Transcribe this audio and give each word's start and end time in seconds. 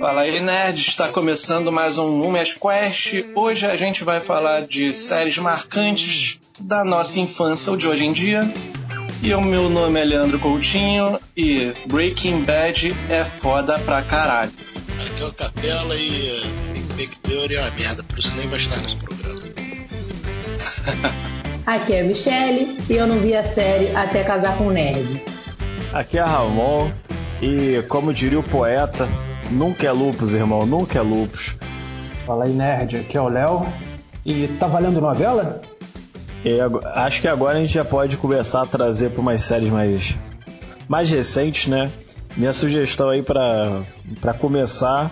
Fala 0.00 0.22
aí, 0.22 0.40
nerd! 0.40 0.78
Está 0.78 1.08
começando 1.08 1.72
mais 1.72 1.98
um 1.98 2.10
Mumias 2.10 2.54
Quest. 2.54 3.24
Hoje 3.34 3.66
a 3.66 3.76
gente 3.76 4.04
vai 4.04 4.20
falar 4.20 4.62
de 4.62 4.92
séries 4.92 5.38
marcantes 5.38 6.38
da 6.58 6.84
nossa 6.84 7.20
infância 7.20 7.70
ou 7.70 7.76
de 7.76 7.88
hoje 7.88 8.04
em 8.04 8.12
dia. 8.12 8.42
E 9.22 9.32
o 9.32 9.40
meu 9.40 9.70
nome 9.70 10.00
é 10.00 10.04
Leandro 10.04 10.38
Coutinho 10.38 11.18
e 11.36 11.72
Breaking 11.86 12.44
Bad 12.44 12.94
é 13.08 13.24
foda 13.24 13.78
pra 13.78 14.02
caralho. 14.02 14.52
Aqui 15.06 15.22
é 15.22 15.26
o 15.26 15.32
Capela 15.32 15.96
e 15.96 16.42
Big 16.94 17.16
Bang 17.16 17.18
Theory 17.20 17.56
é 17.56 17.60
uma 17.60 17.70
merda, 17.70 18.04
por 18.04 18.18
isso 18.18 18.34
nem 18.36 18.48
vai 18.48 18.58
estar 18.58 18.76
nesse 18.76 18.96
programa. 18.96 19.42
Aqui 21.66 21.94
é 21.94 22.00
a 22.02 22.04
Michelle 22.04 22.76
e 22.88 22.92
eu 22.92 23.06
não 23.06 23.18
vi 23.18 23.34
a 23.34 23.42
série 23.42 23.94
até 23.96 24.22
casar 24.22 24.58
com 24.58 24.66
o 24.66 24.70
nerd. 24.70 25.22
Aqui 25.92 26.18
é 26.18 26.22
Ramon 26.22 26.92
e, 27.44 27.82
como 27.84 28.12
diria 28.12 28.38
o 28.38 28.42
poeta, 28.42 29.08
Nunca 29.50 29.86
é 29.86 29.92
lupus, 29.92 30.34
irmão, 30.34 30.66
nunca 30.66 30.98
é 30.98 31.02
lupus. 31.02 31.56
Fala 32.26 32.44
aí, 32.44 32.52
nerd. 32.52 32.96
Aqui 32.96 33.16
é 33.16 33.20
o 33.20 33.28
Léo. 33.28 33.66
E 34.24 34.48
tá 34.58 34.66
valendo 34.66 35.00
novela? 35.00 35.60
E 36.44 36.58
acho 36.94 37.20
que 37.20 37.28
agora 37.28 37.58
a 37.58 37.60
gente 37.60 37.74
já 37.74 37.84
pode 37.84 38.16
começar 38.16 38.62
a 38.62 38.66
trazer 38.66 39.10
para 39.10 39.20
umas 39.20 39.44
séries 39.44 39.70
mais, 39.70 40.18
mais 40.88 41.10
recentes, 41.10 41.68
né? 41.68 41.90
Minha 42.36 42.52
sugestão 42.52 43.10
aí 43.10 43.22
para 43.22 44.34
começar: 44.40 45.10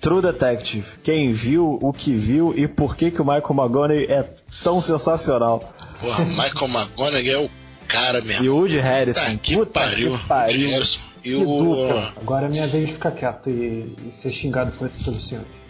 True 0.00 0.22
Detective. 0.22 0.86
Quem 1.02 1.32
viu, 1.32 1.78
o 1.82 1.92
que 1.92 2.12
viu 2.12 2.54
e 2.56 2.68
por 2.68 2.96
que, 2.96 3.10
que 3.10 3.20
o 3.20 3.24
Michael 3.24 3.44
McGonagall 3.50 3.90
é 3.92 4.28
tão 4.62 4.80
sensacional. 4.80 5.72
Porra, 6.00 6.24
Michael 6.24 6.68
McGonagall 6.68 7.42
é 7.42 7.44
o 7.44 7.50
cara 7.88 8.20
mesmo. 8.20 8.44
E 8.44 8.48
o 8.48 8.56
Woody 8.56 8.78
Harrison. 8.78 9.20
Tá, 9.20 9.36
que 9.42 9.56
Puta 9.56 9.80
pariu. 9.80 10.16
Que 10.16 10.28
pariu. 10.28 10.70
Harrison. 10.70 11.13
E 11.24 11.30
que 11.30 11.36
o... 11.36 11.44
dupla. 11.44 12.12
Agora 12.16 12.46
é 12.46 12.48
minha 12.48 12.66
vez 12.66 12.88
de 12.88 12.92
ficar 12.92 13.12
quieto 13.12 13.48
e, 13.48 13.94
e 14.06 14.12
ser 14.12 14.30
xingado 14.30 14.72
por 14.72 14.88
todos 14.90 15.16
os 15.16 15.28
senhores. 15.28 15.64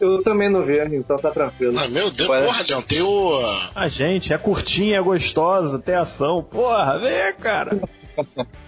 Eu 0.00 0.22
também 0.22 0.50
não 0.50 0.64
vi, 0.64 0.78
então 0.94 1.16
tá 1.16 1.30
tranquilo. 1.30 1.78
Ah, 1.78 1.88
meu 1.88 2.10
Deus, 2.10 2.28
Parece... 2.28 2.46
porra, 2.46 2.64
Leão, 2.68 2.82
tem 2.82 3.00
o. 3.00 3.40
A 3.74 3.88
gente, 3.88 4.32
é 4.32 4.38
curtinha, 4.38 4.98
é 4.98 5.00
gostosa, 5.00 5.78
tem 5.78 5.94
ação. 5.94 6.42
Porra, 6.42 6.98
vem, 6.98 7.34
cara. 7.40 7.80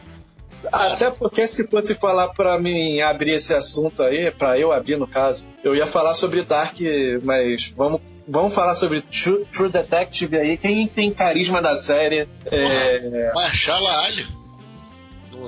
Até 0.72 1.10
porque 1.10 1.46
se 1.46 1.68
fosse 1.68 1.94
falar 1.94 2.28
para 2.28 2.58
mim 2.58 3.00
abrir 3.00 3.32
esse 3.32 3.54
assunto 3.54 4.02
aí, 4.02 4.30
para 4.32 4.58
eu 4.58 4.72
abrir 4.72 4.96
no 4.96 5.06
caso, 5.06 5.46
eu 5.62 5.76
ia 5.76 5.86
falar 5.86 6.14
sobre 6.14 6.42
Dark, 6.42 6.76
mas 7.22 7.72
vamos, 7.76 8.00
vamos 8.26 8.54
falar 8.54 8.74
sobre 8.74 9.00
True, 9.00 9.44
True 9.52 9.68
Detective 9.70 10.36
aí. 10.36 10.56
Quem 10.56 10.88
tem 10.88 11.12
carisma 11.12 11.62
da 11.62 11.76
série? 11.76 12.26
Porra, 12.26 12.56
é... 12.56 13.32
Marshall 13.34 13.86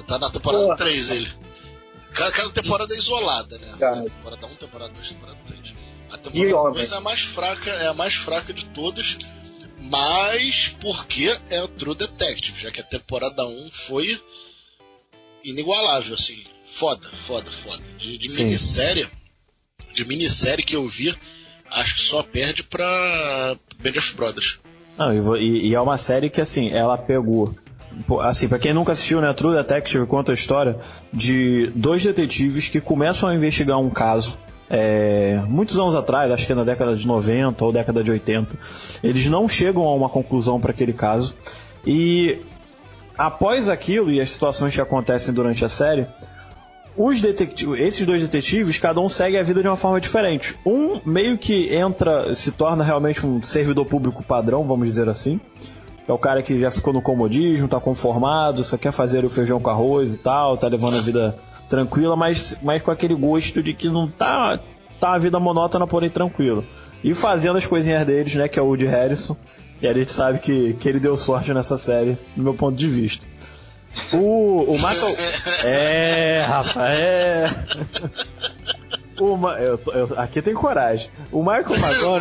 Tá 0.07 0.19
na 0.19 0.31
temporada 0.31 0.65
Porra. 0.65 0.77
3 0.77 1.11
ele. 1.11 1.33
Cada, 2.13 2.33
cada 2.33 2.51
temporada 2.51 2.93
é 2.93 2.99
isolada, 2.99 3.59
né? 3.59 3.77
Cara. 3.79 4.03
Temporada 4.03 4.47
1, 4.47 4.55
temporada 4.57 4.93
2, 4.93 5.09
temporada 5.09 5.39
3. 5.47 5.75
A 6.11 6.19
temporada 6.19 6.75
2 6.75 6.93
é 6.93 6.97
a 6.97 7.01
mais 7.01 7.21
fraca, 7.21 7.71
é 7.71 7.87
a 7.89 7.95
mais 7.95 8.15
fraca 8.15 8.53
de 8.53 8.65
todas, 8.67 9.19
mas 9.79 10.75
porque 10.81 11.37
é 11.51 11.63
o 11.63 11.69
True 11.69 11.95
Detective, 11.95 12.61
já 12.61 12.71
que 12.71 12.81
a 12.81 12.85
temporada 12.85 13.47
1 13.47 13.71
foi 13.71 14.21
inigualável, 15.45 16.15
assim. 16.15 16.43
Foda, 16.65 17.07
foda, 17.09 17.51
foda. 17.51 17.83
De, 17.99 18.19
de 18.19 18.29
minissérie, 18.31 19.09
de 19.95 20.05
minissérie 20.05 20.65
que 20.65 20.77
eu 20.77 20.87
vi, 20.89 21.15
acho 21.71 21.95
que 21.97 22.01
só 22.03 22.23
perde 22.23 22.63
pra 22.63 23.57
Band 23.79 23.99
of 23.99 24.15
Brothers. 24.15 24.61
Não, 24.97 25.37
e, 25.37 25.69
e 25.69 25.75
é 25.75 25.81
uma 25.81 25.99
série 25.99 26.31
que, 26.31 26.41
assim, 26.41 26.71
ela 26.71 26.99
pegou 26.99 27.55
assim, 28.21 28.49
para 28.49 28.59
quem 28.59 28.73
nunca 28.73 28.93
assistiu, 28.93 29.21
né, 29.21 29.33
True 29.33 29.57
Detective 29.57 30.07
conta 30.07 30.33
a 30.33 30.35
história 30.35 30.77
de 31.13 31.73
dois 31.75 32.03
detetives 32.05 32.69
que 32.69 32.81
começam 32.81 33.29
a 33.29 33.35
investigar 33.35 33.79
um 33.79 33.91
caso 33.91 34.39
é, 34.71 35.43
muitos 35.49 35.79
anos 35.79 35.95
atrás, 35.95 36.31
acho 36.31 36.47
que 36.47 36.55
na 36.55 36.65
década 36.65 36.95
de 36.95 37.07
90 37.07 37.65
ou 37.65 37.73
década 37.73 38.05
de 38.05 38.11
80. 38.11 38.59
Eles 39.03 39.27
não 39.27 39.49
chegam 39.49 39.85
a 39.85 39.95
uma 39.95 40.09
conclusão 40.09 40.61
para 40.61 40.73
aquele 40.73 40.93
caso 40.93 41.35
e 41.87 42.43
após 43.17 43.69
aquilo 43.69 44.11
e 44.11 44.21
as 44.21 44.31
situações 44.31 44.75
que 44.75 44.81
acontecem 44.81 45.33
durante 45.33 45.65
a 45.65 45.69
série, 45.69 46.07
os 46.97 47.23
esses 47.23 48.05
dois 48.05 48.23
detetives, 48.23 48.79
cada 48.79 49.01
um 49.01 49.09
segue 49.09 49.39
a 49.39 49.43
vida 49.43 49.63
de 49.63 49.69
uma 49.69 49.77
forma 49.77 50.01
diferente. 50.01 50.59
Um 50.67 51.01
meio 51.07 51.39
que 51.39 51.73
entra, 51.75 52.35
se 52.35 52.51
torna 52.51 52.83
realmente 52.83 53.25
um 53.25 53.41
servidor 53.41 53.87
público 53.87 54.23
padrão, 54.23 54.67
vamos 54.67 54.89
dizer 54.89 55.09
assim 55.09 55.41
é 56.09 56.13
o 56.13 56.19
cara 56.19 56.43
que 56.43 56.59
já 56.59 56.71
ficou 56.71 56.93
no 56.93 57.03
comodismo, 57.03 57.69
tá 57.69 57.79
conformado, 57.79 58.65
só 58.65 58.79
quer 58.79 58.93
fazer 58.93 59.27
o 59.27 59.31
feijão 59.31 59.61
com 59.61 59.69
arroz 59.69 60.15
e 60.15 60.19
tal, 60.19 60.57
tá 60.57 60.67
levando 60.67 60.97
a 60.97 61.03
vida 61.03 61.37
tranquila, 61.69 62.17
mas, 62.17 62.57
mas 62.63 62.81
com 62.81 62.91
aquele 62.91 63.15
gosto 63.15 63.63
de 63.63 63.75
que 63.75 63.91
não 63.91 64.09
tá, 64.09 64.59
tá 64.99 65.13
a 65.13 65.19
vida 65.19 65.39
monótona, 65.39 65.87
porém 65.87 66.09
tranquila. 66.09 66.65
E 67.05 67.15
fazendo 67.15 67.59
as 67.59 67.67
coisinhas 67.67 68.05
deles, 68.07 68.35
né, 68.35 68.49
que 68.49 68.59
é 68.59 68.63
o 68.63 68.67
Woody 68.67 68.87
Harrison. 68.87 69.37
E 69.81 69.87
a 69.87 69.93
gente 69.93 70.11
sabe 70.11 70.41
que, 70.41 70.73
que 70.75 70.89
ele 70.89 70.99
deu 70.99 71.17
sorte 71.17 71.53
nessa 71.53 71.79
série, 71.79 72.19
do 72.35 72.43
meu 72.43 72.55
ponto 72.55 72.77
de 72.77 72.89
vista. 72.89 73.27
O, 74.13 74.65
o 74.65 74.73
Michael. 74.73 75.15
É, 75.65 76.45
rapaz, 76.47 76.99
é. 76.99 77.47
Uma, 79.21 79.53
eu, 79.59 79.81
eu, 79.93 80.15
aqui 80.17 80.41
tem 80.41 80.55
coragem. 80.55 81.11
O 81.33 81.43
Michael 81.43 81.75
McGonagall. 81.75 82.21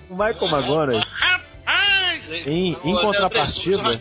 o 0.10 0.14
Michael 0.14 0.58
McGonagall 0.58 1.04
em, 2.46 2.76
em 2.84 2.94
contrapartida. 2.96 3.98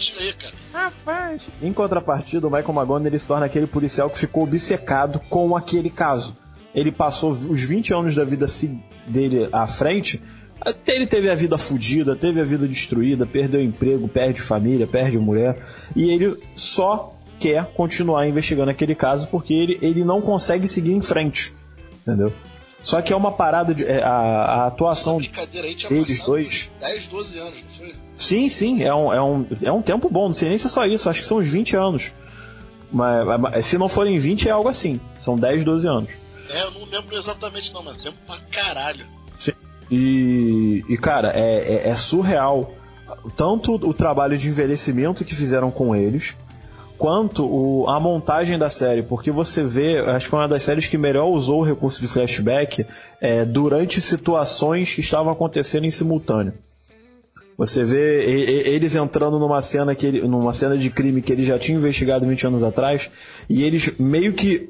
Rapaz. 0.74 1.42
Em 1.62 1.74
contrapartida, 1.74 2.48
o 2.48 2.50
Michael 2.50 2.70
McGonagall 2.70 3.06
ele 3.06 3.18
se 3.20 3.28
torna 3.28 3.46
aquele 3.46 3.68
policial 3.68 4.10
que 4.10 4.18
ficou 4.18 4.44
obcecado 4.44 5.20
com 5.30 5.56
aquele 5.56 5.90
caso. 5.90 6.36
Ele 6.74 6.92
passou 6.92 7.32
os 7.32 7.62
20 7.62 7.94
anos 7.94 8.16
da 8.16 8.24
vida 8.24 8.46
dele 9.08 9.50
à 9.52 9.66
frente. 9.66 10.22
Ele 10.86 11.08
teve 11.08 11.30
a 11.30 11.36
vida 11.36 11.58
fodida, 11.58 12.16
teve 12.16 12.42
a 12.42 12.44
vida 12.44 12.68
destruída, 12.68 13.26
perdeu 13.26 13.62
emprego, 13.62 14.08
perde 14.08 14.42
família, 14.42 14.88
perde 14.88 15.18
mulher. 15.18 15.64
E 15.96 16.10
ele 16.10 16.38
só 16.54 17.16
quer 17.40 17.66
continuar 17.74 18.28
investigando 18.28 18.72
aquele 18.72 18.96
caso 18.96 19.28
porque 19.30 19.54
ele, 19.54 19.78
ele 19.82 20.04
não 20.04 20.22
consegue 20.22 20.68
seguir 20.68 20.94
em 20.94 21.02
frente. 21.02 21.54
Entendeu? 22.02 22.34
Só 22.82 23.02
que 23.02 23.12
é 23.12 23.16
uma 23.16 23.32
parada 23.32 23.74
de. 23.74 23.86
É, 23.86 24.04
a, 24.04 24.12
a 24.12 24.68
atuação 24.68 25.18
deles 25.20 26.22
dois. 26.22 26.72
10, 26.80 27.08
12 27.08 27.40
anos, 27.40 27.64
não 27.64 27.70
foi? 27.70 27.96
Sim, 28.16 28.50
sim, 28.50 28.84
é 28.84 28.94
um, 28.94 29.14
é, 29.14 29.22
um, 29.22 29.48
é 29.62 29.72
um 29.72 29.82
tempo 29.82 30.10
bom, 30.10 30.28
não 30.28 30.34
sei 30.34 30.50
nem 30.50 30.58
se 30.58 30.68
é 30.68 30.70
só 30.70 30.86
isso, 30.86 31.10
acho 31.10 31.22
que 31.22 31.28
são 31.28 31.38
uns 31.38 31.48
20 31.48 31.76
anos. 31.76 32.12
Mas, 32.92 33.40
mas 33.40 33.66
se 33.66 33.78
não 33.78 33.90
forem 33.90 34.18
20, 34.18 34.48
é 34.48 34.52
algo 34.52 34.70
assim. 34.70 35.00
São 35.18 35.38
10, 35.38 35.64
12 35.64 35.88
anos. 35.88 36.12
É, 36.50 36.64
eu 36.64 36.72
não 36.72 36.86
lembro 36.86 37.18
exatamente 37.18 37.74
não, 37.74 37.84
mas 37.84 37.98
tempo 37.98 38.18
pra 38.26 38.40
caralho. 38.52 39.06
Sim. 39.36 39.52
E, 39.92 40.84
e 40.88 40.98
cara, 40.98 41.32
é, 41.36 41.88
é, 41.88 41.90
é 41.90 41.96
surreal 41.96 42.74
tanto 43.36 43.76
o 43.76 43.94
trabalho 43.94 44.38
de 44.38 44.48
envelhecimento 44.48 45.26
que 45.26 45.36
fizeram 45.36 45.72
com 45.72 45.96
eles, 45.96 46.36
quanto 46.98 47.46
o, 47.46 47.88
a 47.88 48.00
montagem 48.00 48.58
da 48.58 48.70
série, 48.70 49.04
porque 49.04 49.32
você 49.32 49.64
vê, 49.64 50.00
acho 50.00 50.26
que 50.26 50.30
foi 50.32 50.40
uma 50.40 50.48
das 50.48 50.64
séries 50.64 50.88
que 50.88 50.98
melhor 50.98 51.28
usou 51.28 51.62
o 51.62 51.64
recurso 51.64 52.02
de 52.02 52.08
flashback 52.08 52.86
é, 53.22 53.46
durante 53.46 54.02
situações 54.02 54.94
que 54.94 55.02
estavam 55.02 55.32
acontecendo 55.32 55.86
em 55.86 55.92
simultâneo. 55.92 56.54
Você 57.58 57.84
vê 57.84 58.24
eles 58.70 58.96
entrando 58.96 59.40
numa 59.40 59.62
cena 59.64 59.96
que 59.96 60.06
ele, 60.06 60.22
numa 60.22 60.54
cena 60.54 60.78
de 60.78 60.92
crime 60.92 61.24
que 61.24 61.32
ele 61.32 61.44
já 61.44 61.58
tinha 61.58 61.76
investigado 61.76 62.28
20 62.28 62.48
anos 62.48 62.64
atrás, 62.64 63.10
e 63.50 63.64
eles 63.64 63.94
meio 63.98 64.34
que 64.34 64.70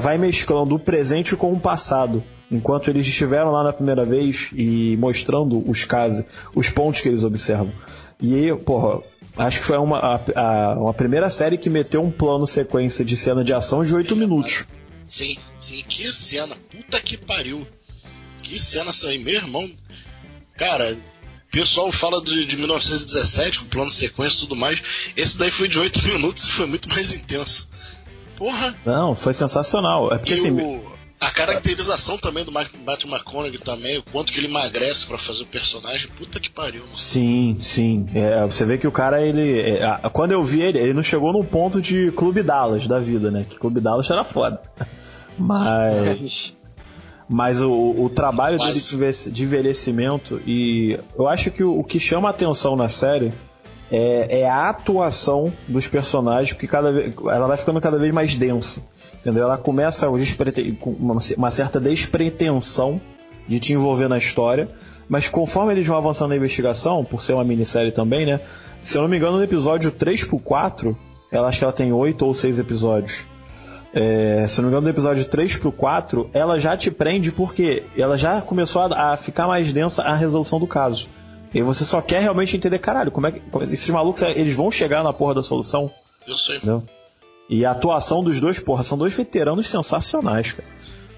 vai 0.00 0.16
mesclando 0.16 0.74
o 0.74 0.78
presente 0.78 1.36
com 1.36 1.52
o 1.52 1.60
passado. 1.60 2.22
Enquanto 2.50 2.88
eles 2.88 3.06
estiveram 3.06 3.50
lá 3.50 3.62
na 3.62 3.72
primeira 3.72 4.04
vez 4.04 4.50
e 4.54 4.96
mostrando 4.98 5.62
os 5.70 5.84
casos, 5.84 6.24
os 6.54 6.68
pontos 6.68 7.00
que 7.00 7.08
eles 7.08 7.22
observam. 7.22 7.72
E, 8.20 8.52
porra, 8.64 9.02
Acho 9.36 9.60
que 9.60 9.66
foi 9.66 9.78
uma, 9.78 9.98
a, 9.98 10.20
a, 10.34 10.74
uma 10.74 10.94
primeira 10.94 11.30
série 11.30 11.56
que 11.56 11.70
meteu 11.70 12.02
um 12.02 12.10
plano 12.10 12.46
sequência 12.46 13.04
de 13.04 13.16
cena 13.16 13.44
de 13.44 13.54
ação 13.54 13.84
de 13.84 13.94
8 13.94 14.16
minutos. 14.16 14.64
Sim, 15.06 15.36
sim, 15.58 15.82
que 15.88 16.12
cena. 16.12 16.56
Puta 16.70 17.00
que 17.00 17.16
pariu. 17.16 17.66
Que 18.42 18.58
cena 18.58 18.90
essa 18.90 19.08
aí, 19.08 19.18
meu 19.18 19.34
irmão. 19.34 19.70
Cara, 20.56 20.92
o 20.92 21.50
pessoal 21.50 21.90
fala 21.90 22.22
de, 22.22 22.44
de 22.44 22.56
1917, 22.56 23.60
com 23.60 23.66
plano 23.66 23.90
sequência 23.90 24.36
e 24.36 24.40
tudo 24.40 24.56
mais. 24.56 24.82
Esse 25.16 25.38
daí 25.38 25.50
foi 25.50 25.68
de 25.68 25.78
8 25.78 26.02
minutos 26.06 26.44
e 26.44 26.50
foi 26.50 26.66
muito 26.66 26.88
mais 26.88 27.12
intenso. 27.12 27.68
Porra! 28.36 28.76
Não, 28.84 29.14
foi 29.14 29.32
sensacional. 29.32 30.12
É 30.12 30.18
porque 30.18 30.32
e 30.32 30.34
assim. 30.34 30.50
O 30.50 30.99
a 31.20 31.30
caracterização 31.30 32.16
também 32.16 32.44
do 32.44 32.50
Matthew 32.50 33.10
McConaughey 33.10 33.58
também, 33.58 33.98
o 33.98 34.02
quanto 34.02 34.32
que 34.32 34.40
ele 34.40 34.46
emagrece 34.46 35.06
para 35.06 35.18
fazer 35.18 35.42
o 35.42 35.46
personagem, 35.46 36.08
puta 36.16 36.40
que 36.40 36.48
pariu. 36.48 36.82
Mano. 36.82 36.96
Sim, 36.96 37.58
sim. 37.60 38.08
É, 38.14 38.42
você 38.46 38.64
vê 38.64 38.78
que 38.78 38.86
o 38.86 38.92
cara, 38.92 39.20
ele. 39.20 39.60
É, 39.60 40.00
quando 40.10 40.32
eu 40.32 40.42
vi 40.42 40.62
ele, 40.62 40.78
ele 40.78 40.94
não 40.94 41.02
chegou 41.02 41.30
no 41.32 41.44
ponto 41.44 41.80
de 41.82 42.10
Clube 42.12 42.42
Dallas 42.42 42.86
da 42.86 42.98
vida, 42.98 43.30
né? 43.30 43.44
Que 43.48 43.58
Clube 43.58 43.80
Dallas 43.80 44.08
era 44.10 44.24
foda. 44.24 44.62
Mas. 45.38 46.56
mas 47.26 47.62
o, 47.62 47.70
o 47.72 48.10
trabalho 48.10 48.58
Quase. 48.58 48.96
dele 48.96 49.12
de 49.32 49.44
envelhecimento 49.44 50.42
e 50.46 50.98
eu 51.16 51.26
acho 51.26 51.50
que 51.50 51.64
o, 51.64 51.78
o 51.78 51.84
que 51.84 51.98
chama 51.98 52.28
a 52.28 52.30
atenção 52.30 52.76
na 52.76 52.90
série 52.90 53.32
é, 53.90 54.40
é 54.40 54.50
a 54.50 54.68
atuação 54.68 55.52
dos 55.66 55.88
personagens, 55.88 56.52
porque 56.52 56.66
cada 56.66 56.92
vez, 56.92 57.14
ela 57.16 57.46
vai 57.46 57.56
ficando 57.56 57.80
cada 57.80 57.98
vez 57.98 58.12
mais 58.12 58.34
densa. 58.34 58.82
Entendeu? 59.20 59.44
Ela 59.44 59.58
começa 59.58 60.06
com 60.78 60.90
uma, 61.36 61.50
certa 61.50 61.78
despretensão 61.78 63.00
de 63.46 63.60
te 63.60 63.72
envolver 63.72 64.08
na 64.08 64.16
história, 64.16 64.70
mas 65.08 65.28
conforme 65.28 65.72
eles 65.72 65.86
vão 65.86 65.96
avançando 65.96 66.30
na 66.30 66.36
investigação, 66.36 67.04
por 67.04 67.22
ser 67.22 67.34
uma 67.34 67.44
minissérie 67.44 67.92
também, 67.92 68.24
né? 68.24 68.40
Se 68.82 68.96
eu 68.96 69.02
não 69.02 69.08
me 69.08 69.16
engano, 69.16 69.36
no 69.36 69.42
episódio 69.42 69.90
3 69.90 70.24
por 70.24 70.40
4, 70.40 70.96
ela 71.30 71.48
acho 71.48 71.58
que 71.58 71.64
ela 71.64 71.72
tem 71.72 71.92
8 71.92 72.24
ou 72.24 72.34
6 72.34 72.58
episódios. 72.58 73.26
É, 73.92 74.46
se 74.48 74.58
eu 74.58 74.62
não 74.62 74.70
me 74.70 74.76
engano, 74.76 74.84
do 74.86 74.90
episódio 74.90 75.24
3 75.24 75.56
pro 75.56 75.72
4, 75.72 76.30
ela 76.32 76.58
já 76.58 76.76
te 76.76 76.90
prende 76.90 77.32
porque 77.32 77.82
ela 77.96 78.16
já 78.16 78.40
começou 78.40 78.82
a, 78.82 79.12
a, 79.12 79.16
ficar 79.16 79.46
mais 79.46 79.72
densa 79.72 80.02
a 80.02 80.14
resolução 80.14 80.58
do 80.58 80.66
caso. 80.66 81.08
E 81.52 81.60
você 81.60 81.84
só 81.84 82.00
quer 82.00 82.22
realmente 82.22 82.56
entender, 82.56 82.78
caralho, 82.78 83.10
como 83.10 83.26
é 83.26 83.32
que. 83.32 83.42
Esses 83.64 83.90
malucos, 83.90 84.22
eles 84.22 84.54
vão 84.54 84.70
chegar 84.70 85.02
na 85.02 85.12
porra 85.12 85.34
da 85.34 85.42
solução? 85.42 85.90
Eu 86.26 86.34
sei. 86.34 86.58
Entendeu? 86.58 86.84
E 87.50 87.64
a 87.64 87.72
atuação 87.72 88.22
dos 88.22 88.40
dois, 88.40 88.60
porra, 88.60 88.84
são 88.84 88.96
dois 88.96 89.16
veteranos 89.16 89.68
sensacionais, 89.68 90.52
cara. 90.52 90.68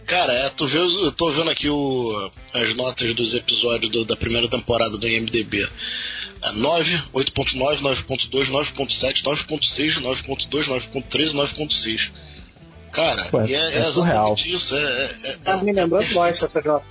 Cara, 0.06 0.32
é, 0.32 0.48
tu 0.48 0.66
vê, 0.66 0.78
eu 0.78 1.12
tô 1.12 1.30
vendo 1.30 1.50
aqui 1.50 1.68
o, 1.68 2.30
as 2.54 2.74
notas 2.74 3.14
dos 3.14 3.34
episódios 3.34 3.92
do, 3.92 4.04
da 4.06 4.16
primeira 4.16 4.48
temporada 4.48 4.96
do 4.96 5.06
IMDB. 5.06 5.68
É 6.42 6.52
9, 6.52 7.02
8.9, 7.14 7.82
9.2, 7.82 8.50
9.7, 8.50 9.22
9.6, 9.22 10.00
9.2, 10.00 10.48
9.3 10.48 11.34
9.6. 11.34 12.12
Cara, 12.90 13.28
Ué, 13.32 13.52
é, 13.52 13.54
é, 13.54 13.78
é 13.78 13.84
surreal. 13.84 14.34
isso. 14.44 14.74
É, 14.74 14.80
é, 14.82 15.10
é, 15.24 15.36
tá 15.36 15.58
me 15.58 15.72
lembrando 15.72 16.12
Lost 16.14 16.42
essa 16.42 16.60
nota. 16.62 16.84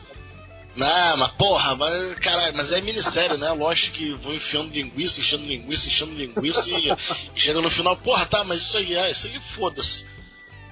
Não, 0.76 1.18
mas 1.18 1.32
porra, 1.32 1.76
mas, 1.76 2.14
caralho, 2.20 2.56
mas 2.56 2.72
é 2.72 2.80
minissérie, 2.82 3.38
né? 3.38 3.52
Lógico 3.52 3.98
que 3.98 4.14
vão 4.14 4.34
enfiando 4.34 4.74
linguiça, 4.74 5.20
enchendo 5.20 5.44
linguiça, 5.44 5.88
enchendo 5.88 6.14
linguiça 6.14 6.70
e, 6.70 6.92
e 7.36 7.40
chega 7.40 7.62
no 7.62 7.70
final, 7.70 7.96
porra, 7.98 8.26
tá, 8.26 8.44
mas 8.44 8.62
isso 8.62 8.78
aí 8.78 8.96
é, 8.96 9.12
isso 9.12 9.28
aí 9.28 9.40
foda-se. 9.40 10.06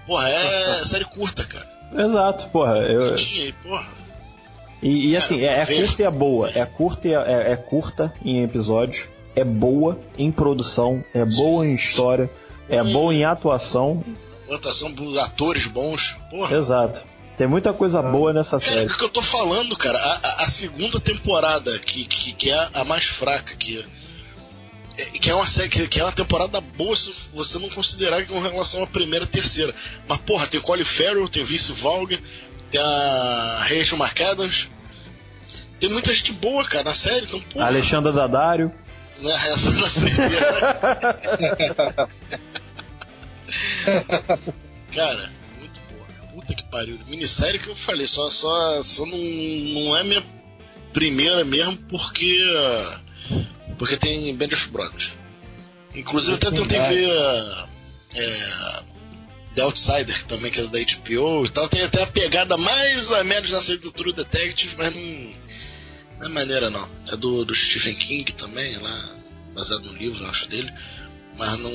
Porra, 0.08 0.30
é 0.30 0.84
série 0.86 1.06
curta, 1.06 1.44
cara. 1.44 1.70
Exato, 1.98 2.50
porra. 2.50 2.78
Eu... 2.78 3.14
Aí, 3.14 3.54
porra. 3.62 3.88
E, 4.82 5.10
e 5.10 5.18
assim, 5.18 5.42
é, 5.42 5.60
é 5.60 5.66
curta 5.66 6.02
e 6.02 6.06
é 6.06 6.12
boa. 6.12 6.52
É 6.56 6.66
curta 6.66 7.08
e 7.08 7.14
é, 7.14 7.18
é, 7.18 7.52
é, 7.52 7.56
curta 7.58 8.14
em 8.24 8.44
episódios, 8.44 9.10
é 9.36 9.44
boa 9.44 10.00
em 10.18 10.32
produção, 10.32 11.04
é 11.14 11.26
boa 11.26 11.68
em 11.68 11.74
história, 11.74 12.32
é 12.70 12.82
boa 12.82 13.14
em 13.14 13.26
atuação. 13.26 14.04
Atuação 14.50 14.92
dos 14.92 15.18
atores 15.18 15.68
bons, 15.68 16.18
porra. 16.32 16.56
Exato. 16.56 17.06
Tem 17.40 17.48
muita 17.48 17.72
coisa 17.72 18.02
boa 18.02 18.34
nessa 18.34 18.60
cara, 18.60 18.72
série. 18.74 18.90
É 18.90 18.94
o 18.94 18.98
que 18.98 19.04
eu 19.06 19.10
tô 19.10 19.22
falando, 19.22 19.74
cara. 19.78 19.98
A, 19.98 20.12
a, 20.12 20.44
a 20.44 20.48
segunda 20.50 21.00
temporada, 21.00 21.80
que, 21.80 22.04
que, 22.04 22.34
que, 22.34 22.50
é 22.50 22.70
a 22.74 22.84
mais 22.84 23.06
fraca, 23.06 23.56
que, 23.56 23.80
é, 24.98 25.04
que 25.06 25.30
é 25.30 25.34
uma 25.34 25.48
série, 25.48 25.70
que, 25.70 26.02
é 26.02 26.04
uma 26.04 26.12
temporada 26.12 26.60
boa 26.60 26.94
se 26.98 27.14
você 27.34 27.58
não 27.58 27.70
considerar 27.70 28.26
que 28.26 28.34
é 28.34 28.36
com 28.36 28.42
relação 28.42 28.84
à 28.84 28.88
primeira 28.88 29.24
e 29.24 29.28
terceira. 29.30 29.74
Mas, 30.06 30.18
porra, 30.18 30.48
tem 30.48 30.60
Colin 30.60 30.84
Farrell, 30.84 31.30
tem 31.30 31.42
Vince 31.42 31.72
Vaughn, 31.72 32.08
tem 32.70 32.82
a 32.82 33.60
Rachel 33.70 33.98
McAdams. 33.98 34.70
Tem 35.80 35.90
muita 35.90 36.14
gente 36.14 36.34
boa, 36.34 36.66
cara, 36.66 36.84
na 36.84 36.94
série, 36.94 37.26
então, 37.26 37.40
porra. 37.40 37.68
Alexandra 37.68 38.12
Dadário. 38.12 38.70
Né, 39.18 39.32
essa 39.48 39.72
da 39.72 39.90
primeira. 39.92 40.50
cara, 44.94 45.39
puta 46.34 46.54
que 46.54 46.64
pariu. 46.64 47.00
Minissérie 47.08 47.60
que 47.60 47.68
eu 47.68 47.76
falei, 47.76 48.08
só, 48.08 48.30
só, 48.30 48.82
só 48.82 49.06
não, 49.06 49.18
não 49.18 49.98
é 49.98 50.04
minha 50.04 50.26
primeira 50.94 51.44
mesmo 51.44 51.78
porque. 51.90 52.38
Porque 53.78 53.98
tem 53.98 54.36
Band 54.36 54.48
of 54.48 54.70
Brothers. 54.70 55.14
Inclusive 55.96 56.36
até 56.36 56.52
tentei 56.52 56.80
ver 56.80 57.10
é, 58.16 58.84
The 59.56 59.62
Outsider, 59.62 60.24
também, 60.26 60.52
que 60.52 60.60
é 60.60 60.64
da 60.64 60.80
HBO 60.80 61.46
e 61.46 61.50
tal. 61.50 61.68
Tem 61.68 61.82
até 61.82 62.04
a 62.04 62.08
pegada 62.08 62.58
mais 62.58 63.10
ou 63.12 63.24
menos 63.24 63.52
nessa 63.52 63.78
do 63.78 63.92
True 63.92 64.14
Detective, 64.14 64.76
mas 64.78 64.94
não, 64.94 65.32
não 66.20 66.26
é 66.26 66.30
maneira 66.30 66.70
não. 66.70 66.88
É 67.08 67.16
do, 67.16 67.46
do 67.46 67.56
Stephen 67.56 67.96
King 67.96 68.32
também, 68.34 68.78
lá, 68.78 69.16
baseado 69.54 69.86
no 69.86 69.98
livro, 69.98 70.26
acho 70.28 70.48
dele. 70.48 70.72
Mas 71.38 71.58
não. 71.58 71.72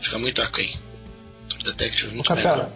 Fica 0.00 0.18
muito 0.18 0.42
aquém. 0.42 0.74
True 1.48 1.62
Detective 1.62 2.12
é 2.12 2.14
muito 2.14 2.34
melhor. 2.34 2.72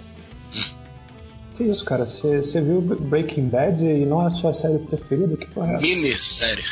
Que 1.61 1.65
isso, 1.65 1.85
cara? 1.85 2.07
Você 2.07 2.62
viu 2.62 2.81
Breaking 2.81 3.51
Bad 3.51 3.85
e 3.85 4.07
não 4.07 4.23
é 4.25 4.29
a 4.29 4.31
sua 4.31 4.55
série 4.55 4.79
preferida? 4.79 5.37
Que 5.37 5.47
porra 5.47 5.73
é 5.73 5.75
essa? 5.75 5.83
Mini-série. 5.83 6.65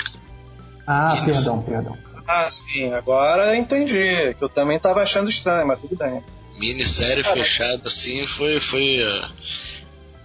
Ah, 0.87 1.17
Mini 1.17 1.27
perdão, 1.27 1.63
perdão. 1.63 1.99
Ah, 2.27 2.49
sim, 2.49 2.91
agora 2.95 3.55
entendi. 3.55 4.35
Que 4.39 4.43
eu 4.43 4.49
também 4.49 4.79
tava 4.79 5.03
achando 5.03 5.29
estranho, 5.29 5.67
mas 5.67 5.79
tudo 5.79 5.95
bem. 5.95 6.25
Minissérie 6.59 7.23
fechada 7.23 7.87
assim 7.87 8.27
foi. 8.27 8.59
foi 8.61 9.01
uh, 9.03 9.29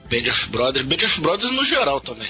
Band 0.10 0.30
of 0.30 0.50
Brothers. 0.50 0.86
Band 0.86 1.06
of 1.08 1.20
Brothers 1.20 1.52
no 1.52 1.66
geral 1.66 2.00
também. 2.00 2.30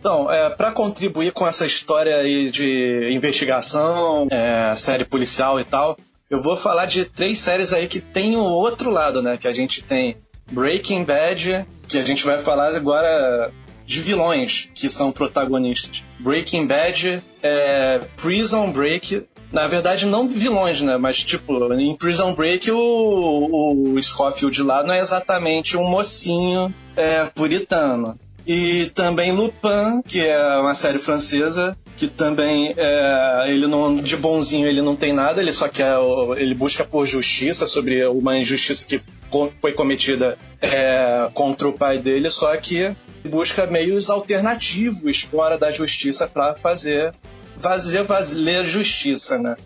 Então, 0.00 0.28
é, 0.28 0.50
para 0.50 0.72
contribuir 0.72 1.32
com 1.32 1.46
essa 1.46 1.64
história 1.64 2.16
aí 2.16 2.50
de 2.50 3.10
investigação, 3.12 4.26
é, 4.28 4.74
série 4.74 5.04
policial 5.04 5.60
e 5.60 5.64
tal, 5.64 5.96
eu 6.28 6.42
vou 6.42 6.56
falar 6.56 6.86
de 6.86 7.04
três 7.04 7.38
séries 7.38 7.72
aí 7.72 7.86
que 7.86 8.00
tem 8.00 8.36
o 8.36 8.44
outro 8.44 8.90
lado, 8.90 9.22
né? 9.22 9.36
Que 9.36 9.48
a 9.48 9.52
gente 9.52 9.82
tem 9.82 10.16
Breaking 10.50 11.04
Bad, 11.04 11.66
que 11.88 11.98
a 11.98 12.04
gente 12.04 12.24
vai 12.24 12.38
falar 12.38 12.74
agora 12.74 13.52
de 13.84 14.00
vilões 14.00 14.68
que 14.74 14.88
são 14.90 15.12
protagonistas. 15.12 16.04
Breaking 16.18 16.66
Bad, 16.66 17.22
é, 17.42 18.00
Prison 18.16 18.72
Break, 18.72 19.26
na 19.52 19.68
verdade 19.68 20.06
não 20.06 20.28
vilões, 20.28 20.80
né? 20.80 20.96
Mas 20.96 21.22
tipo, 21.22 21.72
em 21.74 21.96
Prison 21.96 22.34
Break 22.34 22.70
o, 22.70 23.92
o 23.94 24.02
Scofield 24.02 24.62
lá 24.62 24.82
não 24.82 24.94
é 24.94 24.98
exatamente 24.98 25.76
um 25.76 25.88
mocinho 25.88 26.74
é, 26.96 27.24
puritano. 27.26 28.18
E 28.46 28.90
também 28.94 29.32
Lupin, 29.32 30.02
que 30.06 30.20
é 30.20 30.58
uma 30.58 30.74
série 30.74 30.98
francesa, 30.98 31.76
que 31.96 32.06
também 32.06 32.72
é, 32.76 33.44
ele 33.48 33.66
não 33.66 33.96
de 33.96 34.16
bonzinho 34.16 34.68
ele 34.68 34.80
não 34.80 34.94
tem 34.94 35.12
nada, 35.12 35.40
ele 35.40 35.52
só 35.52 35.68
quer 35.68 35.96
ele 36.36 36.54
busca 36.54 36.84
por 36.84 37.06
justiça 37.06 37.66
sobre 37.66 38.06
uma 38.06 38.38
injustiça 38.38 38.86
que 38.86 39.00
foi 39.60 39.72
cometida 39.72 40.38
é, 40.62 41.28
contra 41.34 41.68
o 41.68 41.72
pai 41.72 41.98
dele, 41.98 42.30
só 42.30 42.56
que 42.56 42.94
busca 43.24 43.66
meios 43.66 44.08
alternativos 44.08 45.22
fora 45.22 45.58
da 45.58 45.72
justiça 45.72 46.28
para 46.28 46.54
fazer 46.54 47.12
fazer 47.58 48.04
valer 48.04 48.64
justiça, 48.64 49.38
né? 49.38 49.56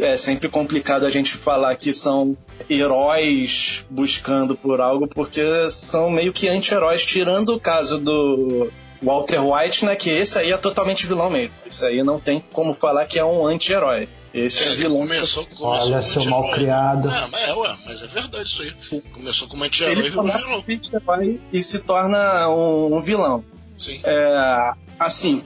É 0.00 0.16
sempre 0.16 0.48
complicado 0.48 1.04
a 1.04 1.10
gente 1.10 1.32
falar 1.34 1.76
que 1.76 1.92
são 1.92 2.36
heróis 2.68 3.84
buscando 3.90 4.56
por 4.56 4.80
algo, 4.80 5.06
porque 5.06 5.42
são 5.70 6.08
meio 6.08 6.32
que 6.32 6.48
anti-heróis, 6.48 7.04
tirando 7.04 7.50
o 7.54 7.60
caso 7.60 8.00
do 8.00 8.72
Walter 9.02 9.40
White, 9.40 9.84
né? 9.84 9.94
Que 9.94 10.10
esse 10.10 10.38
aí 10.38 10.50
é 10.50 10.56
totalmente 10.56 11.06
vilão 11.06 11.28
mesmo. 11.28 11.54
Esse 11.66 11.84
aí 11.84 12.02
não 12.02 12.18
tem 12.18 12.42
como 12.52 12.72
falar 12.72 13.06
que 13.06 13.18
é 13.18 13.24
um 13.24 13.46
anti-herói. 13.46 14.08
Esse 14.32 14.62
é, 14.62 14.72
é 14.72 14.74
vilão. 14.74 14.98
Começou, 14.98 15.46
começou 15.46 15.66
Olha, 15.66 16.02
seu 16.02 16.24
mal 16.26 16.50
criado. 16.50 17.08
É, 17.08 17.26
mas 17.28 17.42
é, 17.42 17.54
ué, 17.54 17.76
mas 17.86 18.02
é 18.02 18.06
verdade 18.06 18.48
isso 18.48 18.62
aí. 18.62 19.02
Começou 19.12 19.48
como 19.48 19.64
anti-herói 19.64 20.06
e 20.06 20.10
virou 20.10 20.24
vilão. 20.24 21.44
E 21.52 21.62
se 21.62 21.78
torna 21.80 22.48
um, 22.48 22.96
um 22.96 23.02
vilão. 23.02 23.44
Sim. 23.78 24.00
É, 24.04 24.72
assim, 24.98 25.42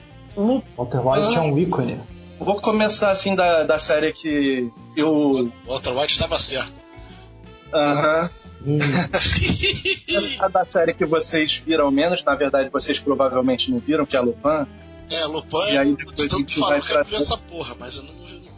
Walter 0.77 0.99
White 1.05 1.35
é 1.35 1.41
um 1.41 1.57
ícone. 1.57 2.01
Vou 2.39 2.55
começar 2.55 3.11
assim 3.11 3.35
da, 3.35 3.63
da 3.63 3.77
série 3.77 4.11
que 4.11 4.71
eu. 4.95 5.51
Walter 5.67 5.91
White 5.91 6.13
estava 6.13 6.39
certo. 6.39 6.73
Aham. 7.73 8.29
Uhum. 8.65 8.79
Essa 10.15 10.47
da 10.49 10.65
série 10.65 10.93
que 10.93 11.05
vocês 11.05 11.57
viram 11.65 11.89
menos, 11.89 12.23
na 12.23 12.35
verdade 12.35 12.69
vocês 12.69 12.99
provavelmente 12.99 13.71
não 13.71 13.79
viram, 13.79 14.05
que 14.05 14.15
é 14.15 14.19
a 14.19 14.21
Lupin. 14.21 14.67
É, 15.09 15.25
Lupin, 15.25 15.71
e 15.71 15.77
aí 15.77 15.95
depois 15.95 16.33
a 16.33 16.37
gente 16.37 16.59
vai 16.59 16.81
pra... 16.81 17.03
ver 17.03 17.15
essa 17.15 17.37
porra, 17.37 17.75
mas 17.79 17.97
eu 17.97 18.03
não 18.03 18.13
vi. 18.13 18.49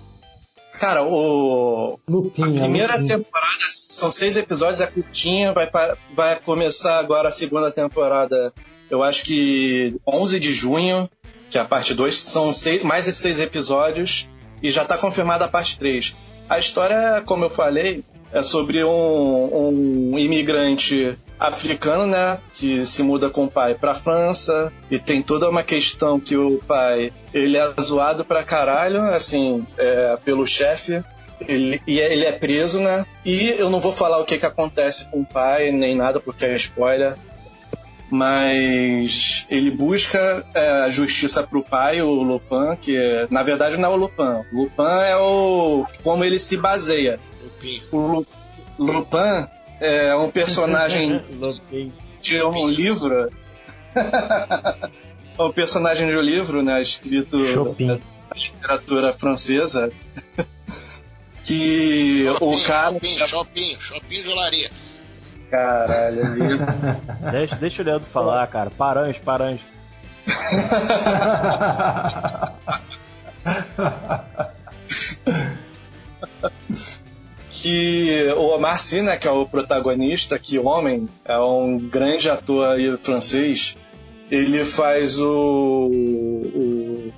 Cara, 0.73 1.03
o. 1.03 1.99
Lupin, 2.07 2.41
a 2.41 2.61
primeira 2.61 2.93
Lupin. 2.95 3.07
temporada 3.07 3.63
são 3.69 4.11
seis 4.11 4.35
episódios, 4.35 4.81
é 4.81 4.87
curtinha, 4.87 5.53
vai, 5.53 5.69
vai 6.13 6.39
começar 6.41 6.99
agora 6.99 7.29
a 7.29 7.31
segunda 7.31 7.71
temporada, 7.71 8.53
eu 8.89 9.01
acho 9.01 9.23
que 9.23 9.95
11 10.05 10.39
de 10.39 10.53
junho 10.53 11.09
que 11.53 11.59
é 11.59 11.61
a 11.61 11.65
parte 11.65 11.93
2, 11.93 12.15
são 12.15 12.51
seis, 12.51 12.81
mais 12.81 13.07
esses 13.07 13.21
seis 13.21 13.39
episódios 13.39 14.27
e 14.63 14.71
já 14.71 14.81
está 14.81 14.97
confirmada 14.97 15.45
a 15.45 15.47
parte 15.47 15.77
3. 15.77 16.15
A 16.49 16.57
história, 16.57 17.21
como 17.27 17.45
eu 17.45 17.49
falei, 17.51 18.03
é 18.31 18.41
sobre 18.41 18.83
um, 18.83 20.09
um 20.13 20.17
imigrante 20.17 21.15
africano, 21.39 22.07
né, 22.07 22.39
que 22.55 22.83
se 22.87 23.03
muda 23.03 23.29
com 23.29 23.43
o 23.43 23.51
pai 23.51 23.75
para 23.75 23.93
França 23.93 24.73
e 24.89 24.97
tem 24.97 25.21
toda 25.21 25.47
uma 25.47 25.61
questão 25.61 26.19
que 26.19 26.35
o 26.35 26.57
pai 26.57 27.13
ele 27.31 27.55
é 27.55 27.73
zoado 27.79 28.25
pra 28.25 28.43
caralho, 28.43 29.03
assim, 29.03 29.63
é, 29.77 30.17
pelo 30.25 30.47
chefe. 30.47 31.03
Ele, 31.47 31.79
e 31.85 31.99
ele 31.99 32.25
é 32.25 32.31
preso, 32.31 32.79
né? 32.79 33.05
E 33.23 33.49
eu 33.59 33.69
não 33.69 33.79
vou 33.79 33.91
falar 33.91 34.17
o 34.19 34.25
que, 34.25 34.39
que 34.39 34.45
acontece 34.45 35.09
com 35.09 35.21
o 35.21 35.25
pai, 35.25 35.71
nem 35.71 35.95
nada, 35.95 36.19
porque 36.19 36.45
é 36.45 36.55
spoiler. 36.55 37.15
Mas 38.13 39.47
ele 39.49 39.71
busca 39.71 40.45
é, 40.53 40.69
a 40.83 40.89
justiça 40.91 41.41
pro 41.41 41.63
pai, 41.63 41.99
o 41.99 42.21
Lupin, 42.21 42.75
que 42.79 42.95
é, 42.95 43.25
na 43.31 43.41
verdade 43.41 43.75
não 43.75 43.89
é 43.91 43.95
o 43.95 43.97
Lupin. 43.97 44.45
Lupin 44.53 45.01
é 45.07 45.17
o 45.17 45.83
como 46.03 46.23
ele 46.23 46.37
se 46.37 46.55
baseia. 46.55 47.19
Lupin. 47.41 47.81
O 47.91 48.25
Lupin 48.77 49.47
é 49.79 50.15
um 50.15 50.29
personagem 50.29 51.23
de 52.21 52.43
um 52.43 52.67
livro. 52.67 53.31
é 53.95 55.41
um 55.41 55.51
personagem 55.51 56.05
de 56.05 56.15
um 56.15 56.21
livro, 56.21 56.61
né, 56.61 56.83
escrito 56.83 57.43
Chopin. 57.47 57.87
na 57.87 57.99
literatura 58.35 59.11
francesa. 59.11 59.91
que 61.43 62.25
Chopin, 62.25 62.45
o 62.45 62.63
cara. 62.63 62.93
Chopin, 62.93 63.17
Chopin, 63.27 63.77
Chopin 63.79 64.21
de 64.21 64.29
olaria. 64.29 64.71
Caralho, 65.53 66.25
ali. 66.25 66.57
deixa, 67.31 67.55
deixa 67.57 67.83
o 67.83 67.85
Leandro 67.85 68.09
falar, 68.09 68.47
cara. 68.47 68.71
Paranjo, 68.71 69.21
paranjo. 69.21 69.61
que 77.51 78.33
o 78.35 78.55
Omar 78.55 78.81
Sy, 78.81 79.03
né, 79.03 79.15
que 79.15 79.27
é 79.27 79.31
o 79.31 79.45
protagonista, 79.45 80.39
que 80.39 80.57
homem, 80.57 81.07
é 81.23 81.37
um 81.37 81.77
grande 81.77 82.31
ator 82.31 82.75
francês. 82.97 83.77
Ele 84.31 84.65
faz 84.65 85.19
o, 85.19 85.91
o 85.93 87.13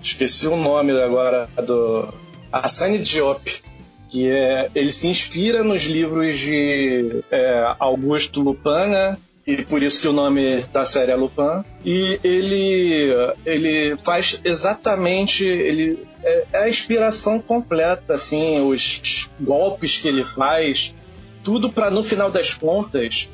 esqueci 0.00 0.46
o 0.46 0.54
nome 0.54 0.92
agora 0.92 1.48
do 1.56 2.14
Hassani 2.52 3.00
Diop 3.00 3.64
que 4.10 4.28
é, 4.28 4.70
ele 4.74 4.90
se 4.90 5.06
inspira 5.06 5.62
nos 5.62 5.84
livros 5.84 6.38
de 6.38 7.22
é, 7.30 7.74
Augusto 7.78 8.40
Lupin, 8.40 8.88
né? 8.88 9.16
e 9.46 9.64
por 9.64 9.82
isso 9.82 10.00
que 10.00 10.08
o 10.08 10.12
nome 10.12 10.62
da 10.72 10.84
série 10.84 11.12
é 11.12 11.16
Lupin. 11.16 11.64
E 11.84 12.20
ele, 12.22 13.14
ele 13.44 13.96
faz 13.98 14.40
exatamente, 14.44 15.44
ele 15.44 16.06
é, 16.22 16.44
é 16.52 16.58
a 16.64 16.68
inspiração 16.68 17.40
completa, 17.40 18.14
assim, 18.14 18.60
os 18.60 19.28
golpes 19.40 19.98
que 19.98 20.08
ele 20.08 20.24
faz, 20.24 20.94
tudo 21.42 21.72
para 21.72 21.90
no 21.90 22.04
final 22.04 22.30
das 22.30 22.54
contas 22.54 23.28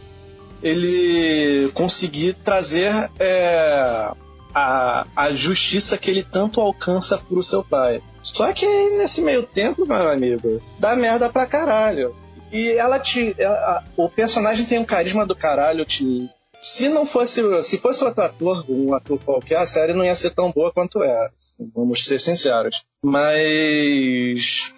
ele 0.62 1.70
conseguir 1.74 2.34
trazer 2.34 2.90
é, 3.18 4.10
a, 4.54 5.06
a 5.14 5.32
justiça 5.32 5.98
que 5.98 6.10
ele 6.10 6.22
tanto 6.22 6.60
alcança 6.60 7.18
pro 7.18 7.42
seu 7.42 7.62
pai. 7.64 8.02
Só 8.22 8.52
que 8.52 8.66
nesse 8.96 9.22
meio 9.22 9.42
tempo, 9.44 9.86
meu 9.86 10.08
amigo, 10.08 10.60
dá 10.78 10.96
merda 10.96 11.28
pra 11.28 11.46
caralho. 11.46 12.14
E 12.52 12.70
ela 12.72 12.98
te. 12.98 13.34
Ela, 13.38 13.84
o 13.96 14.08
personagem 14.08 14.64
tem 14.66 14.78
um 14.78 14.84
carisma 14.84 15.26
do 15.26 15.34
caralho, 15.34 15.84
te. 15.84 16.30
Se 16.60 16.88
não 16.88 17.06
fosse. 17.06 17.42
Se 17.62 17.78
fosse 17.78 18.04
outro 18.04 18.24
ator, 18.24 18.64
um 18.68 18.94
ator 18.94 19.18
qualquer, 19.24 19.58
a 19.58 19.66
série 19.66 19.92
não 19.92 20.04
ia 20.04 20.14
ser 20.14 20.30
tão 20.30 20.50
boa 20.50 20.72
quanto 20.72 21.02
é. 21.02 21.30
Vamos 21.74 22.06
ser 22.06 22.18
sinceros. 22.18 22.82
Mas. 23.02 24.72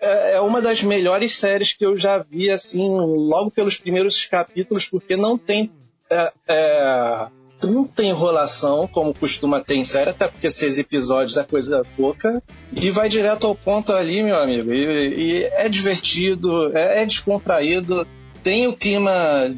É, 0.00 0.34
é 0.34 0.40
uma 0.40 0.60
das 0.60 0.82
melhores 0.82 1.36
séries 1.36 1.72
que 1.72 1.84
eu 1.84 1.96
já 1.96 2.18
vi, 2.18 2.50
assim, 2.50 2.88
logo 2.98 3.50
pelos 3.50 3.78
primeiros 3.78 4.24
capítulos, 4.26 4.86
porque 4.86 5.16
não 5.16 5.38
tem. 5.38 5.72
É, 6.10 6.32
é, 6.46 7.26
tanta 7.66 8.02
enrolação 8.02 8.86
como 8.86 9.14
costuma 9.14 9.60
ter 9.60 9.74
em 9.74 9.84
série, 9.84 10.10
até 10.10 10.28
porque 10.28 10.50
seis 10.50 10.78
episódios 10.78 11.36
é 11.36 11.44
coisa 11.44 11.82
pouca, 11.96 12.42
e 12.72 12.90
vai 12.90 13.08
direto 13.08 13.46
ao 13.46 13.54
ponto 13.54 13.92
ali, 13.92 14.22
meu 14.22 14.36
amigo. 14.36 14.72
E, 14.72 15.14
e 15.14 15.44
é 15.44 15.68
divertido, 15.68 16.76
é, 16.76 17.02
é 17.02 17.06
descontraído, 17.06 18.06
tem 18.42 18.66
o 18.66 18.74
clima 18.74 19.12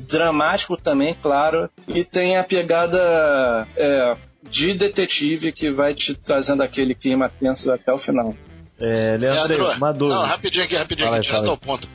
dramático 0.07 0.77
também, 0.77 1.15
claro, 1.15 1.69
e 1.89 2.05
tem 2.05 2.37
a 2.37 2.45
pegada 2.45 3.67
é, 3.77 4.17
de 4.49 4.75
detetive 4.75 5.53
que 5.53 5.71
vai 5.71 5.95
te 5.95 6.15
trazendo 6.15 6.63
aquele 6.63 6.95
clima 6.95 7.29
tenso 7.29 7.73
até 7.73 7.93
o 7.93 7.99
final. 7.99 8.35
É, 8.79 9.17
Leandro, 9.19 9.49
Leandro 9.49 9.77
uma 9.77 9.93
dúvida. 9.93 10.21
Não, 10.21 10.27
rapidinho 10.27 10.65
aqui, 10.65 10.77
rapidinho 10.77 11.13
aqui, 11.13 11.21
direto 11.23 11.51
ao 11.51 11.57
ponto. 11.57 11.89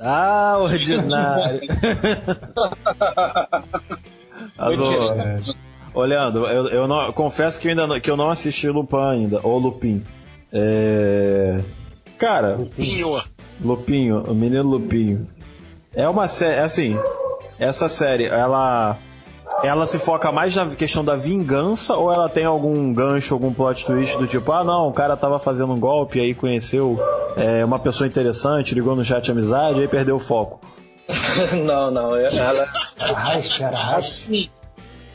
Ah, 0.00 0.56
ordinário. 0.62 1.60
Azul. 4.56 5.12
É. 5.12 5.40
Ô, 5.92 6.02
Leandro, 6.02 6.46
eu, 6.46 6.68
eu 6.68 6.88
não, 6.88 7.12
confesso 7.12 7.60
que 7.60 7.68
eu 7.68 7.70
ainda 7.70 7.86
não, 7.86 8.00
que 8.00 8.10
eu 8.10 8.16
não 8.16 8.30
assisti 8.30 8.68
Lupin 8.68 8.96
ainda, 8.96 9.40
ou 9.42 9.58
Lupin. 9.58 10.02
É... 10.52 11.60
Cara. 12.16 12.56
Lupinho. 12.56 13.22
Lupinho, 13.60 14.22
o 14.22 14.34
menino 14.34 14.68
Lupinho. 14.68 15.26
É 15.94 16.08
uma 16.08 16.28
série, 16.28 16.60
assim, 16.60 16.96
essa 17.58 17.88
série, 17.88 18.24
ela 18.24 18.96
ela 19.62 19.86
se 19.86 19.98
foca 19.98 20.32
mais 20.32 20.54
na 20.54 20.66
questão 20.70 21.04
da 21.04 21.16
vingança 21.16 21.94
ou 21.94 22.12
ela 22.12 22.28
tem 22.28 22.44
algum 22.44 22.92
gancho, 22.92 23.34
algum 23.34 23.52
plot 23.52 23.84
twist 23.84 24.16
do 24.18 24.26
tipo, 24.26 24.50
ah 24.52 24.64
não, 24.64 24.88
o 24.88 24.92
cara 24.92 25.16
tava 25.16 25.38
fazendo 25.38 25.72
um 25.72 25.78
golpe 25.78 26.18
e 26.18 26.22
aí 26.22 26.34
conheceu 26.34 26.98
é, 27.36 27.64
uma 27.64 27.78
pessoa 27.78 28.08
interessante, 28.08 28.74
ligou 28.74 28.96
no 28.96 29.04
chat 29.04 29.30
amizade 29.30 29.78
e 29.78 29.82
aí 29.82 29.88
perdeu 29.88 30.16
o 30.16 30.20
foco. 30.20 30.60
não, 31.64 31.90
não, 31.90 32.16
é, 32.16 32.28
ela. 32.34 32.66
Ai, 33.16 33.42
cara, 33.58 33.96
assim, 33.96 34.48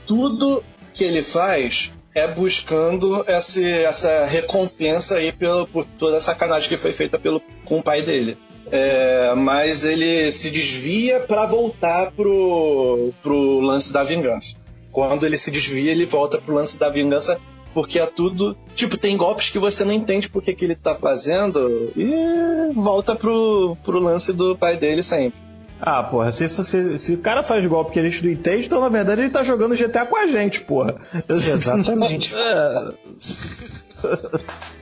tudo 0.05 0.63
que 0.93 1.03
ele 1.03 1.23
faz 1.23 1.93
é 2.13 2.27
buscando 2.27 3.23
essa, 3.27 3.61
essa 3.61 4.25
recompensa 4.25 5.17
aí 5.17 5.31
pelo, 5.31 5.67
por 5.67 5.85
toda 5.85 6.17
a 6.17 6.21
sacanagem 6.21 6.69
que 6.69 6.77
foi 6.77 6.93
feita 6.93 7.19
pelo, 7.19 7.41
com 7.65 7.79
o 7.79 7.83
pai 7.83 8.01
dele. 8.01 8.37
É, 8.71 9.33
mas 9.35 9.85
ele 9.85 10.31
se 10.31 10.49
desvia 10.49 11.19
para 11.19 11.45
voltar 11.45 12.11
pro, 12.11 13.13
pro 13.21 13.59
lance 13.59 13.93
da 13.93 14.03
vingança. 14.03 14.55
Quando 14.91 15.25
ele 15.25 15.37
se 15.37 15.51
desvia, 15.51 15.91
ele 15.91 16.05
volta 16.05 16.37
pro 16.37 16.55
lance 16.55 16.79
da 16.79 16.89
vingança 16.89 17.39
porque 17.73 17.99
é 17.99 18.05
tudo. 18.05 18.57
Tipo, 18.73 18.97
tem 18.97 19.17
golpes 19.17 19.49
que 19.49 19.59
você 19.59 19.83
não 19.83 19.91
entende 19.91 20.29
por 20.29 20.41
que, 20.41 20.53
que 20.53 20.65
ele 20.65 20.75
tá 20.75 20.95
fazendo 20.95 21.91
e 21.95 22.73
volta 22.73 23.15
pro, 23.15 23.77
pro 23.83 23.99
lance 23.99 24.31
do 24.31 24.55
pai 24.57 24.77
dele 24.77 25.03
sempre. 25.03 25.45
Ah, 25.79 26.01
porra, 26.01 26.31
se, 26.31 26.47
se, 26.47 26.97
se, 26.97 27.13
o 27.13 27.17
cara 27.17 27.43
faz 27.43 27.65
golpe 27.67 27.91
que 27.91 27.99
a 27.99 28.03
gente 28.03 28.23
não 28.23 28.31
entende, 28.31 28.65
então 28.65 28.79
na 28.79 28.87
verdade 28.87 29.21
ele 29.21 29.29
tá 29.29 29.43
jogando 29.43 29.75
GTA 29.75 30.05
com 30.05 30.15
a 30.15 30.25
gente, 30.25 30.61
porra. 30.61 30.95
Exatamente. 31.27 32.33
é. 32.35 33.85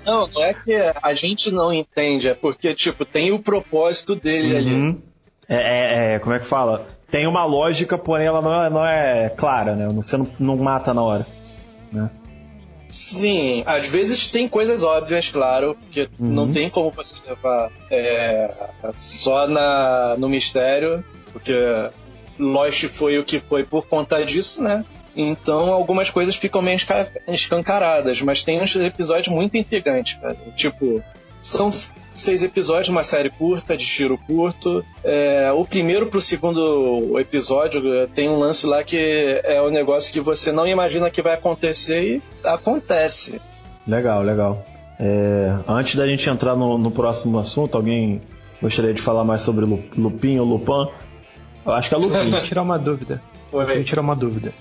Não, 0.06 0.27
não 0.27 0.44
é 0.44 0.53
que 0.53 0.74
a 1.01 1.13
gente 1.13 1.50
não 1.50 1.72
entende, 1.74 2.27
é 2.27 2.34
porque, 2.34 2.75
tipo, 2.75 3.06
tem 3.06 3.32
o 3.32 3.39
propósito 3.39 4.15
dele 4.15 4.53
uhum. 4.53 4.58
ali. 4.58 5.03
É, 5.48 5.56
é, 5.56 6.13
é, 6.15 6.20
como 6.20 6.36
é 6.36 6.39
que 6.39 6.46
fala? 6.46 6.86
Tem 7.10 7.27
uma 7.27 7.46
lógica, 7.46 7.98
porém 7.98 8.27
ela 8.27 8.42
não 8.42 8.63
é, 8.63 8.70
não 8.70 8.86
é 8.86 9.30
clara, 9.30 9.75
né? 9.75 9.88
Você 9.96 10.18
não, 10.18 10.30
não 10.39 10.58
mata 10.58 10.94
na 10.94 11.01
hora. 11.01 11.27
Né? 11.92 12.10
Sim, 12.89 13.63
às 13.65 13.88
vezes 13.88 14.30
tem 14.30 14.48
coisas 14.48 14.84
óbvias, 14.84 15.30
claro, 15.30 15.77
que 15.89 16.01
uhum. 16.20 16.27
não 16.27 16.51
tem 16.51 16.70
como 16.70 16.89
você 16.89 17.18
levar 17.27 17.72
é, 17.89 18.53
só 18.98 19.48
na, 19.48 20.15
no 20.18 20.30
mistério, 20.30 21.03
porque 21.32 21.53
Lost 22.38 22.86
foi 22.88 23.18
o 23.18 23.24
que 23.24 23.39
foi 23.39 23.63
por 23.63 23.88
conta 23.88 24.24
disso, 24.24 24.62
né? 24.62 24.86
Então 25.15 25.72
algumas 25.72 26.10
coisas 26.10 26.36
ficam 26.36 26.62
meio 26.62 26.77
escancaradas, 27.27 28.22
mas 28.22 28.43
tem 28.43 28.62
uns 28.62 28.75
episódios 28.75 29.27
muito 29.27 29.58
intrigantes, 29.58 30.17
cara. 30.20 30.38
Tipo, 30.55 31.03
são 31.41 31.70
seis 32.12 32.41
episódios, 32.41 32.89
uma 32.89 33.03
série 33.03 33.29
curta, 33.29 33.75
de 33.75 33.86
tiro 33.86 34.17
curto. 34.17 34.84
É, 35.03 35.51
o 35.53 35.65
primeiro 35.65 36.08
pro 36.08 36.22
segundo 36.22 37.20
episódio 37.20 38.08
tem 38.08 38.29
um 38.29 38.39
lance 38.39 38.65
lá 38.65 38.84
que 38.84 39.41
é 39.43 39.62
um 39.62 39.70
negócio 39.70 40.12
que 40.13 40.22
você 40.22 40.51
não 40.51 40.65
imagina 40.65 41.10
que 41.10 41.22
vai 41.22 41.34
acontecer 41.34 42.03
e 42.03 42.22
acontece. 42.48 43.41
Legal, 43.86 44.24
legal. 44.24 44.65
É, 45.00 45.53
antes 45.67 45.96
da 45.96 46.08
gente 46.08 46.29
entrar 46.29 46.55
no, 46.55 46.77
no, 46.77 46.89
próximo 46.89 47.38
assunto, 47.38 47.75
alguém 47.75 48.22
gostaria 48.62 48.93
de 48.93 49.01
falar 49.01 49.25
mais 49.25 49.41
sobre 49.41 49.65
Lupin 49.65 50.39
ou 50.39 50.46
Lupin? 50.46 50.91
Eu 51.65 51.74
acho 51.74 51.89
que 51.89 51.96
é 51.96 51.98
Lupin. 51.98 52.29
Vou 52.32 52.41
tirar 52.41 52.62
uma 52.62 52.79
dúvida. 52.79 53.22
Vou 53.51 53.84
tirar 53.84 54.01
uma 54.01 54.15
dúvida. 54.15 54.53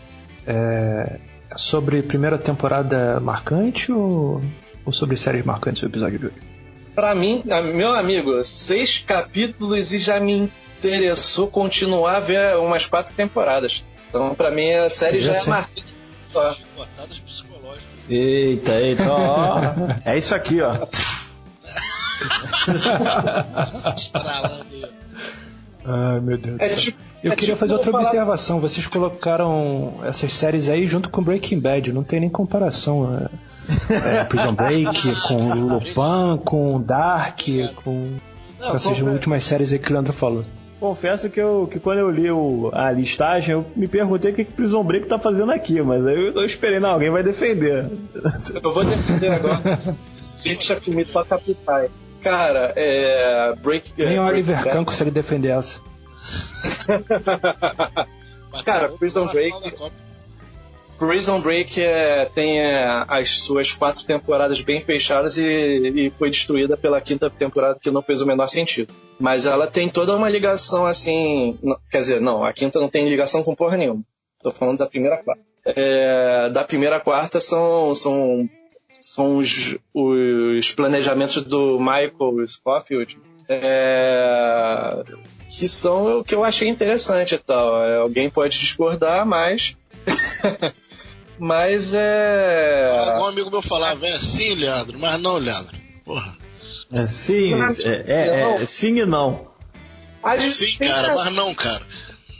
É, 0.46 1.18
sobre 1.56 2.02
primeira 2.02 2.38
temporada 2.38 3.20
marcante 3.20 3.92
ou, 3.92 4.42
ou 4.84 4.92
sobre 4.92 5.16
séries 5.16 5.44
marcantes 5.44 5.82
o 5.82 5.86
episódio 5.86 6.18
de 6.18 6.26
hoje? 6.26 6.36
Pra 6.94 7.14
mim, 7.14 7.42
meu 7.74 7.94
amigo, 7.94 8.42
seis 8.44 8.98
capítulos 8.98 9.92
e 9.92 9.98
já 9.98 10.20
me 10.20 10.50
interessou 10.78 11.46
continuar 11.46 12.16
a 12.16 12.20
ver 12.20 12.56
umas 12.58 12.86
quatro 12.86 13.14
temporadas. 13.14 13.84
Então, 14.08 14.34
pra 14.34 14.50
mim, 14.50 14.70
a 14.72 14.90
série 14.90 15.20
já, 15.20 15.32
já 15.32 15.40
é 15.40 15.46
marcante. 15.46 15.96
Só. 16.28 16.54
Eita, 18.08 18.80
eita, 18.80 19.10
ó. 19.10 19.60
é 20.04 20.18
isso 20.18 20.34
aqui, 20.34 20.60
ó. 20.60 20.74
Estralando. 23.96 25.01
Ai, 25.84 26.20
meu 26.20 26.38
Deus 26.38 26.60
é, 26.60 26.66
do 26.66 26.70
céu. 26.70 26.78
Tipo, 26.78 26.98
eu 27.22 27.32
é 27.32 27.36
queria 27.36 27.54
tipo 27.54 27.60
fazer 27.60 27.74
outra 27.74 27.90
falar... 27.90 28.04
observação. 28.04 28.60
Vocês 28.60 28.86
colocaram 28.86 29.94
essas 30.04 30.32
séries 30.34 30.68
aí 30.68 30.86
junto 30.86 31.08
com 31.10 31.22
Breaking 31.22 31.60
Bad. 31.60 31.92
Não 31.92 32.02
tem 32.02 32.20
nem 32.20 32.28
comparação. 32.30 33.28
É, 33.90 34.20
é 34.20 34.24
Prison 34.26 34.54
Break, 34.54 35.22
com 35.28 35.54
Lupin, 35.54 36.42
com 36.44 36.80
Dark, 36.80 37.40
com, 37.84 38.18
não, 38.60 38.70
com 38.70 38.76
essas 38.76 39.00
últimas 39.00 39.44
séries 39.44 39.72
aí 39.72 39.78
que 39.78 39.90
o 39.90 39.92
Leandro 39.92 40.12
falou. 40.12 40.44
Confesso 40.82 41.30
que, 41.30 41.40
eu, 41.40 41.68
que 41.70 41.78
quando 41.78 42.00
eu 42.00 42.10
li 42.10 42.28
o, 42.28 42.68
a 42.72 42.90
listagem, 42.90 43.52
eu 43.52 43.64
me 43.76 43.86
perguntei 43.86 44.32
o 44.32 44.34
que, 44.34 44.44
que 44.44 44.52
Prison 44.52 44.82
Break 44.82 45.06
tá 45.06 45.16
fazendo 45.16 45.52
aqui, 45.52 45.80
mas 45.80 46.04
aí 46.04 46.26
eu 46.26 46.32
tô 46.32 46.42
esperando, 46.42 46.86
alguém 46.86 47.08
vai 47.08 47.22
defender. 47.22 47.88
Eu 48.60 48.74
vou 48.74 48.84
defender 48.84 49.28
agora. 49.28 49.62
Deixa 50.42 50.74
comigo 50.80 51.12
pra 51.12 51.24
capitai. 51.24 51.88
Cara, 52.22 52.72
é. 52.76 53.54
Break. 53.62 53.92
Nem 53.96 54.18
o 54.18 54.26
Oliver 54.26 54.62
Kahn 54.62 54.84
consegue 54.84 55.10
defender 55.10 55.50
essa. 55.50 55.80
Cara, 58.64 58.88
Prison 58.90 59.26
Break. 59.26 59.74
Prison 60.98 61.40
Break 61.40 61.82
é, 61.82 62.26
tem 62.26 62.60
é, 62.60 63.04
as 63.08 63.40
suas 63.40 63.72
quatro 63.72 64.04
temporadas 64.04 64.60
bem 64.60 64.80
fechadas 64.80 65.36
e, 65.36 65.42
e, 65.44 66.12
foi 66.16 66.30
destruída 66.30 66.76
pela 66.76 67.00
quinta 67.00 67.28
temporada 67.28 67.78
que 67.80 67.90
não 67.90 68.02
fez 68.02 68.20
o 68.20 68.26
menor 68.26 68.46
sentido. 68.48 68.94
Mas 69.18 69.44
ela 69.44 69.66
tem 69.66 69.88
toda 69.88 70.14
uma 70.14 70.28
ligação 70.28 70.86
assim. 70.86 71.58
Não, 71.60 71.76
quer 71.90 72.00
dizer, 72.00 72.20
não, 72.20 72.44
a 72.44 72.52
quinta 72.52 72.78
não 72.78 72.88
tem 72.88 73.08
ligação 73.08 73.42
com 73.42 73.54
porra 73.54 73.76
nenhuma. 73.76 74.04
Tô 74.42 74.52
falando 74.52 74.78
da 74.78 74.86
primeira 74.86 75.16
quarta. 75.16 75.42
É, 75.64 76.50
da 76.50 76.62
primeira 76.64 77.00
quarta 77.00 77.40
são, 77.40 77.94
são, 77.94 78.48
são 79.00 79.38
os, 79.38 79.76
os 79.94 80.72
planejamentos 80.72 81.42
do 81.42 81.78
Michael 81.78 82.46
Scofield. 82.46 83.18
É, 83.48 85.02
que 85.50 85.68
são 85.68 86.20
o 86.20 86.24
que 86.24 86.34
eu 86.34 86.44
achei 86.44 86.68
interessante 86.68 87.34
e 87.34 87.38
tal. 87.38 87.84
É, 87.84 87.96
alguém 87.98 88.30
pode 88.30 88.58
discordar, 88.58 89.26
mas 89.26 89.76
Mas 91.38 91.92
é. 91.92 93.16
Um 93.18 93.24
amigo 93.24 93.50
meu 93.50 93.62
falava, 93.62 94.06
é 94.06 94.20
sim, 94.20 94.54
Leandro, 94.54 94.98
mas 94.98 95.20
não, 95.20 95.38
Leandro. 95.38 95.76
Porra. 96.04 96.36
É 96.92 97.06
sim, 97.06 97.54
é, 97.54 98.04
é, 98.06 98.62
é, 98.62 98.66
sim 98.66 99.00
e 99.00 99.06
não. 99.06 99.50
sim, 100.48 100.76
cara, 100.78 101.14
mas 101.14 101.34
não, 101.34 101.54
cara. 101.54 101.82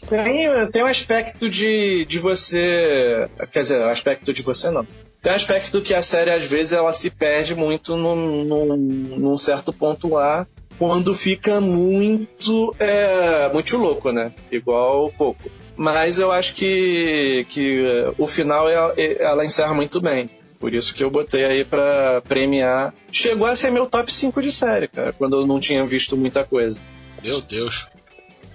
Tem, 0.09 0.71
tem 0.71 0.83
um 0.83 0.87
aspecto 0.87 1.49
de, 1.49 2.05
de 2.05 2.19
você. 2.19 3.29
Quer 3.51 3.63
dizer, 3.63 3.83
aspecto 3.83 4.33
de 4.33 4.43
você 4.43 4.71
não. 4.71 4.87
Tem 5.23 5.33
um 5.33 5.37
aspecto 5.37 5.81
que 5.81 5.95
a 5.95 6.03
série, 6.03 6.31
às 6.31 6.45
vezes, 6.45 6.73
ela 6.73 6.93
se 6.93 7.09
perde 7.09 7.55
muito 7.55 7.97
num, 7.97 8.45
num, 8.45 8.77
num 8.77 9.39
certo 9.39 9.73
ponto 9.73 10.09
lá, 10.09 10.47
quando 10.77 11.15
fica 11.15 11.61
muito. 11.61 12.75
É, 12.77 13.49
muito 13.53 13.79
louco, 13.79 14.11
né? 14.11 14.33
Igual 14.51 15.07
o 15.07 15.13
Coco. 15.13 15.49
Mas 15.77 16.19
eu 16.19 16.33
acho 16.33 16.55
que, 16.55 17.47
que 17.49 17.83
o 18.19 18.27
final 18.27 18.69
ela, 18.69 18.95
ela 18.99 19.45
encerra 19.45 19.73
muito 19.73 20.01
bem. 20.01 20.29
Por 20.59 20.75
isso 20.75 20.93
que 20.93 21.03
eu 21.03 21.11
botei 21.11 21.45
aí 21.45 21.65
para 21.65 22.21
premiar. 22.23 22.93
Chegou 23.11 23.47
a 23.47 23.55
ser 23.55 23.71
meu 23.71 23.87
top 23.87 24.13
5 24.13 24.43
de 24.43 24.51
série, 24.51 24.89
cara, 24.89 25.13
quando 25.13 25.37
eu 25.37 25.47
não 25.47 25.61
tinha 25.61 25.85
visto 25.87 26.17
muita 26.17 26.45
coisa. 26.45 26.81
Meu 27.23 27.41
Deus. 27.41 27.87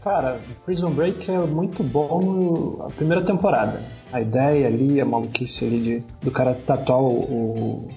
Cara, 0.07 0.39
Prison 0.65 0.91
Break 0.91 1.29
é 1.29 1.37
muito 1.37 1.83
bom 1.83 2.77
a 2.79 2.89
primeira 2.89 3.25
temporada. 3.25 3.81
A 4.13 4.21
ideia 4.21 4.65
ali, 4.65 5.01
a 5.01 5.05
maluquice 5.05 5.65
ali 5.65 5.81
de, 5.81 5.99
do 6.21 6.31
cara 6.31 6.53
tatuar 6.53 7.01
o, 7.01 7.89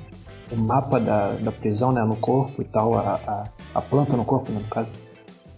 o 0.51 0.57
mapa 0.57 0.99
da, 0.99 1.35
da 1.35 1.53
prisão 1.53 1.93
né, 1.93 2.03
no 2.03 2.17
corpo 2.17 2.63
e 2.63 2.65
tal, 2.65 2.99
a, 2.99 3.15
a, 3.15 3.45
a 3.77 3.81
planta 3.81 4.17
no 4.17 4.25
corpo, 4.25 4.51
né, 4.51 4.59
no 4.59 4.67
caso. 4.67 4.89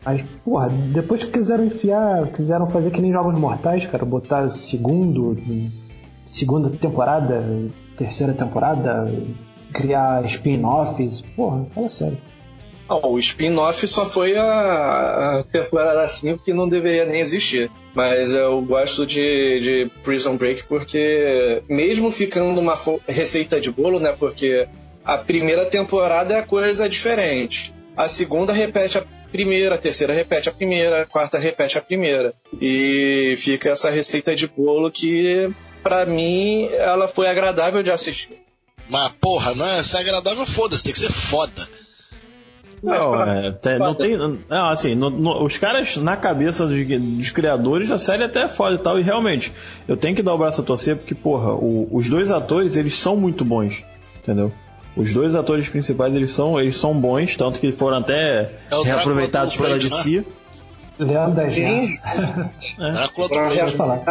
Mas, 0.04 0.22
porra, 0.44 0.68
depois 0.68 1.24
que 1.24 1.30
quiseram 1.30 1.64
enfiar, 1.64 2.28
quiseram 2.28 2.66
fazer 2.66 2.90
que 2.90 3.00
nem 3.00 3.12
Jogos 3.12 3.34
Mortais, 3.34 3.86
cara, 3.86 4.04
botar 4.04 4.50
segundo, 4.50 5.34
segunda 6.26 6.68
temporada, 6.68 7.42
terceira 7.96 8.34
temporada, 8.34 9.10
criar 9.72 10.22
spin-offs, 10.26 11.22
porra, 11.34 11.64
fala 11.74 11.88
sério. 11.88 12.18
Não, 12.92 13.12
o 13.12 13.18
spin-off 13.18 13.86
só 13.88 14.04
foi 14.04 14.36
a, 14.36 15.42
temporada 15.50 16.06
5 16.06 16.44
que 16.44 16.52
não 16.52 16.68
deveria 16.68 17.06
nem 17.06 17.20
existir. 17.20 17.70
Mas 17.94 18.32
eu 18.32 18.60
gosto 18.60 19.06
de, 19.06 19.60
de 19.60 19.90
Prison 20.02 20.36
Break 20.36 20.64
porque, 20.64 21.62
mesmo 21.68 22.10
ficando 22.10 22.60
uma 22.60 22.76
receita 23.08 23.58
de 23.58 23.70
bolo, 23.70 23.98
né? 23.98 24.12
Porque 24.12 24.68
a 25.02 25.16
primeira 25.16 25.64
temporada 25.64 26.34
é 26.34 26.42
coisa 26.42 26.86
diferente. 26.86 27.74
A 27.96 28.08
segunda 28.08 28.52
repete 28.52 28.98
a 28.98 29.04
primeira, 29.30 29.76
a 29.76 29.78
terceira 29.78 30.12
repete 30.12 30.50
a 30.50 30.52
primeira, 30.52 31.02
a 31.02 31.06
quarta 31.06 31.38
repete 31.38 31.78
a 31.78 31.82
primeira. 31.82 32.34
E 32.60 33.34
fica 33.38 33.70
essa 33.70 33.90
receita 33.90 34.36
de 34.36 34.46
bolo 34.46 34.90
que, 34.90 35.50
para 35.82 36.04
mim, 36.04 36.68
ela 36.72 37.08
foi 37.08 37.26
agradável 37.26 37.82
de 37.82 37.90
assistir. 37.90 38.38
Mas, 38.88 39.12
porra, 39.18 39.54
não 39.54 39.66
é, 39.66 39.82
se 39.82 39.96
é 39.96 40.00
agradável, 40.00 40.44
foda-se, 40.44 40.84
tem 40.84 40.92
que 40.92 40.98
ser 40.98 41.12
foda. 41.12 41.68
Não, 42.82 43.22
é, 43.22 43.52
tem, 43.52 43.78
não 43.78 43.94
tem. 43.94 44.16
Não, 44.16 44.68
assim, 44.68 44.96
no, 44.96 45.08
no, 45.08 45.44
os 45.44 45.56
caras 45.56 45.96
na 45.98 46.16
cabeça 46.16 46.66
dos, 46.66 46.84
dos, 46.84 47.30
criadores, 47.30 47.90
a 47.92 47.98
série 47.98 48.24
até 48.24 48.42
é 48.42 48.48
foda 48.48 48.74
e 48.74 48.78
tal, 48.78 48.98
e 48.98 49.02
realmente, 49.02 49.52
eu 49.86 49.96
tenho 49.96 50.16
que 50.16 50.22
dar 50.22 50.34
o 50.34 50.38
braço 50.38 50.62
a 50.62 50.64
torcer 50.64 50.96
porque, 50.96 51.14
porra, 51.14 51.52
o, 51.52 51.88
os 51.92 52.08
dois 52.08 52.32
atores, 52.32 52.76
eles 52.76 52.98
são 52.98 53.16
muito 53.16 53.44
bons, 53.44 53.84
entendeu? 54.20 54.52
Os 54.96 55.14
dois 55.14 55.36
atores 55.36 55.68
principais 55.68 56.14
eles 56.14 56.32
são, 56.32 56.58
eles 56.58 56.76
são 56.76 56.92
bons, 57.00 57.36
tanto 57.36 57.60
que 57.60 57.70
foram 57.70 57.98
até 57.98 58.50
é 58.70 58.82
reaproveitados 58.84 59.56
pela 59.56 59.78
DC. 59.78 60.18
Né? 60.18 60.24
Leandro 60.98 61.36
da 61.36 61.48
Sim. 61.48 61.86
Drácula 62.78 63.28
do 63.28 63.34
Blade. 63.34 63.76
falar. 63.76 64.02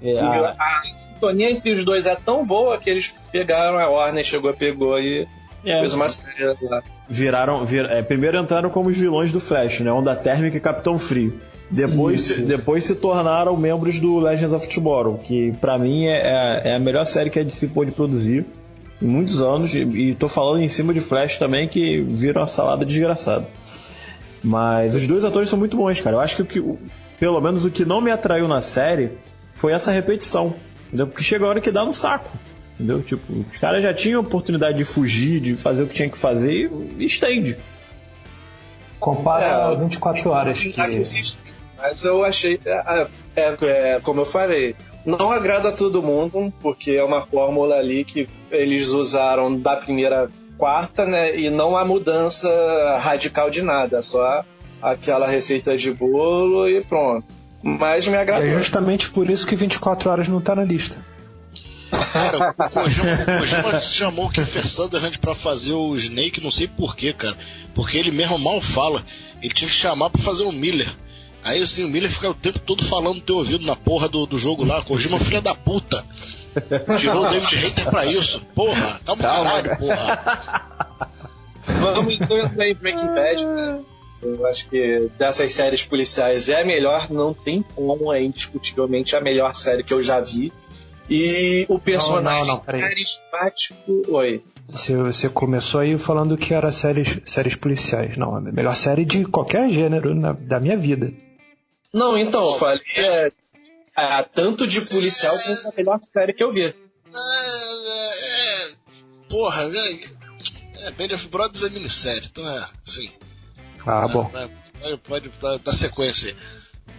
É, 0.00 0.20
a... 0.20 0.50
a 0.50 0.82
sintonia 0.94 1.50
entre 1.50 1.72
os 1.72 1.84
dois 1.84 2.06
é 2.06 2.14
tão 2.14 2.46
boa 2.46 2.78
que 2.78 2.88
eles 2.88 3.14
pegaram 3.32 3.78
a 3.78 3.88
Warner, 3.88 4.22
chegou, 4.22 4.52
pegou 4.54 5.00
e 5.00 5.26
é, 5.64 5.80
fez 5.80 5.94
uma 5.94 6.08
série 6.08 6.56
lá. 6.62 6.82
Viraram, 7.08 7.64
vir, 7.64 7.84
é, 7.86 8.02
primeiro 8.02 8.38
entraram 8.38 8.70
como 8.70 8.88
os 8.90 8.98
vilões 8.98 9.32
do 9.32 9.40
Flash, 9.40 9.80
né? 9.80 9.90
Onda 9.90 10.14
Térmica 10.14 10.56
e 10.56 10.60
Capitão 10.60 10.98
Frio. 10.98 11.40
Depois, 11.70 12.30
isso, 12.30 12.42
depois 12.42 12.86
se 12.86 12.94
tornaram 12.94 13.56
membros 13.56 14.00
do 14.00 14.18
Legends 14.18 14.54
of 14.54 14.68
Tomorrow, 14.68 15.18
que 15.18 15.52
para 15.60 15.78
mim 15.78 16.06
é, 16.06 16.16
é, 16.16 16.62
é, 16.70 16.74
a 16.76 16.78
melhor 16.78 17.04
série 17.04 17.28
que 17.28 17.38
a 17.38 17.42
DC 17.42 17.68
pôde 17.68 17.92
produzir 17.92 18.46
em 19.00 19.06
muitos 19.06 19.42
anos, 19.42 19.74
e 19.74 20.16
tô 20.18 20.28
falando 20.28 20.60
em 20.60 20.66
cima 20.68 20.92
de 20.92 21.00
Flash 21.00 21.38
também, 21.38 21.68
que 21.68 22.00
viram 22.00 22.40
uma 22.40 22.48
salada 22.48 22.84
desgraçada. 22.84 23.46
Mas 24.42 24.94
os 24.94 25.06
dois 25.06 25.24
atores 25.24 25.48
são 25.48 25.58
muito 25.58 25.76
bons, 25.76 26.00
cara. 26.00 26.16
Eu 26.16 26.20
acho 26.20 26.36
que, 26.36 26.42
o 26.42 26.46
que 26.46 26.78
pelo 27.18 27.40
menos 27.40 27.64
o 27.64 27.70
que 27.70 27.84
não 27.84 28.00
me 28.00 28.10
atraiu 28.10 28.48
na 28.48 28.60
série 28.60 29.12
foi 29.52 29.72
essa 29.72 29.90
repetição. 29.92 30.54
Entendeu? 30.88 31.06
Porque 31.06 31.22
chega 31.22 31.44
a 31.44 31.48
hora 31.48 31.60
que 31.60 31.70
dá 31.70 31.84
no 31.84 31.92
saco. 31.92 32.30
Entendeu? 32.78 33.02
Tipo, 33.02 33.44
os 33.50 33.58
caras 33.58 33.82
já 33.82 33.92
tinham 33.92 34.20
a 34.20 34.22
oportunidade 34.22 34.78
de 34.78 34.84
fugir, 34.84 35.40
de 35.40 35.56
fazer 35.56 35.82
o 35.82 35.88
que 35.88 35.94
tinha 35.94 36.08
que 36.08 36.16
fazer 36.16 36.70
e 36.96 37.04
estende. 37.04 37.58
Compara 39.00 39.72
é, 39.72 39.76
24 39.76 40.30
horas. 40.30 40.60
Que... 40.60 40.74
Mas 41.76 42.04
eu 42.04 42.24
achei. 42.24 42.60
É, 42.64 43.08
é, 43.36 43.56
é, 43.62 44.00
como 44.00 44.20
eu 44.20 44.26
falei, 44.26 44.76
não 45.04 45.32
agrada 45.32 45.70
a 45.70 45.72
todo 45.72 46.02
mundo, 46.02 46.52
porque 46.60 46.92
é 46.92 47.02
uma 47.02 47.20
fórmula 47.20 47.76
ali 47.76 48.04
que 48.04 48.28
eles 48.50 48.88
usaram 48.88 49.58
da 49.58 49.74
primeira 49.76 50.30
quarta, 50.56 51.04
né? 51.04 51.36
E 51.36 51.50
não 51.50 51.76
há 51.76 51.84
mudança 51.84 52.48
radical 53.00 53.50
de 53.50 53.62
nada, 53.62 54.02
só 54.02 54.44
aquela 54.80 55.26
receita 55.26 55.76
de 55.76 55.92
bolo 55.92 56.68
e 56.68 56.80
pronto. 56.80 57.26
Mas 57.60 58.06
me 58.06 58.16
agradou. 58.16 58.46
É 58.46 58.50
justamente 58.50 59.10
por 59.10 59.28
isso 59.28 59.46
que 59.46 59.56
24 59.56 60.10
horas 60.10 60.28
não 60.28 60.40
tá 60.40 60.54
na 60.54 60.62
lista. 60.62 60.98
Cara, 61.90 62.54
o 62.58 62.70
Kojima, 62.70 63.12
o 63.12 63.38
Kojima 63.38 63.80
chamou 63.80 64.26
o 64.26 64.30
Kiefer 64.30 64.66
Sutherland 64.66 65.18
pra 65.18 65.34
fazer 65.34 65.72
o 65.72 65.94
Snake, 65.96 66.42
não 66.42 66.50
sei 66.50 66.68
porquê, 66.68 67.12
cara. 67.12 67.36
Porque 67.74 67.96
ele 67.96 68.10
mesmo 68.10 68.38
mal 68.38 68.60
fala. 68.60 69.02
Ele 69.42 69.54
tinha 69.54 69.68
que 69.68 69.74
chamar 69.74 70.10
pra 70.10 70.22
fazer 70.22 70.44
o 70.44 70.52
Miller. 70.52 70.88
Aí 71.42 71.62
assim, 71.62 71.84
o 71.84 71.88
Miller 71.88 72.10
fica 72.10 72.30
o 72.30 72.34
tempo 72.34 72.58
todo 72.58 72.84
falando 72.84 73.16
no 73.16 73.20
teu 73.20 73.36
ouvido 73.36 73.64
na 73.64 73.76
porra 73.76 74.08
do, 74.08 74.26
do 74.26 74.38
jogo 74.38 74.64
lá. 74.64 74.82
Kojima, 74.82 75.18
filha 75.18 75.40
da 75.40 75.54
puta. 75.54 76.04
Tirou 76.98 77.24
o 77.24 77.30
David 77.30 77.56
Hater 77.56 77.90
pra 77.90 78.04
isso. 78.04 78.40
Porra, 78.54 79.00
calma, 79.04 79.22
calma. 79.22 79.50
caralho, 79.50 79.78
porra. 79.78 80.66
Vamos 81.80 82.14
então 82.14 82.38
entrar 82.38 82.68
em 82.68 82.74
Breaking 82.74 83.14
Bad, 83.14 83.44
né? 83.44 83.80
Eu 84.20 84.46
acho 84.46 84.68
que 84.68 85.08
dessas 85.16 85.52
séries 85.52 85.84
policiais 85.84 86.48
é 86.48 86.62
a 86.62 86.64
melhor, 86.64 87.08
não 87.08 87.32
tem 87.32 87.62
como, 87.62 88.12
é 88.12 88.20
indiscutivelmente 88.22 89.14
a 89.14 89.20
melhor 89.20 89.54
série 89.54 89.84
que 89.84 89.94
eu 89.94 90.02
já 90.02 90.20
vi. 90.20 90.52
E 91.10 91.64
o 91.68 91.78
personagem 91.78 92.46
não, 92.46 92.56
não, 92.56 92.64
não, 92.66 92.80
carismático. 92.80 94.02
Oi. 94.08 94.42
Você, 94.68 94.94
você 94.94 95.28
começou 95.30 95.80
aí 95.80 95.96
falando 95.96 96.36
que 96.36 96.52
era 96.52 96.70
séries, 96.70 97.18
séries 97.24 97.56
policiais. 97.56 98.18
Não, 98.18 98.36
a 98.36 98.40
melhor 98.40 98.76
série 98.76 99.06
de 99.06 99.24
qualquer 99.24 99.70
gênero 99.70 100.14
na, 100.14 100.32
da 100.32 100.60
minha 100.60 100.76
vida. 100.76 101.10
Não, 101.92 102.16
então, 102.18 102.52
eu 102.52 102.58
falei 102.58 102.82
é, 102.96 103.32
é, 103.96 104.22
tanto 104.24 104.66
de 104.66 104.82
policial 104.82 105.34
quanto 105.34 105.68
a 105.68 105.72
melhor 105.76 105.98
série 106.00 106.34
que 106.34 106.44
eu 106.44 106.52
vi. 106.52 106.64
É, 106.64 106.66
é, 106.66 108.66
é 108.66 108.70
porra, 109.30 109.62
é, 109.62 110.00
é, 110.86 110.90
Band 110.90 111.14
of 111.14 111.28
Brothers 111.28 111.62
é 111.62 111.70
minissérie, 111.70 112.28
então 112.30 112.46
é, 112.46 112.68
sim. 112.84 113.10
Ah, 113.86 114.04
é, 114.06 114.12
bom. 114.12 114.30
Pode, 114.78 114.98
pode 114.98 115.32
dar, 115.40 115.58
dar 115.58 115.72
sequência 115.72 116.36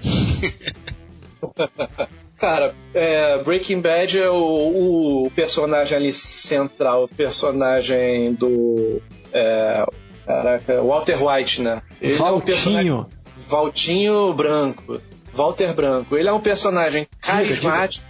Cara, 2.40 2.74
é, 2.94 3.44
Breaking 3.44 3.82
Bad 3.82 4.18
é 4.18 4.30
o, 4.30 5.26
o, 5.26 5.32
personagem 5.32 5.98
ali 5.98 6.14
central, 6.14 7.04
o 7.04 7.08
personagem 7.10 8.34
do. 8.34 9.02
É, 9.34 9.86
caraca, 10.26 10.82
Walter 10.82 11.22
White, 11.22 11.62
né? 11.62 11.82
Ele 12.02 12.14
Valtinho. 12.14 12.98
É 12.98 13.02
um 13.02 13.06
Valtinho 13.36 14.34
Branco. 14.34 15.02
Walter 15.34 15.74
Branco. 15.74 16.16
Ele 16.16 16.30
é 16.30 16.34
um 16.34 16.40
personagem 16.40 17.06
carismático. 17.22 18.06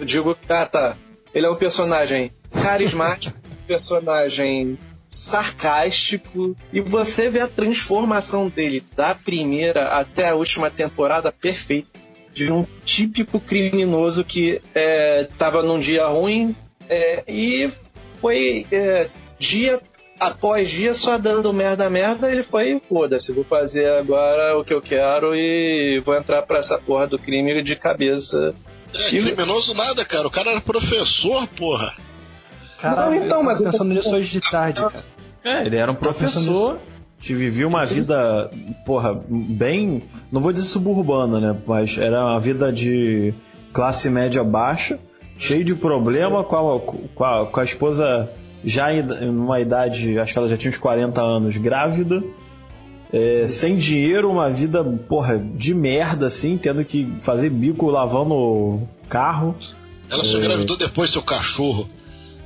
Eu 0.00 0.04
digo 0.04 0.34
que. 0.34 0.52
Ah, 0.52 0.66
tá. 0.66 0.96
Ele 1.32 1.46
é 1.46 1.50
um 1.50 1.54
personagem 1.54 2.32
carismático, 2.60 3.38
personagem 3.68 4.76
sarcástico 5.08 6.56
e 6.72 6.80
você 6.80 7.28
vê 7.28 7.40
a 7.40 7.48
transformação 7.48 8.48
dele 8.48 8.82
da 8.96 9.14
primeira 9.14 9.88
até 9.88 10.28
a 10.28 10.36
última 10.36 10.70
temporada 10.70 11.32
perfeita 11.32 11.99
de 12.32 12.50
um 12.52 12.66
típico 12.84 13.40
criminoso 13.40 14.24
que 14.24 14.60
estava 14.74 15.60
é, 15.60 15.62
num 15.62 15.80
dia 15.80 16.06
ruim 16.06 16.54
é, 16.88 17.24
e 17.26 17.70
foi 18.20 18.66
é, 18.70 19.08
dia 19.38 19.80
após 20.18 20.68
dia 20.68 20.94
só 20.94 21.18
dando 21.18 21.52
merda 21.52 21.88
merda 21.88 22.30
ele 22.30 22.42
foi 22.42 22.80
foda-se 22.88 23.32
vou 23.32 23.44
fazer 23.44 23.88
agora 23.88 24.58
o 24.58 24.64
que 24.64 24.74
eu 24.74 24.82
quero 24.82 25.34
e 25.34 26.00
vou 26.04 26.14
entrar 26.14 26.42
para 26.42 26.58
essa 26.58 26.78
porra 26.78 27.06
do 27.06 27.18
crime 27.18 27.62
de 27.62 27.76
cabeça. 27.76 28.54
É, 28.94 29.14
e... 29.14 29.22
criminoso 29.22 29.74
nada 29.74 30.04
cara 30.04 30.26
o 30.26 30.30
cara 30.30 30.50
era 30.50 30.60
professor 30.60 31.46
porra. 31.48 31.94
Caralho, 32.78 33.16
não, 33.16 33.24
então, 33.26 33.42
mas 33.42 33.60
pensando 33.60 33.92
nisso 33.92 34.14
hoje 34.14 34.32
de 34.32 34.40
tarde, 34.40 34.80
cara. 34.80 34.94
É, 35.44 35.66
ele 35.66 35.76
era 35.76 35.90
um 35.90 35.94
professor 35.94 36.78
que 37.20 37.34
vivia 37.34 37.68
uma 37.68 37.84
vida, 37.84 38.50
porra, 38.84 39.20
bem. 39.28 40.02
Não 40.32 40.40
vou 40.40 40.52
dizer 40.52 40.66
suburbana, 40.66 41.38
né? 41.38 41.60
Mas 41.66 41.98
era 41.98 42.24
uma 42.24 42.40
vida 42.40 42.72
de 42.72 43.34
classe 43.72 44.08
média 44.08 44.42
baixa, 44.42 44.98
cheio 45.38 45.62
de 45.62 45.74
problema, 45.74 46.42
com 46.42 46.56
a, 46.56 46.80
com 47.14 47.24
a, 47.24 47.46
com 47.46 47.60
a 47.60 47.64
esposa 47.64 48.30
já 48.64 48.92
em 48.92 49.28
uma 49.28 49.60
idade, 49.60 50.18
acho 50.18 50.32
que 50.32 50.38
ela 50.38 50.48
já 50.48 50.56
tinha 50.56 50.70
uns 50.70 50.78
40 50.78 51.20
anos, 51.20 51.56
grávida. 51.56 52.22
É, 53.12 53.46
sem 53.48 53.76
dinheiro, 53.76 54.30
uma 54.30 54.48
vida, 54.48 54.84
porra, 54.84 55.36
de 55.38 55.74
merda, 55.74 56.26
assim, 56.26 56.56
tendo 56.56 56.84
que 56.84 57.12
fazer 57.20 57.50
bico 57.50 57.86
lavando 57.86 58.86
carro. 59.08 59.56
Ela 60.08 60.24
só 60.24 60.38
é... 60.38 60.40
engravidou 60.40 60.76
depois 60.76 61.10
seu 61.10 61.22
cachorro. 61.22 61.88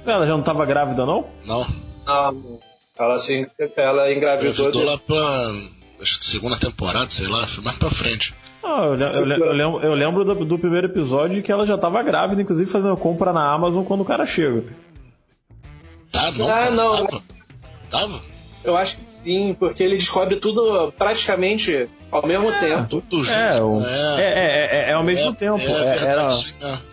Ela 0.07 0.27
já 0.27 0.33
não 0.33 0.41
estava 0.41 0.65
grávida, 0.65 1.05
não? 1.05 1.27
Não. 1.47 1.67
Não. 2.07 2.61
Ela, 2.99 3.15
assim, 3.15 3.47
ela 3.77 4.13
engravidou. 4.13 4.69
Engravidou 4.69 4.83
de... 4.83 4.85
lá 4.85 4.99
pra 4.99 6.05
segunda 6.05 6.57
temporada, 6.57 7.11
sei 7.11 7.27
lá, 7.27 7.47
foi 7.47 7.65
mais 7.65 7.79
pra 7.79 7.91
frente. 7.91 8.35
Ah, 8.63 8.85
eu, 8.85 8.95
eu, 8.95 9.39
eu, 9.39 9.53
lembro, 9.53 9.81
eu 9.83 9.95
lembro 9.95 10.25
do, 10.25 10.45
do, 10.45 10.59
primeiro 10.59 10.87
episódio 10.87 11.43
que 11.43 11.53
ela 11.53 11.67
já 11.67 11.75
estava 11.75 12.03
grávida, 12.03 12.41
inclusive 12.41 12.71
fazendo 12.71 12.97
compra 12.97 13.33
na 13.33 13.53
Amazon 13.53 13.85
quando 13.85 14.01
o 14.01 14.05
cara 14.05 14.25
chega. 14.27 14.65
Tá, 16.11 16.31
não, 16.33 16.51
ah, 16.51 16.71
não. 16.71 17.07
Tava? 17.07 17.23
tava? 17.91 18.34
Eu 18.65 18.77
acho 18.77 18.97
que 18.97 19.05
sim, 19.11 19.55
porque 19.59 19.83
ele 19.83 19.97
descobre 19.97 20.37
tudo 20.37 20.91
praticamente 20.93 21.89
ao 22.11 22.27
mesmo 22.27 22.51
é, 22.51 22.59
tempo. 22.59 23.03
Tudo 23.03 23.23
junto. 23.23 23.39
É, 23.39 23.63
o, 23.63 23.85
é. 23.85 24.21
é, 24.21 24.25
é, 24.25 24.87
é, 24.87 24.91
é 24.91 24.93
ao 24.95 25.05
mesmo 25.05 25.35
tempo. 25.35 25.61
era, 25.61 26.31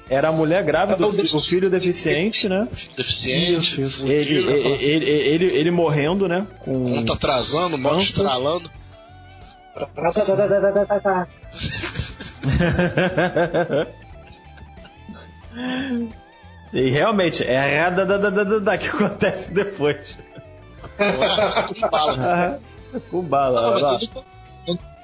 era 0.09 0.27
a 0.27 0.31
mulher 0.33 0.63
grávida, 0.63 1.01
o, 1.05 1.09
o 1.09 1.39
filho 1.39 1.69
deficiente, 1.69 2.49
né? 2.49 2.67
Deficiente. 2.97 3.81
Isso, 3.81 4.05
ele, 4.05 4.37
ele, 4.37 4.83
ele, 4.83 5.05
ele, 5.05 5.45
ele 5.45 5.71
morrendo, 5.71 6.27
né? 6.27 6.45
Com... 6.59 6.95
Conta 6.95 7.13
atrasando, 7.13 7.77
moto 7.77 8.01
estralando. 8.01 8.69
e 16.73 16.89
realmente, 16.89 17.43
é 17.45 17.79
a 17.79 17.89
da, 17.89 18.03
da, 18.03 18.17
da, 18.17 18.29
da, 18.29 18.59
da 18.59 18.77
que 18.77 18.89
acontece 18.89 19.53
depois 19.53 20.17
com 21.67 21.89
bala. 21.89 22.61
com 23.09 23.21
bala. 23.21 23.79
Não, 23.79 23.95
ele, 23.95 24.09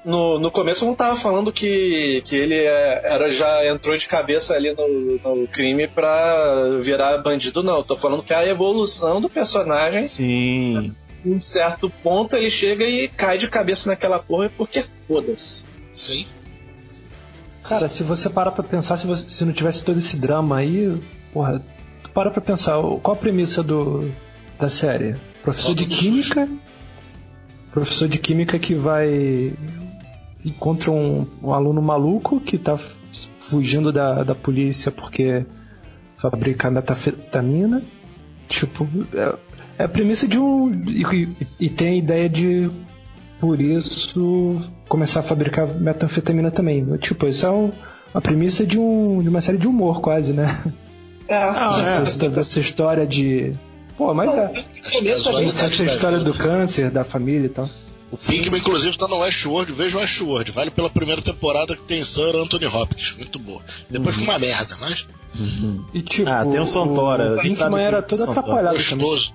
no, 0.07 0.39
no 0.39 0.49
começo 0.49 0.85
eu 0.85 0.87
não 0.87 0.95
tava 0.95 1.17
falando 1.17 1.51
que, 1.51 2.21
que 2.23 2.33
ele 2.33 2.55
é, 2.55 3.01
era, 3.03 3.29
já 3.29 3.67
entrou 3.67 3.97
de 3.97 4.07
cabeça 4.07 4.53
ali 4.53 4.73
no, 4.73 5.35
no 5.35 5.47
crime 5.47 5.85
pra 5.85 6.77
virar 6.79 7.17
bandido, 7.17 7.61
não. 7.61 7.77
Eu 7.77 7.83
tô 7.83 7.97
falando 7.97 8.23
que 8.23 8.33
a 8.33 8.47
evolução 8.47 9.19
do 9.19 9.29
personagem. 9.29 10.03
Sim. 10.03 10.95
Em 11.25 11.39
certo 11.41 11.89
ponto 11.89 12.37
ele 12.37 12.49
chega 12.49 12.85
e 12.85 13.09
cai 13.09 13.37
de 13.37 13.49
cabeça 13.49 13.89
naquela 13.89 14.17
porra 14.17 14.49
porque 14.55 14.81
foda-se. 14.81 15.65
Sim. 15.91 16.25
Cara, 17.63 17.89
se 17.89 18.01
você 18.01 18.29
parar 18.29 18.51
pra 18.51 18.63
pensar, 18.63 18.95
se, 18.95 19.05
você, 19.05 19.29
se 19.29 19.43
não 19.43 19.51
tivesse 19.51 19.83
todo 19.83 19.97
esse 19.97 20.15
drama 20.15 20.57
aí, 20.57 20.97
porra, 21.33 21.61
tu 22.01 22.09
para 22.11 22.31
pra 22.31 22.39
pensar, 22.39 22.75
qual 23.03 23.17
a 23.17 23.19
premissa 23.19 23.61
do, 23.61 24.09
da 24.57 24.69
série? 24.69 25.17
Professor 25.47 25.75
de 25.75 25.85
química. 25.85 26.49
Professor 27.71 28.09
de 28.09 28.19
química 28.19 28.59
que 28.59 28.75
vai. 28.75 29.53
encontra 30.43 30.91
um, 30.91 31.25
um 31.41 31.53
aluno 31.53 31.81
maluco 31.81 32.41
que 32.41 32.57
tá 32.57 32.77
fugindo 33.39 33.93
da, 33.93 34.25
da 34.25 34.35
polícia 34.35 34.91
porque 34.91 35.45
fabrica 36.17 36.69
metafetamina. 36.69 37.81
Tipo, 38.49 38.85
é, 39.13 39.35
é 39.79 39.83
a 39.85 39.87
premissa 39.87 40.27
de 40.27 40.37
um. 40.37 40.69
E, 40.89 41.29
e, 41.57 41.69
tem 41.69 41.87
a 41.87 41.95
ideia 41.95 42.27
de, 42.27 42.69
por 43.39 43.61
isso, 43.61 44.61
começar 44.89 45.21
a 45.21 45.23
fabricar 45.23 45.65
metanfetamina 45.65 46.51
também. 46.51 46.85
Tipo, 46.97 47.25
isso 47.25 47.45
é 47.45 47.51
um, 47.51 47.71
a 48.13 48.19
premissa 48.19 48.65
de, 48.65 48.77
um, 48.77 49.23
de 49.23 49.29
uma 49.29 49.39
série 49.39 49.57
de 49.57 49.67
humor, 49.67 50.01
quase, 50.01 50.33
né? 50.33 50.45
É, 51.29 51.35
ah, 51.35 52.01
é. 52.05 52.11
Toda 52.17 52.41
essa 52.41 52.59
história 52.59 53.05
de 53.07 53.53
Pô, 53.97 54.13
mas 54.13 54.35
é. 54.35 54.53
Começo 54.93 55.29
a 55.29 55.31
gente 55.33 55.59
essa 55.59 55.83
história 55.83 56.19
do 56.19 56.33
câncer, 56.33 56.91
da 56.91 57.03
família 57.03 57.47
e 57.47 57.49
tal. 57.49 57.69
O 58.11 58.17
Pinkman, 58.17 58.59
inclusive, 58.59 58.91
está 58.91 59.07
no 59.07 59.17
Westworld. 59.19 59.73
Veja 59.73 59.97
o 59.97 59.99
Westworld. 59.99 60.51
Vale 60.51 60.71
pela 60.71 60.89
primeira 60.89 61.21
temporada 61.21 61.75
que 61.75 61.81
tem 61.81 62.03
Sir 62.03 62.35
Anthony 62.35 62.67
Hopkins. 62.67 63.15
Muito 63.17 63.37
boa. 63.37 63.61
Depois 63.89 64.15
uhum. 64.15 64.23
uma 64.23 64.39
merda, 64.39 64.75
mas. 64.79 65.07
Uhum. 65.37 65.83
E 65.93 66.01
tipo, 66.01 66.29
ah, 66.29 66.45
tem 66.45 66.59
o 66.59 66.65
Santora. 66.65 67.35
O 67.35 67.41
Pinkman 67.41 67.83
era 67.83 68.01
todo 68.01 68.23
atrapalhado 68.23 68.77
Gostoso. 68.77 69.33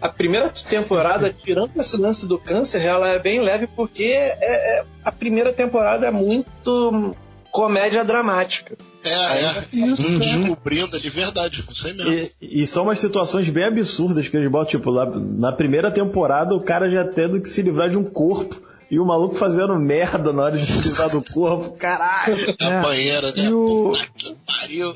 A 0.00 0.08
primeira 0.08 0.50
temporada, 0.50 1.32
tirando 1.32 1.70
esse 1.76 1.96
lance 1.96 2.26
do 2.26 2.38
câncer, 2.38 2.82
ela 2.82 3.08
é 3.08 3.18
bem 3.18 3.40
leve 3.40 3.66
porque 3.66 4.02
é, 4.02 4.36
é, 4.40 4.84
a 5.04 5.12
primeira 5.12 5.52
temporada 5.52 6.06
é 6.06 6.10
muito 6.10 7.14
comédia 7.50 8.04
dramática. 8.04 8.76
É, 9.04 9.44
é. 9.44 9.64
Isso, 9.72 10.18
descobrindo 10.18 10.98
de 10.98 11.10
verdade, 11.10 11.62
não 11.66 11.74
sei 11.74 11.92
mesmo. 11.92 12.12
E, 12.40 12.62
e, 12.62 12.66
são 12.66 12.84
umas 12.84 12.98
situações 12.98 13.48
bem 13.50 13.64
absurdas 13.64 14.26
que 14.28 14.36
eles 14.36 14.50
botam, 14.50 14.70
tipo, 14.70 14.90
lá, 14.90 15.06
na 15.06 15.52
primeira 15.52 15.90
temporada 15.90 16.54
o 16.54 16.60
cara 16.60 16.90
já 16.90 17.04
tendo 17.04 17.40
que 17.40 17.48
se 17.48 17.62
livrar 17.62 17.90
de 17.90 17.98
um 17.98 18.04
corpo. 18.04 18.62
E 18.90 18.98
o 18.98 19.04
maluco 19.04 19.34
fazendo 19.34 19.74
merda 19.78 20.32
na 20.32 20.44
hora 20.44 20.58
de 20.58 20.64
se 20.64 20.88
livrar 20.88 21.10
do 21.10 21.22
corpo, 21.22 21.70
caralho. 21.76 22.36
A 22.60 22.64
é. 22.64 22.82
banheira, 22.82 23.32
né? 23.32 23.44
E 23.44 23.52
o... 23.52 23.92
Puta 23.92 24.06
que 24.16 24.36
pariu. 24.46 24.94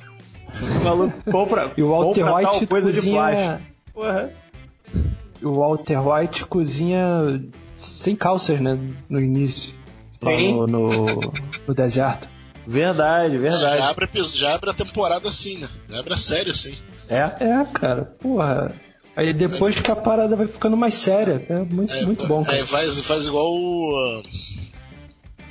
O 0.61 0.85
maluco 0.85 1.31
compra, 1.31 1.73
e 1.77 1.83
o 1.83 1.89
Walter 1.89 2.25
compra 2.25 2.51
White 2.51 2.67
coisa 2.67 2.93
cozinha... 2.93 3.03
de 3.03 3.11
plástico. 3.11 3.63
Porra. 3.93 4.33
O 5.43 5.53
Walter 5.53 6.09
White 6.09 6.45
cozinha 6.47 7.43
sem 7.77 8.17
calças, 8.17 8.61
né? 8.61 8.79
No 9.09 9.21
início. 9.21 9.75
No, 10.23 10.67
no, 10.67 11.05
no 11.67 11.75
deserto. 11.75 12.29
Verdade, 12.69 13.39
verdade. 13.39 13.77
É, 13.77 13.79
já, 13.79 13.89
abre, 13.89 14.09
já 14.35 14.55
abre 14.55 14.71
a 14.71 14.75
temporada 14.75 15.27
assim, 15.27 15.57
né? 15.57 15.69
Já 15.89 16.01
abre 16.01 16.13
a 16.13 16.19
série 16.19 16.51
assim. 16.51 16.75
É? 17.09 17.23
É, 17.41 17.65
cara, 17.73 18.05
porra. 18.21 18.75
Aí 19.17 19.33
depois 19.33 19.81
que 19.81 19.91
a 19.91 19.97
parada 19.97 20.37
vai 20.37 20.47
ficando 20.47 20.77
mais 20.77 20.93
séria. 20.93 21.45
É 21.49 21.61
muito, 21.61 21.95
é, 21.95 22.05
muito 22.05 22.27
bom. 22.27 22.45
Cara. 22.45 22.59
Aí 22.59 22.67
faz, 22.67 23.01
faz 23.01 23.27
igual 23.27 23.47
o. 23.47 24.19
Uh, 24.19 24.23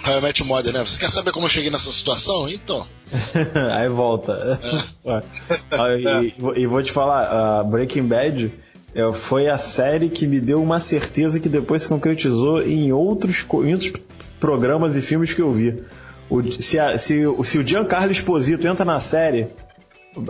How 0.07 0.19
I 0.19 0.21
Met 0.21 0.43
Mother, 0.43 0.73
né? 0.73 0.85
Você 0.85 0.99
quer 0.99 1.09
saber 1.09 1.31
como 1.31 1.47
eu 1.47 1.49
cheguei 1.49 1.71
nessa 1.71 1.89
situação? 1.89 2.47
Então. 2.47 2.85
aí 3.75 3.89
volta. 3.89 4.61
É. 5.03 5.97
e, 5.97 6.61
e, 6.61 6.67
vou 6.67 6.83
te 6.83 6.91
falar, 6.91 7.63
uh, 7.63 7.67
Breaking 7.67 8.07
Bad 8.07 8.53
é, 8.93 9.11
foi 9.11 9.49
a 9.49 9.57
série 9.57 10.07
que 10.07 10.27
me 10.27 10.39
deu 10.39 10.61
uma 10.61 10.79
certeza 10.79 11.39
que 11.39 11.49
depois 11.49 11.81
se 11.81 11.89
concretizou 11.89 12.61
em 12.61 12.91
outros, 12.91 13.43
em 13.65 13.73
outros 13.73 13.91
programas 14.39 14.95
e 14.95 15.01
filmes 15.01 15.33
que 15.33 15.41
eu 15.41 15.51
vi. 15.51 15.83
O, 16.29 16.51
se, 16.51 16.79
a, 16.79 16.97
se, 16.97 17.23
se 17.43 17.57
o 17.57 17.67
Giancarlo 17.67 18.11
Esposito 18.11 18.67
entra 18.67 18.83
na 18.83 18.99
série, 18.99 19.47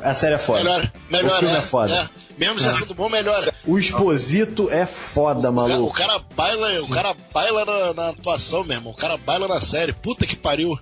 a 0.03 0.13
série 0.13 0.35
é 0.35 0.37
foda. 0.37 0.63
Melhor, 0.63 0.91
melhor. 1.09 1.31
O 1.31 1.39
filme 1.39 1.55
é, 1.55 1.57
é 1.57 1.61
foda. 1.61 1.93
É. 1.93 2.07
Mesmo 2.37 2.59
já 2.59 2.69
é. 2.69 2.73
sendo 2.73 2.93
bom, 2.93 3.09
melhor. 3.09 3.39
O 3.65 3.77
Esposito 3.79 4.69
é 4.69 4.85
foda, 4.85 5.49
o, 5.49 5.53
maluco. 5.53 5.89
O 5.89 5.93
cara 5.93 6.19
baila, 6.35 6.81
o 6.81 6.89
cara 6.89 7.15
baila 7.33 7.65
na, 7.65 7.93
na, 7.93 8.09
atuação, 8.09 8.63
meu 8.63 8.77
irmão. 8.77 8.91
O 8.91 8.95
cara 8.95 9.17
baila 9.17 9.47
na 9.47 9.61
série. 9.61 9.93
Puta 9.93 10.25
que 10.25 10.35
pariu. 10.35 10.77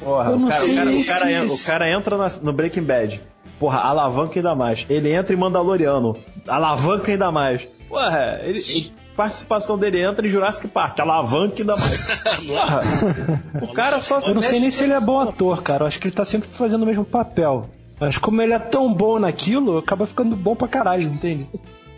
Porra, 0.00 0.34
o 0.34 0.48
cara, 0.48 0.64
o, 0.64 0.74
cara, 0.74 0.90
o, 0.90 1.04
cara, 1.04 1.46
o 1.46 1.58
cara 1.64 1.90
entra 1.90 2.16
na, 2.16 2.28
no 2.42 2.52
Breaking 2.52 2.82
Bad. 2.82 3.20
Porra, 3.58 3.80
alavanca 3.80 4.38
ainda 4.38 4.54
mais. 4.54 4.86
Ele 4.88 5.12
entra 5.12 5.34
em 5.34 5.38
Mandaloriano. 5.38 6.16
Alavanca 6.46 7.12
ainda 7.12 7.30
mais. 7.30 7.68
Porra, 7.88 8.40
ele. 8.42 8.60
Sim 8.60 8.92
participação 9.16 9.78
dele 9.78 10.00
entra 10.00 10.26
em 10.26 10.30
Jurassic 10.30 10.68
Park, 10.68 10.98
alavanca 11.00 11.60
ainda 11.60 11.76
mais. 11.76 12.08
o 13.62 13.72
cara 13.72 14.00
só 14.00 14.20
Eu 14.20 14.34
não 14.34 14.42
sei 14.42 14.60
nem 14.60 14.70
se 14.70 14.84
ele 14.84 14.92
é 14.92 15.00
bom 15.00 15.20
ator, 15.20 15.62
cara. 15.62 15.84
Eu 15.84 15.86
acho 15.86 15.98
que 15.98 16.08
ele 16.08 16.14
tá 16.14 16.24
sempre 16.24 16.48
fazendo 16.50 16.82
o 16.82 16.86
mesmo 16.86 17.04
papel. 17.04 17.70
Mas 17.98 18.18
como 18.18 18.42
ele 18.42 18.52
é 18.52 18.58
tão 18.58 18.92
bom 18.92 19.18
naquilo, 19.18 19.78
acaba 19.78 20.06
ficando 20.06 20.34
bom 20.34 20.56
pra 20.56 20.66
caralho, 20.66 21.02
entende? 21.02 21.48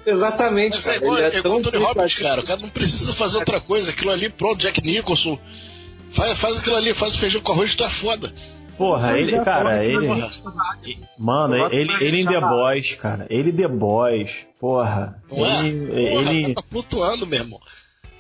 Exatamente. 0.05 0.77
Mas 0.77 0.89
é 0.89 0.97
igual, 0.97 1.19
é, 1.19 1.29
é 1.29 1.39
igual 1.39 1.59
o 1.59 1.63
Tony 1.63 1.83
Robbins, 1.83 2.15
cara. 2.15 2.41
O 2.41 2.45
cara 2.45 2.61
não 2.61 2.69
precisa 2.69 3.13
fazer 3.13 3.39
outra 3.39 3.61
coisa. 3.61 3.91
Aquilo 3.91 4.11
ali, 4.11 4.29
pronto, 4.29 4.61
Jack 4.61 4.81
Nicholson. 4.83 5.39
Faz, 6.11 6.39
faz 6.39 6.59
aquilo 6.59 6.77
ali, 6.77 6.95
faz 6.95 7.15
o 7.15 7.19
feijão 7.19 7.41
com 7.41 7.53
arroz, 7.53 7.75
tu 7.75 7.85
é 7.85 7.91
foda. 7.91 8.33
Porra, 8.77 9.19
ele, 9.19 9.41
cara, 9.41 9.85
ele. 9.85 10.07
Mano, 11.19 11.55
ele, 11.73 11.91
ele 12.01 12.21
em 12.21 12.27
The 12.27 12.41
Boys, 12.41 12.95
cara. 12.95 13.27
Ele 13.31 13.53
The 13.53 13.69
Boys, 13.69 14.47
porra. 14.61 15.23
Ele, 15.31 15.91
é? 16.07 16.11
Porra, 16.11 16.33
ele. 16.33 16.55
tá 16.55 16.63
flutuando, 16.71 17.27
meu 17.27 17.39
irmão. 17.41 17.59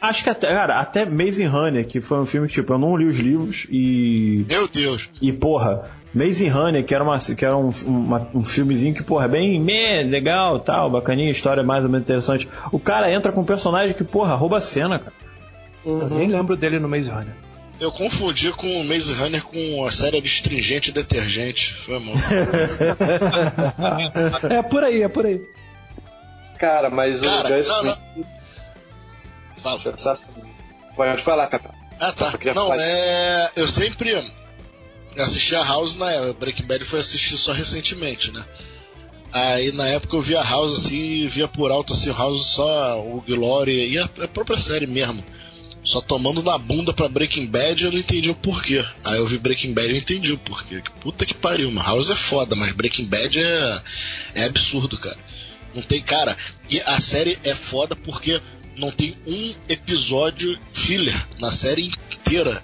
Acho 0.00 0.24
que 0.24 0.30
até, 0.30 0.48
cara, 0.48 0.78
até 0.78 1.02
Amazing 1.02 1.48
Honey, 1.48 1.84
que 1.84 2.00
foi 2.00 2.18
um 2.20 2.26
filme 2.26 2.48
que, 2.48 2.54
tipo, 2.54 2.72
eu 2.72 2.78
não 2.78 2.96
li 2.96 3.06
os 3.06 3.18
livros 3.18 3.66
e. 3.70 4.44
Meu 4.48 4.68
Deus. 4.68 5.10
E, 5.20 5.32
porra, 5.32 5.90
Amazing 6.14 6.50
Honey, 6.52 6.82
que 6.82 6.94
era, 6.94 7.02
uma, 7.02 7.18
que 7.18 7.44
era 7.44 7.56
um, 7.56 7.70
uma- 7.86 8.28
um 8.34 8.44
filmezinho 8.44 8.94
que, 8.94 9.02
porra, 9.02 9.24
é 9.24 9.28
bem 9.28 9.60
meh, 9.60 10.02
legal, 10.04 10.58
tal, 10.60 10.90
bacaninha, 10.90 11.30
história 11.30 11.62
mais 11.62 11.82
ou 11.84 11.90
menos 11.90 12.04
interessante. 12.04 12.48
O 12.70 12.78
cara 12.78 13.10
entra 13.10 13.32
com 13.32 13.40
um 13.40 13.44
personagem 13.44 13.94
que, 13.94 14.04
porra, 14.04 14.34
rouba 14.34 14.58
a 14.58 14.60
cena, 14.60 14.98
cara. 14.98 15.12
Eu 15.84 16.08
nem 16.10 16.28
lembro 16.28 16.56
dele 16.56 16.78
no 16.78 16.88
Maze 16.88 17.08
Runner. 17.10 17.34
Eu 17.78 17.92
confundi 17.92 18.50
com 18.52 18.80
o 18.80 18.84
Maze 18.84 19.12
Runner 19.12 19.42
com 19.42 19.84
a 19.84 19.92
série 19.92 20.20
de 20.20 20.28
Stringente 20.28 20.90
e 20.90 20.92
Detergente. 20.92 21.74
Foi 21.74 21.98
mal. 21.98 22.14
é 24.50 24.62
por 24.62 24.82
aí, 24.82 25.02
é 25.02 25.08
por 25.08 25.26
aí. 25.26 25.42
Cara, 26.58 26.88
mas 26.88 27.20
Cara, 27.20 27.50
o 27.50 27.56
Gus 27.56 27.68
não, 27.68 27.86
é 29.74 29.78
sensacional. 29.78 30.46
Pode 30.94 31.22
falar, 31.22 31.48
Capão. 31.48 31.74
Ah, 32.00 32.12
tá. 32.12 32.32
Não, 32.46 32.54
falar. 32.54 32.78
é. 32.80 33.50
Eu 33.56 33.68
sempre 33.68 34.24
assisti 35.18 35.54
a 35.54 35.62
House 35.62 35.96
na 35.96 36.10
época. 36.10 36.32
Breaking 36.34 36.66
Bad 36.66 36.84
foi 36.84 37.00
assistir 37.00 37.36
só 37.36 37.52
recentemente, 37.52 38.32
né? 38.32 38.42
Aí 39.32 39.72
na 39.72 39.86
época 39.88 40.16
eu 40.16 40.22
via 40.22 40.42
House 40.42 40.72
assim, 40.72 41.26
via 41.26 41.46
por 41.46 41.70
alto 41.70 41.92
assim, 41.92 42.08
o 42.08 42.14
House 42.14 42.46
só 42.46 42.98
o 43.00 43.20
Glory 43.20 43.92
e 43.92 43.98
a 43.98 44.08
própria 44.28 44.58
série 44.58 44.86
mesmo. 44.86 45.22
Só 45.86 46.00
tomando 46.00 46.42
na 46.42 46.58
bunda 46.58 46.92
pra 46.92 47.08
Breaking 47.08 47.46
Bad 47.46 47.84
eu 47.84 47.92
não 47.92 47.98
entendi 47.98 48.28
o 48.30 48.34
porquê. 48.34 48.84
Aí 49.04 49.18
eu 49.18 49.26
vi 49.26 49.38
Breaking 49.38 49.72
Bad 49.72 49.94
e 49.94 49.98
entendi 49.98 50.32
o 50.32 50.38
porquê. 50.38 50.82
Puta 51.00 51.24
que 51.24 51.32
pariu, 51.34 51.70
mano. 51.70 51.86
House 51.86 52.10
é 52.10 52.16
foda, 52.16 52.56
mas 52.56 52.74
Breaking 52.74 53.04
Bad 53.06 53.40
é, 53.40 53.82
é 54.34 54.44
absurdo, 54.44 54.98
cara. 54.98 55.16
Não 55.72 55.82
tem, 55.82 56.02
cara. 56.02 56.36
E 56.68 56.80
a 56.80 57.00
série 57.00 57.38
é 57.44 57.54
foda 57.54 57.94
porque 57.94 58.40
não 58.76 58.90
tem 58.90 59.14
um 59.26 59.54
episódio 59.68 60.58
filler 60.72 61.14
na 61.38 61.52
série 61.52 61.86
inteira. 62.10 62.60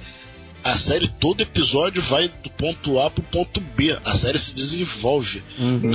A 0.65 0.77
série, 0.77 1.09
todo 1.09 1.41
episódio 1.41 2.01
vai 2.03 2.29
do 2.29 2.49
ponto 2.51 2.99
A 3.01 3.11
pro 3.11 3.23
ponto 3.25 3.61
B. 3.61 3.97
A 4.05 4.15
série 4.15 4.39
se 4.39 4.55
desenvolve. 4.55 5.43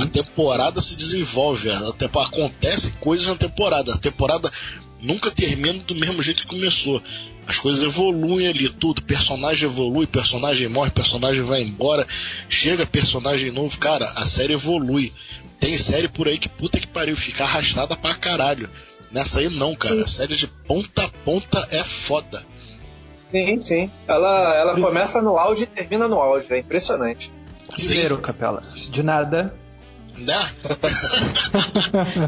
A 0.00 0.06
temporada 0.06 0.80
se 0.80 0.96
desenvolve. 0.96 1.70
A 1.70 1.92
tempo- 1.92 2.20
acontece 2.20 2.92
coisas 3.00 3.26
na 3.26 3.36
temporada. 3.36 3.94
A 3.94 3.98
temporada 3.98 4.50
nunca 5.00 5.30
termina 5.30 5.82
do 5.82 5.94
mesmo 5.94 6.22
jeito 6.22 6.42
que 6.42 6.48
começou. 6.48 7.02
As 7.46 7.58
coisas 7.58 7.82
evoluem 7.82 8.46
ali, 8.46 8.68
tudo. 8.68 9.02
Personagem 9.02 9.68
evolui, 9.68 10.06
personagem 10.06 10.68
morre, 10.68 10.90
personagem 10.90 11.42
vai 11.42 11.62
embora, 11.62 12.06
chega 12.48 12.84
personagem 12.84 13.50
novo. 13.50 13.78
Cara, 13.78 14.12
a 14.16 14.26
série 14.26 14.52
evolui. 14.52 15.12
Tem 15.58 15.76
série 15.76 16.08
por 16.08 16.28
aí 16.28 16.38
que 16.38 16.48
puta 16.48 16.78
que 16.78 16.86
pariu, 16.86 17.16
fica 17.16 17.44
arrastada 17.44 17.96
pra 17.96 18.14
caralho. 18.14 18.68
Nessa 19.10 19.40
aí 19.40 19.48
não, 19.48 19.74
cara. 19.74 20.02
A 20.02 20.06
série 20.06 20.36
de 20.36 20.46
ponta 20.46 21.04
a 21.04 21.08
ponta 21.08 21.66
é 21.70 21.82
foda. 21.82 22.44
Sim, 23.30 23.60
sim. 23.60 23.90
Ela, 24.06 24.54
ela 24.54 24.80
começa 24.80 25.20
no 25.22 25.38
áudio 25.38 25.64
e 25.64 25.66
termina 25.66 26.08
no 26.08 26.20
áudio. 26.20 26.54
É 26.54 26.58
impressionante. 26.58 27.32
Primeiro, 27.74 28.18
Capela. 28.18 28.62
De 28.90 29.02
nada. 29.02 29.54
Né? 30.18 30.34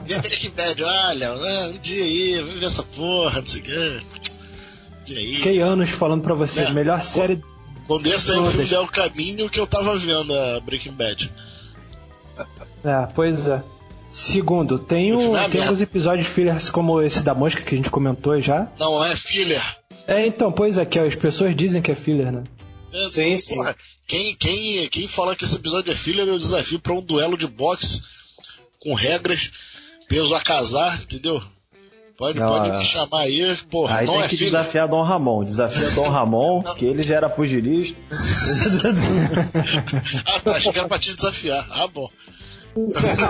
Vê 0.07 0.19
Breaking 0.19 0.51
Bad, 0.51 0.83
olha, 0.85 1.35
né, 1.35 1.67
um 1.75 1.79
dia 1.79 2.05
aí, 2.05 2.41
vamos 2.41 2.61
ver 2.61 2.67
essa 2.67 2.83
porra, 2.83 3.41
não 3.41 3.47
sei 3.47 3.61
o. 3.63 4.01
Um 5.13 5.17
aí. 5.17 5.35
Fiquei 5.35 5.61
anos 5.61 5.91
falando 5.91 6.23
pra 6.23 6.35
você, 6.35 6.61
É. 6.61 6.71
melhor 6.71 7.03
série. 7.03 7.43
Quando 7.87 8.07
ia 8.07 8.19
sair 8.21 8.37
o 8.37 8.43
Todas. 8.43 8.53
filme 8.53 8.69
del 8.69 8.87
Caminho 8.87 9.51
que 9.51 9.59
eu 9.59 9.67
tava 9.67 9.97
vendo 9.99 10.33
a 10.33 10.61
Breaking 10.61 10.93
Bad. 10.93 11.33
É, 12.85 13.07
pois 13.15 13.47
é. 13.49 13.63
Segundo, 14.09 14.79
tem, 14.79 15.13
O 15.13 15.19
o, 15.19 15.21
filme 15.21 15.39
é 15.39 15.49
tem 15.49 15.63
alguns 15.63 15.81
episódios 15.81 16.27
fillers 16.27 16.71
como 16.71 17.01
esse 17.03 17.21
da 17.23 17.35
mosca 17.35 17.63
que 17.63 17.75
a 17.75 17.77
gente 17.77 17.91
comentou 17.91 18.39
já. 18.41 18.69
Não 18.79 19.05
é 19.05 19.17
filler. 19.17 19.63
É, 20.07 20.27
então, 20.27 20.51
pois 20.51 20.79
é, 20.79 20.85
que 20.85 20.99
as 20.99 21.15
pessoas 21.15 21.55
dizem 21.55 21.81
que 21.83 21.91
é 21.91 21.95
filler, 21.95 22.33
né? 22.33 22.43
É, 22.93 23.07
Sim, 23.07 23.37
sim. 23.37 23.55
porra, 23.57 23.77
Quem, 24.11 24.35
quem, 24.35 24.89
quem 24.89 25.07
falar 25.07 25.37
que 25.37 25.45
esse 25.45 25.55
episódio 25.55 25.93
é 25.93 25.95
filler, 25.95 26.27
eu 26.27 26.37
desafio 26.37 26.81
pra 26.81 26.93
um 26.93 27.01
duelo 27.01 27.37
de 27.37 27.47
boxe 27.47 28.03
com 28.81 28.93
regras, 28.93 29.53
peso 30.09 30.35
a 30.35 30.41
casar, 30.41 31.01
entendeu? 31.01 31.41
Pode, 32.19 32.37
Não, 32.37 32.49
pode 32.49 32.71
é. 32.71 32.79
me 32.79 32.85
chamar 32.85 33.21
aí, 33.21 33.57
porra, 33.71 33.99
Aí 33.99 34.07
não 34.07 34.15
tem 34.15 34.23
é 34.25 34.29
que 34.29 34.37
filler. 34.37 34.51
desafiar 34.53 34.89
Dom 34.89 35.03
Ramon. 35.05 35.45
Desafia 35.45 35.93
Dom 35.93 36.09
Ramon, 36.09 36.63
que 36.77 36.85
ele 36.85 37.03
já 37.03 37.15
era 37.15 37.29
pugilista. 37.29 37.97
Ah, 40.27 40.41
tá, 40.41 40.57
achei 40.57 40.73
que 40.73 40.79
era 40.81 40.89
pra 40.89 40.99
te 40.99 41.15
desafiar. 41.15 41.65
Ah, 41.71 41.87
bom. 41.87 42.11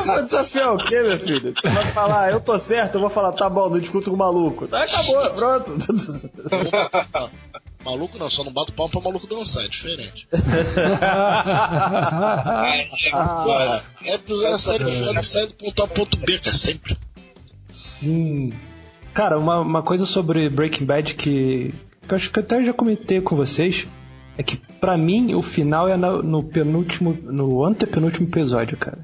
Vai 0.06 0.24
desafiar 0.24 0.74
o 0.74 0.78
quê, 0.78 1.02
meu 1.02 1.18
filho? 1.18 1.52
Você 1.54 1.68
vai 1.68 1.84
falar, 1.92 2.30
eu 2.32 2.40
tô 2.40 2.58
certo, 2.58 2.94
eu 2.94 3.00
vou 3.02 3.10
falar, 3.10 3.32
tá 3.32 3.50
bom, 3.50 3.68
não 3.68 3.78
discuto 3.78 4.08
com 4.10 4.16
o 4.16 4.18
maluco. 4.18 4.66
Tá, 4.66 4.82
acabou, 4.82 5.30
pronto. 5.30 5.76
Maluco 7.84 8.18
não, 8.18 8.28
só 8.28 8.44
não 8.44 8.52
bato 8.52 8.72
palma 8.72 8.90
pra 8.90 9.00
maluco 9.00 9.26
dançar, 9.26 9.64
é 9.64 9.68
diferente. 9.68 10.28
Porra, 13.10 13.82
é 14.04 14.14
episódio 14.14 14.58
série 14.58 14.84
foda, 14.84 15.22
sai 15.22 15.46
do 15.46 15.54
ponto 15.54 15.82
A 15.82 15.88
ponto 15.88 16.16
B, 16.18 16.38
cara, 16.38 16.56
sempre. 16.56 16.98
Sim. 17.66 18.52
Cara, 19.14 19.38
uma, 19.38 19.60
uma 19.60 19.82
coisa 19.82 20.04
sobre 20.04 20.48
Breaking 20.50 20.84
Bad 20.84 21.14
que, 21.14 21.74
que 22.06 22.12
eu 22.12 22.16
acho 22.16 22.30
que 22.30 22.38
eu 22.38 22.42
até 22.42 22.62
já 22.64 22.72
comentei 22.72 23.20
com 23.20 23.34
vocês 23.34 23.88
é 24.36 24.42
que 24.42 24.56
pra 24.56 24.96
mim 24.96 25.34
o 25.34 25.42
final 25.42 25.88
é 25.88 25.96
no, 25.96 26.22
no 26.22 26.42
penúltimo, 26.42 27.12
no 27.22 27.64
antepenúltimo 27.64 28.28
episódio, 28.28 28.76
cara. 28.76 28.98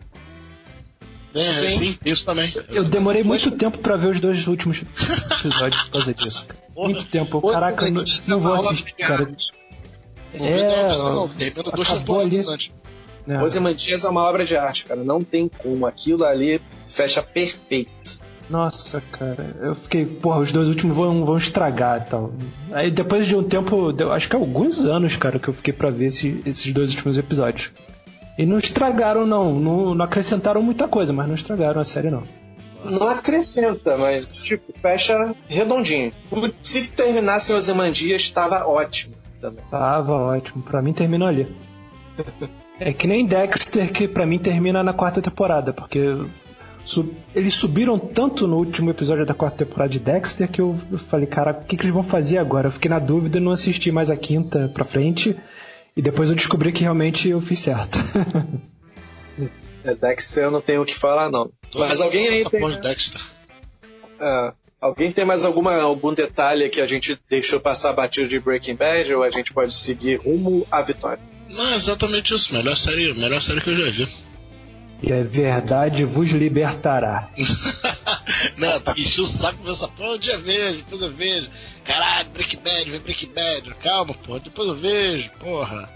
É, 1.37 1.71
sim, 1.71 1.99
isso 2.05 2.25
também. 2.25 2.53
Eu 2.71 2.85
demorei 2.85 3.23
muito 3.23 3.51
tempo 3.51 3.79
pra 3.79 3.97
ver 3.97 4.09
os 4.09 4.21
dois 4.21 4.47
últimos 4.47 4.83
episódios 5.41 5.83
por 5.83 5.91
causa 5.93 6.15
disso. 6.15 6.47
Cara. 6.47 6.61
Muito 6.77 7.07
tempo. 7.07 7.41
Caraca, 7.51 7.87
eu 7.87 7.93
não, 7.93 8.05
não 8.29 8.41
vou 8.41 8.55
assistir, 8.55 8.93
cara. 8.95 9.29
É, 10.35 10.89
não, 10.89 11.15
não, 11.15 11.29
termina 11.29 11.63
duas 11.63 11.89
acabou 11.91 12.19
temporadas 12.21 12.47
ali. 12.49 12.55
antes. 12.55 12.73
né? 13.27 13.43
Ozymandias 13.43 14.05
é 14.05 14.09
uma 14.09 14.23
obra 14.23 14.45
de 14.45 14.57
arte, 14.57 14.85
cara. 14.85 15.03
Não 15.03 15.23
tem 15.23 15.49
como. 15.49 15.87
Aquilo 15.87 16.25
ali 16.25 16.61
fecha 16.87 17.23
perfeito. 17.23 18.25
Nossa, 18.49 19.01
cara, 19.11 19.57
eu 19.61 19.75
fiquei, 19.75 20.07
porra, 20.07 20.39
os 20.39 20.53
dois 20.53 20.69
últimos 20.69 20.97
vão, 20.97 21.25
vão 21.25 21.37
estragar 21.37 22.03
e 22.07 22.11
tal. 22.11 22.33
Aí 22.71 22.91
depois 22.93 23.27
de 23.27 23.35
um 23.35 23.43
tempo, 23.43 23.93
deu- 23.93 24.13
acho 24.13 24.29
que 24.29 24.37
alguns 24.37 24.85
anos, 24.85 25.17
cara, 25.17 25.39
que 25.41 25.49
eu 25.49 25.55
fiquei 25.55 25.75
pra 25.75 25.91
ver 25.91 26.07
esse- 26.07 26.43
esses 26.47 26.73
dois 26.73 26.91
últimos 26.91 27.19
episódios. 27.19 27.73
E 28.39 28.45
não 28.47 28.59
estragaram, 28.59 29.27
não. 29.27 29.55
não. 29.59 29.95
não 29.95 30.05
acrescentaram 30.05 30.63
muita 30.63 30.87
coisa, 30.87 31.13
mas 31.13 31.27
não 31.27 31.35
estragaram 31.35 31.81
a 31.81 31.85
série, 31.85 32.11
não. 32.11 32.23
Não 32.85 33.09
acrescenta, 33.09 33.97
mas 33.97 34.27
tipo, 34.27 34.73
fecha 34.81 35.35
redondinho. 35.49 36.13
Se 36.61 36.89
terminasse 36.89 37.51
em 37.53 37.55
Ozymandias, 37.57 38.23
estava 38.23 38.67
ótimo 38.67 39.15
também. 39.41 39.65
Tava 39.71 40.13
ótimo, 40.15 40.63
pra 40.63 40.81
mim 40.83 40.93
terminou 40.93 41.27
ali. 41.27 41.49
É 42.79 42.93
que 42.93 43.07
nem 43.07 43.25
Dexter, 43.27 43.91
que 43.93 44.07
pra 44.07 44.27
mim 44.27 44.39
termina 44.39 44.83
na 44.83 44.93
quarta 44.93 45.21
temporada, 45.23 45.73
porque 45.73 46.01
su- 46.85 47.13
eles 47.35 47.55
subiram 47.55 47.99
tanto 47.99 48.47
no 48.47 48.57
último 48.57 48.91
episódio 48.91 49.25
da 49.27 49.35
quarta 49.35 49.65
temporada 49.65 49.91
de 49.91 49.99
Dexter 49.99 50.47
que 50.49 50.61
eu 50.61 50.77
falei, 50.99 51.27
cara, 51.27 51.53
o 51.53 51.65
que, 51.65 51.77
que 51.77 51.83
eles 51.85 51.95
vão 51.95 52.03
fazer 52.03 52.39
agora? 52.39 52.69
Eu 52.69 52.73
fiquei 52.73 52.91
na 52.91 52.99
dúvida 52.99 53.39
e 53.39 53.41
não 53.41 53.51
assisti 53.53 53.91
mais 53.91 54.11
a 54.11 54.17
quinta 54.17 54.71
pra 54.73 54.85
frente. 54.85 55.35
E 55.97 56.03
depois 56.03 56.29
eu 56.29 56.37
descobri 56.37 56.73
que 56.73 56.83
realmente 56.83 57.29
eu 57.29 57.41
fiz 57.41 57.61
certo. 57.61 57.99
É, 59.85 59.95
Dexter 59.95 60.45
eu 60.45 60.51
não 60.51 60.61
tenho 60.61 60.83
o 60.83 60.85
que 60.85 60.97
falar, 60.97 61.31
não. 61.31 61.49
Mas 61.73 62.01
alguém 62.01 62.27
aí 62.27 62.45
tem. 62.45 62.81
Dexter. 62.81 63.21
Ah, 64.19 64.53
alguém 64.81 65.13
tem 65.13 65.25
mais 65.25 65.45
alguma, 65.45 65.77
algum 65.77 66.13
detalhe 66.13 66.69
que 66.69 66.81
a 66.81 66.89
gente 66.89 67.17
deixou 67.31 67.61
passar 67.61 67.93
batido 67.93 68.27
de 68.27 68.41
Breaking 68.41 68.75
Bad 68.75 69.15
ou 69.15 69.23
a 69.23 69.31
gente 69.31 69.53
pode 69.53 69.73
seguir 69.73 70.17
rumo 70.17 70.67
à 70.73 70.83
vitória? 70.83 71.23
Não, 71.49 71.69
é 71.69 71.77
exatamente 71.77 72.35
isso. 72.35 72.53
Melhor 72.53 72.77
série, 72.77 73.15
melhor 73.15 73.41
série 73.41 73.61
que 73.61 73.71
eu 73.71 73.77
já 73.77 73.89
vi. 73.89 74.09
E 75.03 75.13
a 75.13 75.23
verdade 75.23 76.05
vos 76.05 76.31
libertará. 76.31 77.31
né, 78.57 78.79
tu 78.81 78.93
encheu 79.01 79.25
o 79.25 79.27
saco 79.27 79.59
pra 79.63 79.73
essa 79.73 79.89
porra, 79.89 80.15
um 80.15 80.19
dia 80.19 80.35
eu 80.35 80.41
vejo, 80.41 80.79
depois 80.79 81.03
eu 81.03 81.13
vejo. 81.13 81.51
Caralho, 81.85 82.31
Breaking 82.31 82.61
Bad, 82.61 82.91
vem 82.91 83.01
Breaking 83.01 83.33
Bad. 83.33 83.75
Calma, 83.75 84.15
porra, 84.15 84.41
depois 84.41 84.69
eu 84.69 84.77
vejo, 84.77 85.31
porra. 85.39 85.91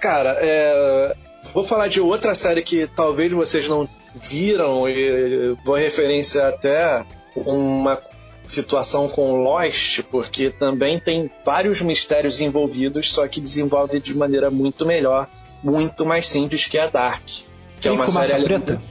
Cara, 0.00 0.38
é, 0.40 1.16
vou 1.54 1.66
falar 1.66 1.88
de 1.88 2.00
outra 2.00 2.34
série 2.34 2.62
que 2.62 2.86
talvez 2.86 3.32
vocês 3.32 3.68
não 3.68 3.88
viram 4.14 4.88
e 4.88 5.56
vou 5.64 5.76
referência 5.76 6.48
até 6.48 7.04
uma 7.34 8.00
situação 8.44 9.08
com 9.08 9.42
Lost, 9.42 10.02
porque 10.10 10.50
também 10.50 10.98
tem 10.98 11.30
vários 11.44 11.80
mistérios 11.80 12.40
envolvidos, 12.40 13.12
só 13.12 13.26
que 13.28 13.40
desenvolve 13.40 14.00
de 14.00 14.14
maneira 14.14 14.50
muito 14.50 14.84
melhor, 14.84 15.28
muito 15.62 16.04
mais 16.04 16.26
simples 16.26 16.66
que 16.66 16.78
a 16.78 16.88
Dark. 16.88 17.24
Que 17.24 17.44
Tem 17.80 17.92
é 17.92 17.94
uma 17.94 18.04
fumaça 18.04 18.28
série 18.28 18.44
preta? 18.44 18.82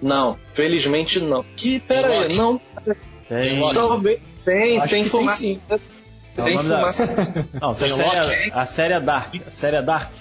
Não, 0.00 0.38
felizmente 0.52 1.20
não. 1.20 1.44
Que, 1.56 1.80
pera 1.80 2.08
Tem 2.08 2.18
aí, 2.18 2.36
não, 2.36 2.60
Tem 3.28 3.74
talvez 3.74 4.20
tem, 4.48 4.80
tem 4.80 4.80
que 4.80 4.88
tem 4.88 5.04
fumaça. 5.04 5.38
sim. 5.38 5.60
Tem 6.34 6.56
fumaça. 6.56 7.06
Da... 7.06 7.24
Não, 7.60 7.74
tem 7.74 7.90
a, 7.90 7.96
série, 7.96 8.52
a 8.52 8.66
série 8.66 8.94
é 8.94 9.00
Dark. 9.00 9.34
A 9.46 9.50
série 9.50 9.76
é 9.76 9.82
Dark. 9.82 10.12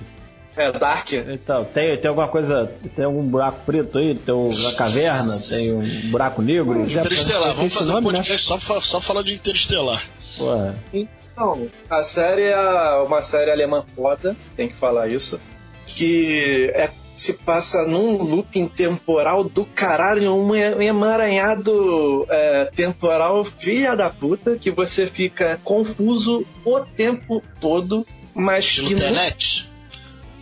É, 0.57 0.71
Dark. 0.71 1.13
Então, 1.13 1.63
tem, 1.63 1.95
tem 1.95 2.09
alguma 2.09 2.27
coisa. 2.27 2.71
Tem 2.95 3.05
algum 3.05 3.23
buraco 3.23 3.59
preto 3.65 3.99
aí? 3.99 4.15
Tem 4.15 4.33
uma 4.33 4.73
caverna? 4.73 5.39
Tem 5.47 5.71
um 5.73 6.09
buraco 6.09 6.41
negro? 6.41 6.81
Interestelar, 6.81 7.53
vamos 7.53 7.73
fazer 7.73 7.93
nome, 7.93 8.07
um 8.07 8.11
podcast 8.11 8.51
né? 8.51 8.59
só, 8.59 8.81
só 8.81 8.99
falar 8.99 9.21
de 9.21 9.35
Interestelar. 9.35 10.03
Porra. 10.35 10.75
Então, 10.91 11.69
a 11.87 12.01
série 12.01 12.45
é 12.45 12.95
uma 13.05 13.21
série 13.21 13.51
alemã 13.51 13.85
foda, 13.95 14.35
tem 14.55 14.67
que 14.67 14.75
falar 14.75 15.07
isso. 15.07 15.39
Que 15.87 16.71
é, 16.75 16.91
se 17.15 17.33
passa 17.33 17.83
num 17.87 18.21
looping 18.21 18.67
temporal 18.67 19.43
do 19.43 19.65
caralho, 19.65 20.35
um 20.35 20.53
emaranhado 20.55 22.27
é, 22.29 22.65
temporal 22.65 23.43
filha 23.43 23.95
da 23.95 24.09
puta, 24.09 24.55
que 24.55 24.69
você 24.69 25.07
fica 25.07 25.59
confuso 25.63 26.45
o 26.63 26.79
tempo 26.81 27.41
todo, 27.59 28.05
mas 28.35 28.79
que. 28.79 28.93
Internet. 28.93 29.69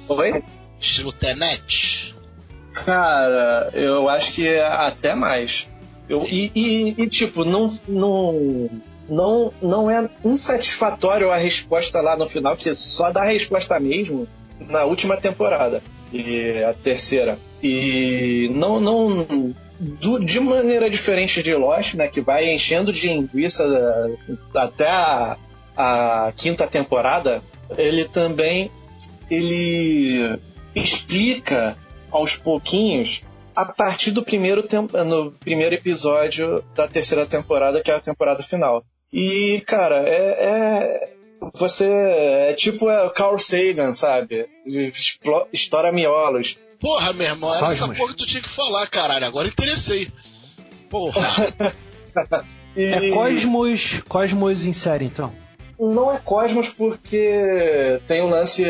Oi? 0.10 0.44
Estilo 0.80 1.12
Tenet? 1.14 2.14
Cara, 2.74 3.72
eu 3.74 4.10
acho 4.10 4.34
que 4.34 4.48
é 4.48 4.66
até 4.66 5.16
mais. 5.16 5.70
Eu, 6.08 6.24
e, 6.24 6.52
e, 6.54 6.96
e, 7.02 7.08
tipo, 7.08 7.44
não, 7.44 7.74
não, 7.88 8.70
não, 9.10 9.54
não 9.62 9.90
é 9.90 10.08
insatisfatório 10.24 11.32
a 11.32 11.38
resposta 11.38 12.02
lá 12.02 12.18
no 12.18 12.28
final, 12.28 12.56
que 12.56 12.76
só 12.76 13.12
dá 13.12 13.22
a 13.22 13.32
resposta 13.32 13.80
mesmo 13.80 14.28
na 14.60 14.84
última 14.84 15.18
temporada. 15.18 15.82
E 16.14 16.64
a 16.64 16.74
terceira. 16.74 17.38
E 17.62 18.50
não, 18.54 18.80
não 18.80 19.26
do, 19.80 20.20
de 20.24 20.40
maneira 20.40 20.90
diferente 20.90 21.44
de 21.44 21.54
Lost, 21.54 21.96
né, 21.96 22.08
que 22.08 22.22
vai 22.22 22.52
enchendo 22.54 22.94
de 22.94 23.08
linguiça 23.08 23.66
até 24.56 24.88
a, 24.88 25.38
a 25.76 26.34
quinta 26.36 26.66
temporada, 26.68 27.44
ele 27.78 28.06
também 28.06 28.72
ele 29.30 30.40
explica 30.74 31.78
aos 32.12 32.36
pouquinhos 32.36 33.24
a 33.56 33.66
partir 33.66 34.12
do 34.12 34.24
primeiro 34.24 34.64
no 35.06 35.32
primeiro 35.32 35.76
episódio 35.76 36.64
da 36.76 36.88
terceira 36.88 37.26
temporada, 37.26 37.82
que 37.82 37.90
é 37.90 37.96
a 37.96 38.02
temporada 38.02 38.44
final. 38.44 38.84
E, 39.12 39.64
cara, 39.66 40.04
é, 40.06 40.46
é 40.46 41.14
você 41.54 41.86
é 41.86 42.54
tipo 42.54 42.90
é, 42.90 43.10
Carl 43.10 43.38
Sagan, 43.38 43.94
sabe? 43.94 44.48
Estoura 45.52 45.92
miolos. 45.92 46.58
Porra, 46.80 47.14
meu 47.14 47.28
irmão, 47.28 47.54
era 47.54 47.68
essa 47.68 47.88
porra 47.88 48.12
que 48.14 48.18
tu 48.18 48.26
tinha 48.26 48.44
que 48.44 48.50
falar, 48.50 48.88
caralho. 48.88 49.26
Agora 49.26 49.48
interessei. 49.48 50.10
Porra. 50.90 51.22
e... 52.76 52.84
É 52.84 53.10
Cosmos, 53.12 54.02
Cosmos 54.08 54.66
em 54.66 54.74
série, 54.74 55.06
então 55.06 55.34
não 55.80 56.14
é 56.14 56.20
Cosmos 56.24 56.70
porque 56.70 58.00
tem 58.08 58.22
um 58.22 58.30
lance 58.30 58.64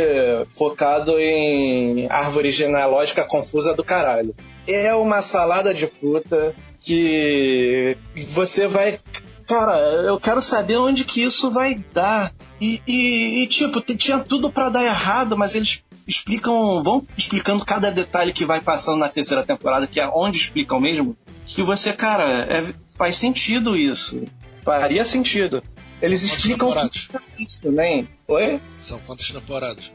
focado 0.48 1.20
em 1.20 2.08
árvore 2.10 2.52
genealógica 2.52 3.24
confusa 3.24 3.74
do 3.74 3.84
caralho. 3.84 4.36
É 4.68 4.94
uma 4.96 5.22
salada 5.22 5.74
de 5.74 5.86
fruta 5.86 6.56
que 6.82 7.96
você 8.16 8.68
vai. 8.68 9.00
Cara, 9.48 9.78
eu 9.78 10.20
quero 10.20 10.42
saber 10.42 10.78
onde 10.78 11.06
que 11.06 11.24
isso 11.24 11.52
vai 11.52 11.76
dar. 11.94 12.34
E, 12.60 12.82
e, 12.88 13.44
e 13.44 13.48
tipo, 13.48 13.80
tinha 13.82 14.20
tudo 14.20 14.52
para 14.52 14.70
dar 14.70 14.84
errado, 14.84 15.38
mas 15.38 15.54
eles 15.54 15.84
explicam, 16.08 16.84
vão 16.84 17.06
explicando 17.18 17.66
cada 17.66 17.92
detalhe 17.92 18.34
que 18.34 18.46
vai 18.46 18.62
passando 18.62 18.98
na 18.98 19.10
terceira 19.10 19.44
temporada, 19.44 19.88
que 19.88 20.00
é 20.00 20.08
onde 20.08 20.38
explicam 20.38 20.80
mesmo, 20.80 21.18
que 21.46 21.62
você, 21.62 21.94
cara, 21.94 22.24
é, 22.24 22.74
faz 22.98 23.18
sentido 23.18 23.76
isso. 23.76 24.24
Faria 24.64 25.06
sentido. 25.06 25.62
Eles 26.02 26.22
quantas 26.58 26.96
explicam 26.96 27.22
isso 27.38 27.62
também. 27.62 28.10
Oi? 28.28 28.60
São 28.80 29.00
quantas 29.00 29.30
temporadas? 29.30 29.92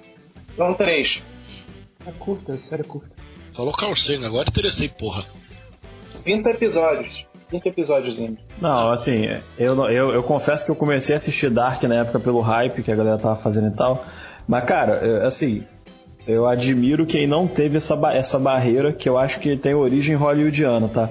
São 0.56 0.74
três. 0.74 1.24
É 2.06 2.12
curta, 2.12 2.54
é 2.54 2.58
série 2.58 2.84
curta. 2.84 3.14
Falou 3.54 3.72
Carl 3.72 3.96
Sagan, 3.96 4.26
agora 4.26 4.48
interessei, 4.48 4.88
porra. 4.88 5.26
20 6.24 6.46
episódios. 6.46 7.26
20 7.50 7.66
episódios. 7.66 8.18
Não, 8.60 8.90
assim, 8.90 9.26
eu, 9.58 9.74
eu, 9.90 10.10
eu 10.10 10.22
confesso 10.22 10.64
que 10.64 10.70
eu 10.70 10.76
comecei 10.76 11.14
a 11.14 11.16
assistir 11.16 11.50
Dark 11.50 11.82
na 11.84 11.96
época 11.96 12.20
pelo 12.20 12.40
hype 12.40 12.82
que 12.82 12.92
a 12.92 12.96
galera 12.96 13.18
tava 13.18 13.36
fazendo 13.36 13.68
e 13.68 13.74
tal. 13.74 14.04
Mas, 14.46 14.64
cara, 14.64 15.26
assim, 15.26 15.64
eu 16.26 16.46
admiro 16.46 17.06
quem 17.06 17.26
não 17.26 17.46
teve 17.46 17.76
essa, 17.76 17.98
essa 18.12 18.38
barreira 18.38 18.92
que 18.92 19.08
eu 19.08 19.18
acho 19.18 19.40
que 19.40 19.56
tem 19.56 19.74
origem 19.74 20.14
hollywoodiana, 20.14 20.88
tá? 20.88 21.10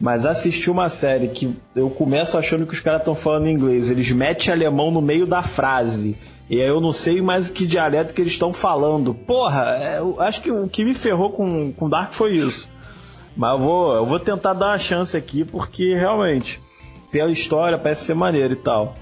Mas 0.00 0.26
assistir 0.26 0.70
uma 0.70 0.88
série 0.88 1.28
que 1.28 1.56
eu 1.74 1.90
começo 1.90 2.38
achando 2.38 2.66
que 2.66 2.72
os 2.72 2.80
caras 2.80 3.00
estão 3.00 3.14
falando 3.14 3.48
inglês, 3.48 3.90
eles 3.90 4.10
metem 4.12 4.52
alemão 4.52 4.90
no 4.90 5.00
meio 5.00 5.26
da 5.26 5.42
frase. 5.42 6.16
E 6.48 6.60
aí 6.60 6.68
eu 6.68 6.80
não 6.80 6.92
sei 6.92 7.20
mais 7.20 7.50
que 7.50 7.66
dialeto 7.66 8.14
que 8.14 8.22
eles 8.22 8.32
estão 8.32 8.52
falando. 8.52 9.12
Porra, 9.12 9.76
é, 9.80 9.98
eu 9.98 10.20
acho 10.20 10.40
que 10.40 10.50
o 10.50 10.68
que 10.68 10.84
me 10.84 10.94
ferrou 10.94 11.30
com, 11.30 11.72
com 11.72 11.90
Dark 11.90 12.12
foi 12.12 12.36
isso. 12.36 12.70
Mas 13.38 13.52
eu 13.52 13.58
vou, 13.60 13.94
eu 13.94 14.04
vou 14.04 14.18
tentar 14.18 14.52
dar 14.52 14.70
uma 14.70 14.78
chance 14.80 15.16
aqui, 15.16 15.44
porque 15.44 15.94
realmente, 15.94 16.60
pela 17.12 17.30
história, 17.30 17.78
parece 17.78 18.04
ser 18.04 18.14
maneiro 18.14 18.52
e 18.52 18.56
tal. 18.56 18.96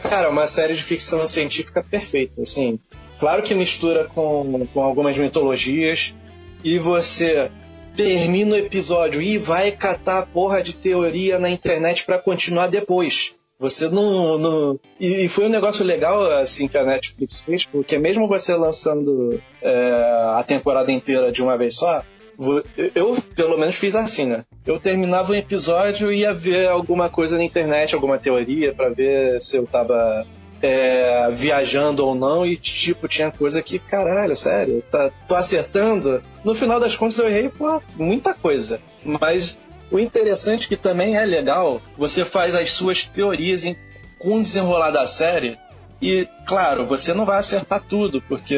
Cara, 0.00 0.30
uma 0.30 0.46
série 0.46 0.72
de 0.72 0.82
ficção 0.82 1.26
científica 1.26 1.84
perfeita, 1.84 2.40
assim. 2.40 2.80
Claro 3.18 3.42
que 3.42 3.54
mistura 3.54 4.04
com, 4.04 4.66
com 4.72 4.80
algumas 4.80 5.18
mitologias, 5.18 6.16
e 6.64 6.78
você 6.78 7.52
termina 7.94 8.54
o 8.54 8.58
episódio 8.58 9.20
e 9.20 9.36
vai 9.36 9.70
catar 9.70 10.20
a 10.20 10.26
porra 10.26 10.62
de 10.62 10.72
teoria 10.72 11.38
na 11.38 11.50
internet 11.50 12.06
para 12.06 12.18
continuar 12.18 12.68
depois. 12.68 13.34
Você 13.58 13.88
não. 13.90 14.38
não... 14.38 14.80
E, 14.98 15.28
foi 15.28 15.44
um 15.44 15.50
negócio 15.50 15.84
legal 15.84 16.22
assim 16.40 16.68
que 16.68 16.78
a 16.78 16.86
Netflix 16.86 17.40
fez, 17.40 17.66
porque 17.66 17.98
mesmo 17.98 18.26
você 18.26 18.54
lançando 18.54 19.42
é, 19.60 19.90
a 20.36 20.42
temporada 20.46 20.90
inteira 20.90 21.30
de 21.30 21.42
uma 21.42 21.58
vez 21.58 21.74
só, 21.74 22.02
eu 22.94 23.16
pelo 23.34 23.58
menos 23.58 23.74
fiz 23.74 23.94
assim, 23.94 24.26
né? 24.26 24.44
Eu 24.64 24.78
terminava 24.78 25.32
um 25.32 25.34
episódio 25.34 26.12
e 26.12 26.20
ia 26.20 26.32
ver 26.32 26.68
alguma 26.68 27.10
coisa 27.10 27.36
na 27.36 27.44
internet, 27.44 27.94
alguma 27.94 28.18
teoria, 28.18 28.72
para 28.72 28.90
ver 28.90 29.40
se 29.42 29.56
eu 29.56 29.66
tava 29.66 30.26
é, 30.62 31.28
viajando 31.30 32.06
ou 32.06 32.14
não, 32.14 32.46
e 32.46 32.56
tipo, 32.56 33.08
tinha 33.08 33.30
coisa 33.30 33.62
que, 33.62 33.78
caralho, 33.78 34.36
sério, 34.36 34.82
tá, 34.90 35.10
tô 35.26 35.34
acertando. 35.34 36.22
No 36.44 36.54
final 36.54 36.78
das 36.78 36.96
contas 36.96 37.18
eu 37.18 37.28
errei, 37.28 37.48
pô, 37.48 37.82
muita 37.96 38.34
coisa. 38.34 38.80
Mas 39.04 39.58
o 39.90 39.98
interessante 39.98 40.66
é 40.66 40.68
que 40.68 40.76
também 40.76 41.16
é 41.16 41.24
legal, 41.24 41.80
você 41.96 42.24
faz 42.24 42.54
as 42.54 42.70
suas 42.70 43.06
teorias 43.06 43.64
em, 43.64 43.76
com 44.18 44.38
o 44.38 44.42
desenrolar 44.42 44.90
da 44.90 45.06
série. 45.06 45.58
E, 46.00 46.28
claro, 46.46 46.86
você 46.86 47.12
não 47.12 47.24
vai 47.24 47.38
acertar 47.38 47.80
tudo, 47.80 48.22
porque 48.22 48.56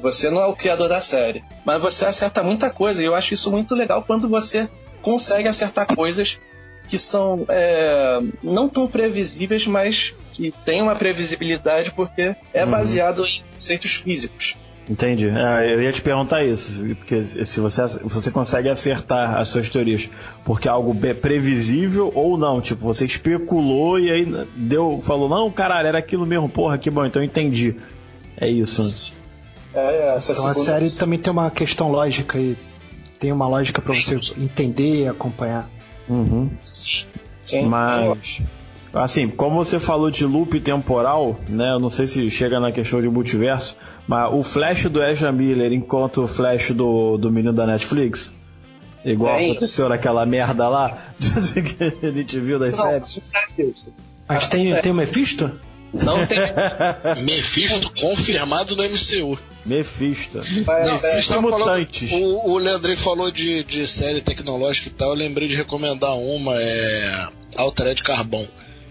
você 0.00 0.30
não 0.30 0.40
é 0.40 0.46
o 0.46 0.54
criador 0.54 0.88
da 0.88 1.00
série. 1.00 1.44
Mas 1.64 1.82
você 1.82 2.06
acerta 2.06 2.42
muita 2.42 2.70
coisa, 2.70 3.02
e 3.02 3.06
eu 3.06 3.14
acho 3.14 3.34
isso 3.34 3.50
muito 3.50 3.74
legal 3.74 4.02
quando 4.02 4.28
você 4.28 4.68
consegue 5.02 5.48
acertar 5.48 5.86
coisas 5.94 6.40
que 6.86 6.98
são 6.98 7.44
é, 7.48 8.18
não 8.42 8.68
tão 8.68 8.86
previsíveis, 8.86 9.66
mas 9.66 10.14
que 10.32 10.52
tem 10.64 10.80
uma 10.80 10.94
previsibilidade 10.94 11.92
porque 11.92 12.34
é 12.54 12.64
uhum. 12.64 12.70
baseado 12.70 13.24
em 13.24 13.44
conceitos 13.54 13.92
físicos. 13.92 14.56
Entendi. 14.88 15.28
É, 15.28 15.74
eu 15.74 15.82
ia 15.82 15.92
te 15.92 16.00
perguntar 16.00 16.42
isso, 16.44 16.82
porque 16.96 17.22
se 17.22 17.60
você, 17.60 17.82
você 18.02 18.30
consegue 18.30 18.70
acertar 18.70 19.36
as 19.36 19.48
suas 19.48 19.68
teorias 19.68 20.08
porque 20.44 20.66
é 20.66 20.70
algo 20.70 20.94
previsível 21.20 22.10
ou 22.14 22.38
não, 22.38 22.60
tipo, 22.60 22.82
você 22.82 23.04
especulou 23.04 23.98
e 23.98 24.10
aí 24.10 24.46
deu, 24.56 24.98
falou, 25.00 25.28
não, 25.28 25.50
caralho, 25.50 25.88
era 25.88 25.98
aquilo 25.98 26.24
mesmo, 26.24 26.48
porra, 26.48 26.78
que 26.78 26.90
bom, 26.90 27.04
então 27.04 27.20
eu 27.20 27.26
entendi. 27.26 27.76
É 28.36 28.48
isso, 28.48 28.82
né? 28.82 29.18
É, 29.74 30.16
essa 30.16 30.32
então 30.32 30.46
a 30.46 30.54
série 30.54 30.90
também 30.92 31.18
tem 31.18 31.32
uma 31.32 31.50
questão 31.50 31.90
lógica 31.90 32.38
e 32.38 32.56
tem 33.18 33.30
uma 33.30 33.46
lógica 33.46 33.82
para 33.82 33.94
você 33.94 34.18
entender 34.38 35.02
e 35.02 35.08
acompanhar. 35.08 35.68
Uhum. 36.08 36.50
Sim. 36.62 37.66
Mas. 37.66 38.42
Assim, 38.92 39.28
como 39.28 39.62
você 39.62 39.78
falou 39.78 40.10
de 40.10 40.24
loop 40.24 40.58
temporal, 40.60 41.38
né? 41.48 41.72
Eu 41.72 41.78
não 41.78 41.90
sei 41.90 42.06
se 42.06 42.30
chega 42.30 42.58
na 42.58 42.72
questão 42.72 43.00
de 43.00 43.08
multiverso, 43.08 43.76
mas 44.06 44.32
o 44.32 44.42
Flash 44.42 44.84
do 44.86 45.02
Ezra 45.02 45.30
Miller 45.30 45.72
enquanto 45.72 46.22
o 46.22 46.28
Flash 46.28 46.70
do, 46.70 47.18
do 47.18 47.30
menino 47.30 47.52
da 47.52 47.66
Netflix. 47.66 48.32
Igual 49.04 49.38
é 49.38 49.44
aconteceu 49.44 49.88
naquela 49.88 50.24
merda 50.26 50.68
lá 50.68 50.98
que 51.20 52.06
a 52.06 52.10
gente 52.10 52.40
viu 52.40 52.58
das 52.58 52.76
não, 52.76 52.84
séries. 52.86 53.20
Mas 54.26 54.48
tem, 54.48 54.74
tem 54.80 54.92
o 54.92 54.94
Mephisto? 54.94 55.50
Não 55.92 56.26
tem. 56.26 56.38
Mephisto 57.24 57.90
confirmado 57.98 58.76
no 58.76 58.82
MCU. 58.82 59.38
Mephisto. 59.64 60.38
Não, 60.38 60.98
vocês 60.98 61.18
estavam 61.18 61.50
falando. 61.50 61.88
O, 62.12 62.52
o 62.52 62.58
Leandrei 62.58 62.96
falou 62.96 63.30
de, 63.30 63.64
de 63.64 63.86
série 63.86 64.20
tecnológica 64.20 64.88
e 64.88 64.92
tal. 64.92 65.10
Eu 65.10 65.14
lembrei 65.14 65.48
de 65.48 65.56
recomendar 65.56 66.14
uma, 66.14 66.54
é. 66.56 67.28
Altered 67.56 68.02
Carbon. 68.02 68.46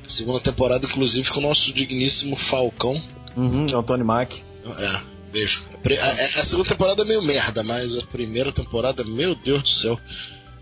Segunda 0.07 0.39
temporada, 0.39 0.85
inclusive, 0.85 1.29
com 1.31 1.39
o 1.39 1.43
nosso 1.43 1.73
digníssimo 1.73 2.35
Falcão. 2.35 3.01
Uhum, 3.35 3.77
Antônio 3.77 4.05
Mack. 4.05 4.41
É, 4.79 5.01
beijo. 5.31 5.63
A, 6.01 6.39
a, 6.39 6.45
segunda 6.45 6.69
temporada 6.69 7.03
é 7.03 7.05
meio 7.05 7.21
merda, 7.21 7.63
mas 7.63 7.97
a 7.97 8.03
primeira 8.03 8.51
temporada, 8.51 9.03
meu 9.03 9.35
Deus 9.35 9.63
do 9.63 9.69
céu. 9.69 9.99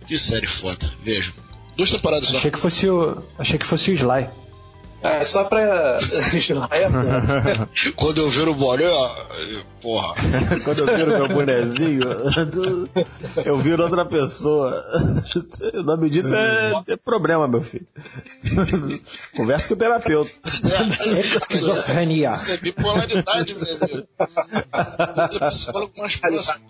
Que 0.07 0.17
série 0.17 0.47
foda. 0.47 0.91
Vejo. 1.03 1.33
Duas 1.75 1.91
temporadas 1.91 2.33
achei 2.33 2.51
Que 2.51 2.59
fosse 2.59 2.89
o, 2.89 3.23
achei 3.37 3.57
que 3.57 3.65
fosse 3.65 3.91
o 3.91 3.93
Sly. 3.93 4.29
É, 5.01 5.23
só 5.23 5.43
pra. 5.43 5.97
Quando 7.95 8.21
eu 8.21 8.29
viro 8.29 8.51
o 8.51 8.55
boné, 8.55 8.85
porra. 9.81 10.15
Quando 10.65 10.79
eu 10.79 10.97
viro 10.97 11.11
meu 11.11 11.27
bonezinho, 11.27 12.01
eu 13.45 13.57
viro 13.57 13.83
outra 13.83 14.05
pessoa. 14.05 14.83
O 15.75 15.83
nome 15.83 16.09
disso 16.09 16.33
é, 16.33 16.83
é 16.89 16.97
problema, 16.97 17.47
meu 17.47 17.61
filho. 17.61 17.87
Conversa 19.35 19.67
com 19.67 19.73
o 19.75 19.77
terapeuta. 19.77 20.31
Esquizofrenia. 21.37 22.33
Isso 22.33 22.51
é 22.51 22.57
bipolaridade, 22.57 23.53
meu 23.53 23.75
amigo. 23.75 24.07
Você 25.29 25.43
é 25.43 25.49
psicólogo 25.49 25.93
mais 25.97 26.15
próximo 26.15 26.65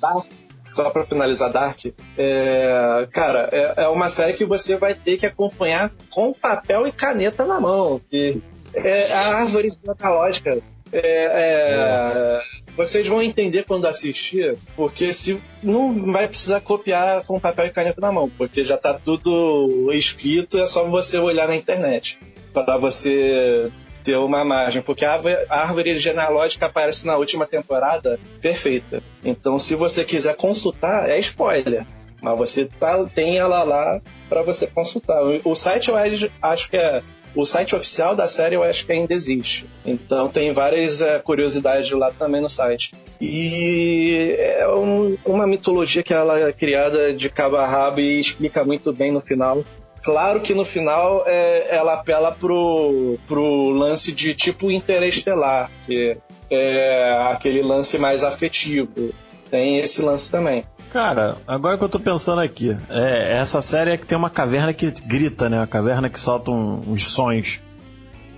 só 0.75 0.89
para 0.89 1.05
finalizar 1.05 1.51
Dark, 1.51 1.79
é, 2.17 3.07
cara, 3.11 3.49
é, 3.51 3.83
é, 3.83 3.87
uma 3.87 4.09
série 4.09 4.33
que 4.33 4.43
você 4.43 4.75
vai 4.75 4.93
ter 4.93 5.15
que 5.15 5.25
acompanhar 5.25 5.89
com 6.09 6.33
papel 6.33 6.85
e 6.85 6.91
caneta 6.91 7.45
na 7.45 7.61
mão. 7.61 8.01
Que 8.09 8.41
é 8.73 9.13
a 9.13 9.37
árvore 9.37 9.69
genealógica. 9.71 10.61
É, 10.91 11.01
é, 11.01 12.41
vocês 12.75 13.07
vão 13.07 13.21
entender 13.21 13.63
quando 13.63 13.85
assistir, 13.85 14.57
porque 14.75 15.13
se 15.13 15.41
não 15.63 16.11
vai 16.11 16.27
precisar 16.27 16.59
copiar 16.59 17.23
com 17.23 17.39
papel 17.39 17.67
e 17.67 17.71
caneta 17.71 18.01
na 18.01 18.11
mão, 18.11 18.29
porque 18.29 18.63
já 18.65 18.75
está 18.75 18.93
tudo 18.93 19.89
escrito, 19.93 20.57
é 20.57 20.67
só 20.67 20.85
você 20.85 21.17
olhar 21.17 21.47
na 21.47 21.55
internet 21.55 22.19
para 22.53 22.77
você 22.77 23.71
ter 24.05 24.17
uma 24.17 24.45
margem, 24.45 24.83
porque 24.83 25.03
a 25.03 25.19
árvore 25.49 25.97
genealógica 25.97 26.67
aparece 26.67 27.07
na 27.07 27.17
última 27.17 27.47
temporada 27.47 28.19
perfeita. 28.39 29.01
Então, 29.23 29.57
se 29.57 29.73
você 29.73 30.05
quiser 30.05 30.35
consultar, 30.35 31.09
é 31.09 31.17
spoiler. 31.17 31.87
Mas 32.21 32.37
você 32.37 32.65
tá, 32.79 33.03
tem 33.05 33.37
ela 33.37 33.63
lá 33.63 33.99
para 34.29 34.43
você 34.43 34.67
consultar. 34.67 35.21
O 35.43 35.55
site 35.55 35.89
eu 35.89 35.95
acho 36.41 36.69
que 36.69 36.77
é. 36.77 37.01
O 37.35 37.45
site 37.45 37.75
oficial 37.75 38.15
da 38.15 38.29
série 38.29 38.55
eu 38.55 38.63
acho 38.63 38.85
que 38.85 38.93
ainda 38.93 39.13
existe. 39.13 39.67
Então 39.85 40.29
tem 40.29 40.53
várias 40.53 41.01
é, 41.01 41.19
curiosidades 41.19 41.91
lá 41.91 42.11
também 42.11 42.39
no 42.39 42.47
site. 42.47 42.93
E 43.19 44.35
é 44.39 44.67
um, 44.69 45.17
uma 45.25 45.45
mitologia 45.45 46.01
que 46.01 46.13
ela 46.13 46.39
é 46.39 46.53
criada 46.53 47.13
de 47.13 47.29
cabo 47.29 47.57
a 47.57 47.67
rabo 47.67 47.99
e 47.99 48.21
explica 48.21 48.63
muito 48.63 48.93
bem 48.93 49.11
no 49.11 49.19
final 49.19 49.65
Claro 50.05 50.39
que 50.39 50.53
no 50.53 50.63
final 50.63 51.23
é, 51.25 51.75
ela 51.75 51.95
apela 51.95 52.31
pro, 52.31 53.17
pro 53.27 53.71
lance 53.71 54.11
de 54.11 54.35
tipo 54.35 54.69
interestelar, 54.69 55.71
que 55.87 56.15
é 56.51 57.27
aquele 57.31 57.63
lance 57.63 57.97
mais 57.97 58.23
afetivo. 58.23 59.11
Tem 59.49 59.79
esse 59.79 60.03
lance 60.03 60.29
também. 60.29 60.63
Cara, 60.91 61.37
agora 61.47 61.75
que 61.75 61.83
eu 61.83 61.89
tô 61.89 61.99
pensando 61.99 62.39
aqui, 62.39 62.77
é, 62.87 63.37
essa 63.37 63.63
série 63.63 63.91
é 63.91 63.97
que 63.97 64.05
tem 64.05 64.15
uma 64.15 64.29
caverna 64.29 64.73
que 64.73 64.91
grita, 64.91 65.49
né? 65.49 65.61
A 65.61 65.67
caverna 65.67 66.07
que 66.07 66.19
solta 66.19 66.51
um, 66.51 66.83
uns 66.87 67.05
sons. 67.05 67.59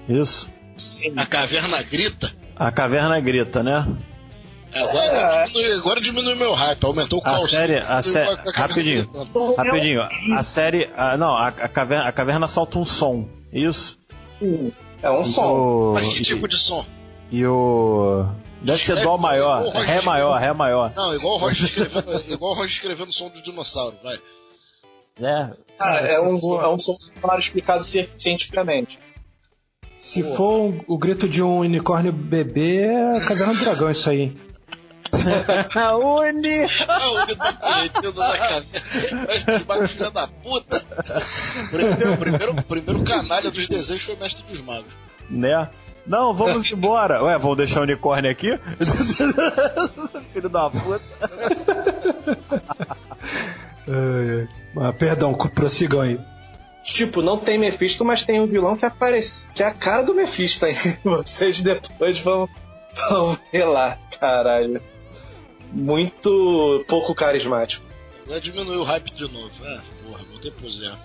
Isso? 0.07 0.49
Sim. 0.77 1.13
A 1.17 1.25
caverna 1.25 1.83
grita? 1.83 2.31
A 2.55 2.71
caverna 2.71 3.19
grita, 3.19 3.61
né? 3.61 3.85
Agora, 4.73 5.43
é. 5.43 5.45
diminui, 5.45 5.71
agora 5.73 6.01
diminui 6.01 6.35
meu 6.35 6.53
hype, 6.53 6.83
aumentou 6.83 7.21
o 7.23 7.27
a 7.27 7.39
série, 7.39 7.77
a 7.77 8.01
série, 8.01 8.35
rapidinho, 8.53 9.09
rapidinho, 9.57 10.01
a 10.37 10.43
série, 10.43 10.89
a, 10.95 11.17
não, 11.17 11.29
a, 11.29 11.47
a, 11.47 11.69
caverna, 11.69 12.07
a 12.07 12.11
caverna 12.11 12.47
solta 12.47 12.77
um 12.77 12.85
som, 12.85 13.27
isso? 13.51 13.97
É 15.01 15.09
um 15.09 15.23
som. 15.23 15.93
Mas 15.93 16.13
que 16.15 16.23
tipo 16.23 16.47
de 16.47 16.57
som? 16.57 16.85
E 17.31 17.45
o 17.45 18.25
Deve 18.61 18.79
ser 18.79 19.03
dó 19.03 19.17
maior, 19.17 19.67
ré 19.69 20.01
maior, 20.01 20.39
ré 20.39 20.53
maior. 20.53 20.91
Não, 20.95 21.13
igual 21.13 21.35
o 21.35 21.37
Roger 21.37 21.65
escrevendo, 21.65 22.23
igual 22.31 22.51
o 22.51 22.55
Roger 22.55 22.71
escrevendo 22.71 23.09
o 23.09 23.13
som 23.13 23.29
do 23.29 23.41
dinossauro, 23.41 23.95
vai. 24.03 24.19
É. 25.19 25.53
Cara, 25.77 26.07
é 26.07 26.19
um, 26.19 26.61
é 26.61 26.67
um 26.67 26.79
som 26.79 26.93
sonoro 26.95 27.39
explicado 27.39 27.83
cientificamente. 27.83 28.99
Se 29.95 30.21
for 30.23 30.73
o 30.87 30.97
grito 30.97 31.27
de 31.27 31.41
um 31.41 31.59
unicórnio 31.59 32.11
bebê, 32.11 32.83
é 32.83 33.17
a 33.17 33.25
caverna 33.25 33.53
do 33.53 33.59
dragão 33.59 33.89
isso 33.89 34.09
aí. 34.09 34.37
Uni! 35.97 36.63
A 36.87 37.09
Uni 37.09 37.35
tá 37.35 37.51
derretendo 37.51 38.19
na 38.19 38.37
cabeça. 38.37 39.15
Mestre 39.27 39.57
dos 39.57 39.65
magos, 39.65 39.91
filha 39.91 40.11
da 40.11 40.27
puta. 40.27 40.85
Primeiro, 41.71 42.17
primeiro, 42.17 42.63
primeiro 42.63 43.03
canalha 43.03 43.51
dos 43.51 43.67
desejos 43.67 44.03
foi 44.03 44.15
mestre 44.15 44.43
dos 44.45 44.61
magos. 44.61 44.91
Né? 45.29 45.69
Não, 46.05 46.33
vamos 46.33 46.71
embora. 46.71 47.21
Ué, 47.23 47.37
vamos 47.37 47.57
deixar 47.57 47.81
o 47.81 47.83
unicórnio 47.83 48.31
aqui? 48.31 48.57
Filho 50.33 50.49
da 50.49 50.69
puta. 50.69 51.01
Ah, 54.79 54.93
perdão, 54.93 55.33
prossigam 55.33 56.01
aí. 56.01 56.19
Tipo, 56.83 57.21
não 57.21 57.37
tem 57.37 57.57
Mephisto, 57.57 58.05
mas 58.05 58.23
tem 58.23 58.39
um 58.39 58.47
vilão 58.47 58.77
que 58.77 58.85
aparece. 58.85 59.49
Que 59.53 59.61
é 59.61 59.67
a 59.67 59.73
cara 59.73 60.03
do 60.03 60.13
Mephisto 60.13 60.65
aí. 60.65 60.75
Vocês 61.03 61.61
depois 61.61 62.21
vão, 62.21 62.47
vão 63.09 63.37
ver 63.51 63.65
lá, 63.65 63.97
caralho 64.17 64.81
muito 65.71 66.83
pouco 66.87 67.13
carismático. 67.13 67.85
Vai 68.25 68.39
diminuir 68.41 68.77
o 68.77 68.83
hype 68.83 69.13
de 69.13 69.31
novo. 69.31 69.51
É, 69.63 69.81
porra, 70.03 70.23
voltei 70.29 70.51
pro 70.51 70.69
zero. 70.69 70.97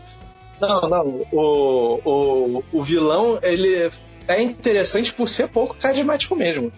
Não, 0.60 0.88
não. 0.88 1.26
O, 1.32 2.00
o, 2.04 2.64
o 2.72 2.82
vilão, 2.82 3.38
ele 3.42 3.90
é 4.28 4.42
interessante 4.42 5.12
por 5.12 5.28
ser 5.28 5.48
pouco 5.48 5.74
carismático 5.74 6.34
mesmo. 6.34 6.72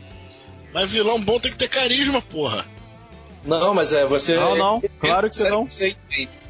Mas 0.72 0.91
vilão 0.91 1.22
bom 1.22 1.39
tem 1.39 1.53
que 1.53 1.59
ter 1.59 1.68
carisma, 1.68 2.20
porra. 2.20 2.66
Não, 3.45 3.74
mas 3.74 3.93
é 3.93 4.05
você. 4.07 4.37
Não, 4.37 4.57
não, 4.57 4.82
claro 4.99 5.28
que 5.28 5.37
você 5.37 5.49
não. 5.51 5.66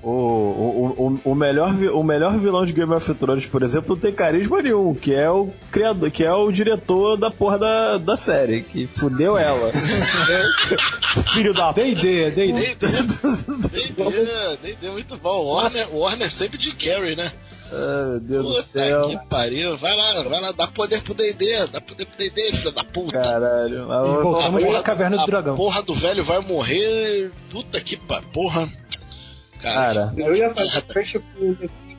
O, 0.05 0.11
o, 0.11 1.21
o, 1.25 1.31
o, 1.33 1.35
melhor, 1.35 1.75
o 1.95 2.03
melhor 2.03 2.37
vilão 2.37 2.67
de 2.67 2.75
Game 2.75 2.93
of 2.93 3.15
Thrones, 3.15 3.47
por 3.47 3.63
exemplo, 3.63 3.95
não 3.95 3.97
tem 3.97 4.13
carisma 4.13 4.61
nenhum, 4.61 4.95
que 4.95 5.15
é 5.15 5.31
o 5.31 5.51
criador, 5.71 6.11
que 6.11 6.23
é 6.23 6.31
o 6.31 6.53
diretor 6.53 7.17
da 7.17 7.31
porra 7.31 7.59
da, 7.59 7.97
da 7.97 8.15
série, 8.15 8.61
que 8.61 8.87
fudeu 8.87 9.39
ela. 9.39 9.73
Filho 11.33 11.55
da 11.55 11.73
D&D, 11.73 12.31
D&D. 12.33 12.77
D&D, 14.63 14.91
muito 14.91 15.17
bom. 15.17 15.55
Warner, 15.55 15.95
Warner 15.95 16.31
sempre 16.31 16.59
de 16.59 16.73
Carry, 16.73 17.17
né? 17.17 17.33
Ah, 17.73 18.07
meu 18.11 18.21
Deus 18.21 18.47
puta 18.47 18.61
do 18.61 18.63
céu. 18.63 19.09
que 19.09 19.19
pariu. 19.29 19.77
Vai 19.77 19.97
lá, 19.97 20.23
vai 20.23 20.41
lá, 20.41 20.53
dá 20.53 20.67
poder 20.67 21.03
pro 21.03 21.15
D&D, 21.15 21.67
dá 21.73 21.81
poder 21.81 22.05
pro 22.05 22.19
D&D, 22.19 22.53
filho 22.53 22.73
da 22.73 22.85
puta. 22.85 23.13
Caralho. 23.13 23.89
Mas 23.89 24.23
voltamos 24.23 24.65
pra 24.65 24.83
caverna 24.83 25.17
do 25.17 25.27
dragão. 25.27 25.55
A 25.55 25.57
porra 25.57 25.83
do 25.83 25.95
velho 25.95 26.23
vai 26.23 26.41
morrer. 26.41 27.33
Puta 27.51 27.81
que 27.81 27.97
pariu. 27.97 28.29
Porra. 28.33 28.71
Cara, 29.65 30.07
Cara 30.07 30.15
eu 30.17 30.37
ia 30.37 30.55
fazer 30.55 30.83
fecha 30.93 31.23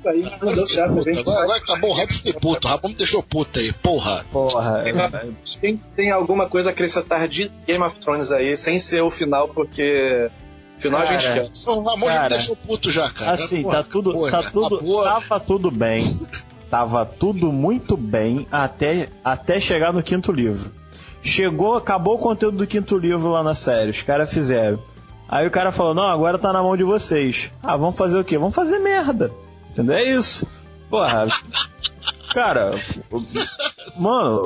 aí, 0.08 0.22
não 0.42 0.54
deu 0.54 0.68
certo. 0.68 1.00
Agora, 1.20 1.44
agora 1.44 1.58
acabou 1.58 1.90
o 1.92 1.94
rap 1.94 2.12
de 2.12 2.34
puto. 2.34 2.68
O 2.68 2.72
Rabão 2.72 2.90
me 2.92 2.96
deixou 2.96 3.24
puto 3.24 3.60
aí, 3.60 3.74
porra. 3.74 4.26
Porra. 4.32 4.84
Quem 5.60 5.78
tem 5.96 6.12
alguma 6.12 6.48
coisa 6.48 6.70
a 6.70 6.72
acrescentar 6.72 7.28
de 7.28 7.52
Game 7.66 7.84
of 7.84 8.00
Thrones 8.00 8.32
aí, 8.32 8.56
sem 8.56 8.80
ser 8.80 9.02
o 9.02 9.10
final, 9.10 9.50
porque 9.50 10.30
Final 10.78 11.02
cara, 11.02 11.16
a 11.16 11.20
gente 11.20 11.32
esquece. 11.32 11.70
O 11.70 11.82
Ramon 11.82 12.08
já 12.08 12.24
me 12.24 12.30
deixou 12.30 12.56
puto 12.56 12.90
já, 12.90 13.10
cara. 13.10 13.32
Assim, 13.32 13.64
porra, 13.64 13.78
tá 13.78 13.84
tudo. 13.84 14.14
Porra, 14.14 14.32
tá 14.32 14.52
tudo 14.52 15.04
tava 15.04 15.40
tudo 15.40 15.72
bem. 15.72 16.20
tava 16.70 17.06
tudo 17.06 17.52
muito 17.52 17.96
bem 17.96 18.48
até, 18.52 19.10
até 19.24 19.60
chegar 19.60 19.94
no 19.94 20.04
quinto 20.04 20.32
livro. 20.32 20.72
Chegou, 21.22 21.76
acabou 21.76 22.16
o 22.16 22.20
conteúdo 22.20 22.58
do 22.58 22.68
quinto 22.68 22.98
livro 22.98 23.32
lá 23.32 23.42
na 23.42 23.56
série. 23.56 23.90
Os 23.90 24.02
caras 24.02 24.32
fizeram. 24.32 24.80
Aí 25.28 25.46
o 25.48 25.52
cara 25.52 25.72
falou: 25.72 25.94
Não, 25.94 26.08
agora 26.08 26.38
tá 26.38 26.54
na 26.54 26.62
mão 26.62 26.76
de 26.78 26.84
vocês. 26.84 27.52
Ah, 27.62 27.78
vamos 27.78 27.96
fazer 27.96 28.18
o 28.18 28.24
quê? 28.24 28.38
Vamos 28.38 28.56
fazer 28.56 28.80
merda. 28.80 29.32
Entendeu? 29.70 29.96
É 29.96 30.04
isso. 30.04 30.60
Porra. 30.90 31.28
Cara, 32.34 32.78
mano, 33.98 34.42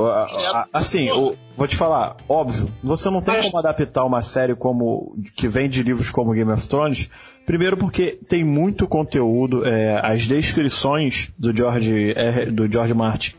assim, 0.71 1.09
vou 1.57 1.67
te 1.67 1.75
falar, 1.75 2.17
óbvio, 2.29 2.71
você 2.83 3.09
não 3.09 3.19
tem 3.19 3.41
como 3.41 3.57
adaptar 3.57 4.05
uma 4.05 4.21
série 4.21 4.55
como 4.55 5.17
que 5.35 5.47
vem 5.47 5.67
de 5.67 5.81
livros 5.81 6.11
como 6.11 6.33
Game 6.33 6.51
of 6.51 6.67
Thrones. 6.67 7.09
Primeiro 7.47 7.77
porque 7.77 8.19
tem 8.27 8.43
muito 8.43 8.87
conteúdo, 8.87 9.65
é, 9.65 9.99
as 10.03 10.27
descrições 10.27 11.31
do 11.35 11.55
George, 11.55 12.13
do 12.53 12.71
George 12.71 12.93
Martin 12.93 13.33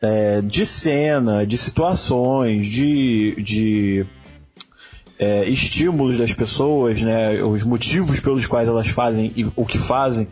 é, 0.00 0.40
de 0.42 0.66
cena, 0.66 1.46
de 1.46 1.56
situações, 1.56 2.66
de, 2.66 3.36
de 3.42 4.06
é, 5.20 5.44
estímulos 5.44 6.16
das 6.16 6.32
pessoas, 6.32 7.02
né, 7.02 7.42
os 7.42 7.62
motivos 7.62 8.18
pelos 8.20 8.46
quais 8.46 8.66
elas 8.66 8.88
fazem 8.88 9.30
e 9.36 9.46
o 9.54 9.66
que 9.66 9.76
fazem 9.76 10.26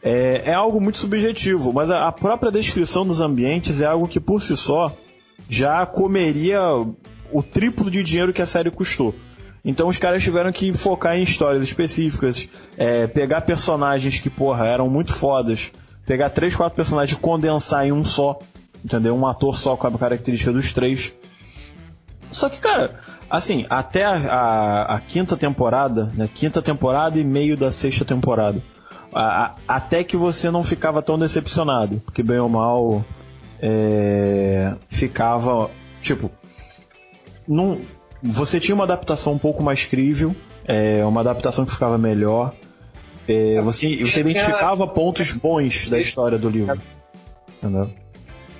é, 0.00 0.42
é 0.44 0.54
algo 0.54 0.80
muito 0.80 0.98
subjetivo, 0.98 1.72
mas 1.72 1.90
a, 1.90 2.06
a 2.06 2.12
própria 2.12 2.52
descrição 2.52 3.04
dos 3.04 3.20
ambientes 3.20 3.80
é 3.80 3.86
algo 3.86 4.06
que 4.06 4.20
por 4.20 4.40
si 4.40 4.56
só 4.56 4.96
já 5.48 5.84
comeria 5.84 6.62
o 7.32 7.42
triplo 7.42 7.90
de 7.90 8.04
dinheiro 8.04 8.32
que 8.32 8.40
a 8.40 8.46
série 8.46 8.70
custou. 8.70 9.12
Então 9.64 9.88
os 9.88 9.98
caras 9.98 10.22
tiveram 10.22 10.52
que 10.52 10.72
focar 10.72 11.18
em 11.18 11.24
histórias 11.24 11.64
específicas, 11.64 12.48
é, 12.78 13.08
pegar 13.08 13.40
personagens 13.42 14.20
que, 14.20 14.30
porra, 14.30 14.64
eram 14.64 14.88
muito 14.88 15.12
fodas, 15.12 15.72
pegar 16.06 16.30
três, 16.30 16.54
quatro 16.54 16.76
personagens 16.76 17.18
e 17.18 17.20
condensar 17.20 17.84
em 17.84 17.92
um 17.92 18.04
só, 18.04 18.38
entendeu? 18.82 19.14
Um 19.14 19.26
ator 19.26 19.58
só 19.58 19.76
com 19.76 19.88
a 19.88 19.98
característica 19.98 20.52
dos 20.52 20.72
três. 20.72 21.12
Só 22.30 22.48
que, 22.48 22.60
cara, 22.60 22.94
assim, 23.28 23.66
até 23.68 24.04
a, 24.04 24.14
a, 24.14 24.94
a 24.96 25.00
quinta 25.00 25.36
temporada, 25.36 26.10
né? 26.14 26.28
Quinta 26.32 26.62
temporada 26.62 27.18
e 27.18 27.24
meio 27.24 27.56
da 27.56 27.70
sexta 27.72 28.04
temporada 28.04 28.62
a, 29.12 29.54
até 29.66 30.04
que 30.04 30.16
você 30.16 30.50
não 30.50 30.62
ficava 30.62 31.02
tão 31.02 31.18
decepcionado, 31.18 32.00
porque 32.04 32.22
bem 32.22 32.38
ou 32.38 32.48
mal 32.48 33.04
é, 33.60 34.74
ficava 34.88 35.70
tipo 36.00 36.30
não, 37.46 37.84
você 38.22 38.60
tinha 38.60 38.74
uma 38.74 38.84
adaptação 38.84 39.32
um 39.32 39.38
pouco 39.38 39.62
mais 39.62 39.84
crível, 39.84 40.34
é, 40.64 41.04
uma 41.04 41.20
adaptação 41.20 41.64
que 41.64 41.72
ficava 41.72 41.98
melhor. 41.98 42.54
É, 43.26 43.60
você, 43.60 43.96
você 43.96 44.20
identificava 44.20 44.86
pontos 44.86 45.32
bons 45.32 45.90
da 45.90 45.98
história 45.98 46.38
do 46.38 46.48
livro. 46.48 46.80
Entendeu? 47.58 47.90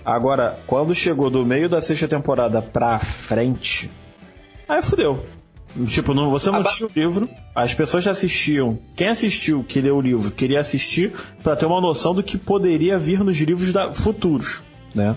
Agora, 0.05 0.59
quando 0.66 0.94
chegou 0.94 1.30
do 1.30 1.44
meio 1.44 1.68
da 1.68 1.80
sexta 1.80 2.09
temporada 2.09 2.62
pra 2.62 2.98
frente, 2.98 3.90
aí 4.68 4.82
fudeu. 4.82 5.24
Tipo, 5.86 6.14
não, 6.14 6.30
você 6.30 6.51
não 6.51 6.64
tinha 6.64 6.88
o 6.88 6.92
livro, 6.94 7.28
as 7.55 7.72
pessoas 7.74 8.03
já 8.03 8.11
assistiam. 8.11 8.78
Quem 8.96 9.09
assistiu, 9.09 9.62
que 9.62 9.80
leu 9.80 9.96
o 9.96 10.01
livro, 10.01 10.30
queria 10.30 10.61
assistir 10.61 11.12
para 11.42 11.55
ter 11.55 11.66
uma 11.66 11.80
noção 11.80 12.12
do 12.12 12.22
que 12.22 12.36
poderia 12.36 12.98
vir 12.98 13.20
nos 13.20 13.38
livros 13.38 13.72
da, 13.72 13.92
futuros, 13.92 14.64
né? 14.94 15.16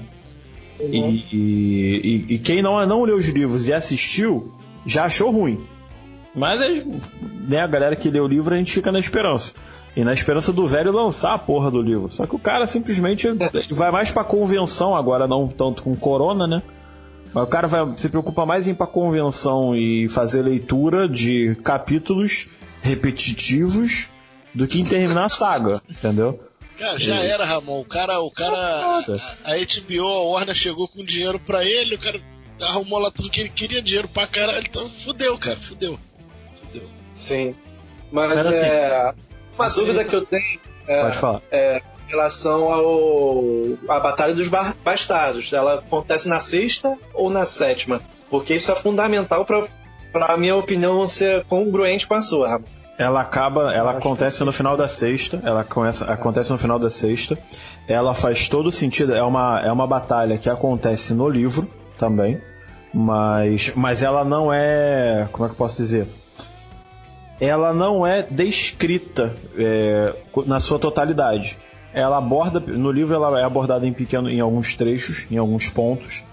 Uhum. 0.80 0.94
E, 0.94 1.26
e, 1.34 2.26
e, 2.36 2.40
quem 2.40 2.62
não, 2.62 2.86
não 2.86 3.04
leu 3.04 3.18
os 3.18 3.28
livros 3.28 3.68
e 3.68 3.74
assistiu, 3.74 4.54
já 4.86 5.06
achou 5.06 5.32
ruim. 5.32 5.66
Mas 6.36 6.84
né, 7.48 7.60
a 7.60 7.68
galera 7.68 7.96
que 7.96 8.10
leu 8.10 8.24
o 8.24 8.28
livro, 8.28 8.54
a 8.54 8.58
gente 8.58 8.72
fica 8.72 8.92
na 8.92 9.00
esperança. 9.00 9.54
E 9.96 10.04
na 10.04 10.14
esperança 10.14 10.52
do 10.52 10.66
velho 10.66 10.92
lançar 10.92 11.34
a 11.34 11.38
porra 11.38 11.70
do 11.70 11.82
livro. 11.82 12.10
Só 12.10 12.26
que 12.26 12.36
o 12.36 12.40
cara 12.40 12.66
simplesmente 12.66 13.28
vai 13.70 13.92
mais 13.92 14.12
pra 14.12 14.24
convenção 14.24 14.96
agora, 14.96 15.28
não 15.28 15.48
tanto 15.48 15.84
com 15.84 15.96
corona, 15.96 16.48
né? 16.48 16.64
Mas 17.32 17.44
o 17.44 17.48
cara 17.48 17.68
vai, 17.68 17.94
se 17.98 18.10
preocupa 18.10 18.46
mais 18.46 18.68
em 18.68 18.72
ir 18.72 18.76
pra 18.76 18.88
convenção 18.88 19.76
e 19.76 20.08
fazer 20.10 20.42
leitura 20.42 21.08
de 21.08 21.56
capítulos 21.64 22.48
repetitivos 22.82 24.08
do 24.54 24.68
que 24.68 24.82
em 24.82 24.86
terminar 24.86 25.26
a 25.26 25.30
saga, 25.30 25.82
entendeu? 25.90 26.40
Cara, 26.78 27.00
já 27.00 27.16
e... 27.16 27.28
era, 27.28 27.46
Ramon. 27.46 27.80
O 27.80 27.86
cara, 27.86 28.20
o 28.20 28.32
cara. 28.32 28.56
A, 28.56 28.98
a 29.00 29.58
HBO, 29.58 30.08
a 30.08 30.24
Warner 30.32 30.56
chegou 30.56 30.88
com 30.88 31.04
dinheiro 31.04 31.40
pra 31.40 31.64
ele, 31.64 31.96
o 31.96 32.00
cara 32.00 32.20
arrumou 32.62 33.00
lá 33.00 33.12
tudo 33.12 33.30
que 33.30 33.42
ele 33.42 33.50
queria, 33.50 33.82
dinheiro 33.82 34.08
pra 34.08 34.28
caralho. 34.28 34.66
Então 34.68 34.90
fudeu, 34.90 35.38
cara, 35.38 35.60
fudeu. 35.60 36.00
Sim. 37.14 37.56
Mas, 38.12 38.30
Mas 38.30 38.48
assim, 38.48 38.66
é. 38.66 39.14
Uma 39.56 39.70
dúvida 39.70 40.04
que 40.04 40.16
eu 40.16 40.26
tenho. 40.26 40.60
É, 40.88 41.02
pode 41.02 41.18
falar. 41.18 41.42
É, 41.52 41.82
em 42.08 42.10
relação 42.10 42.72
ao 42.72 43.44
a 43.88 44.00
batalha 44.00 44.34
dos 44.34 44.48
bastardos, 44.84 45.52
ela 45.54 45.76
acontece 45.76 46.28
na 46.28 46.40
sexta 46.40 46.98
ou 47.14 47.30
na 47.30 47.46
sétima? 47.46 48.02
Porque 48.30 48.56
isso 48.56 48.72
é 48.72 48.76
fundamental 48.76 49.46
para 49.46 49.64
para 50.12 50.38
minha 50.38 50.56
opinião 50.56 51.06
ser 51.08 51.44
congruente 51.46 52.06
com 52.06 52.14
a 52.14 52.22
sua, 52.22 52.48
Ramon. 52.48 52.66
Ela 53.00 53.22
acaba, 53.22 53.74
ela 53.74 53.92
acontece 53.92 54.44
no 54.44 54.52
final 54.52 54.78
da 54.78 54.88
sexta, 54.88 55.42
ela 55.44 55.64
começa, 55.64 56.06
acontece 56.06 56.52
no 56.52 56.58
final 56.60 56.78
da 56.78 56.92
sexta. 56.92 57.36
Ela 57.88 58.14
faz 58.14 58.48
todo 58.48 58.72
sentido, 58.72 59.16
é 59.16 59.24
uma, 59.24 59.60
é 59.62 59.72
uma 59.72 59.88
batalha 59.88 60.38
que 60.38 60.48
acontece 60.48 61.14
no 61.16 61.28
livro 61.28 61.68
também, 61.98 62.40
mas, 62.94 63.74
mas 63.76 64.04
ela 64.04 64.24
não 64.24 64.54
é, 64.54 65.28
como 65.32 65.46
é 65.46 65.48
que 65.50 65.54
eu 65.54 65.58
posso 65.58 65.76
dizer? 65.76 66.08
Ela 67.40 67.74
não 67.74 68.06
é 68.06 68.24
descrita 68.24 69.36
é, 69.58 70.16
na 70.46 70.60
sua 70.60 70.80
totalidade. 70.80 71.58
Ela 71.94 72.18
aborda, 72.18 72.60
no 72.60 72.92
livro 72.92 73.16
ela 73.16 73.40
é 73.40 73.44
abordada 73.44 73.86
em 73.86 73.94
pequeno, 73.94 74.30
em 74.30 74.40
alguns 74.40 74.76
trechos, 74.76 75.28
em 75.30 75.38
alguns 75.38 75.70
pontos, 75.70 76.24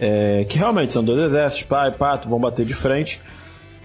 é, 0.00 0.44
que 0.48 0.58
realmente 0.58 0.92
são 0.92 1.04
dois 1.04 1.20
exércitos, 1.20 1.66
pai 1.66 1.88
e 1.88 1.92
pato, 1.92 2.28
vão 2.28 2.40
bater 2.40 2.64
de 2.66 2.74
frente 2.74 3.20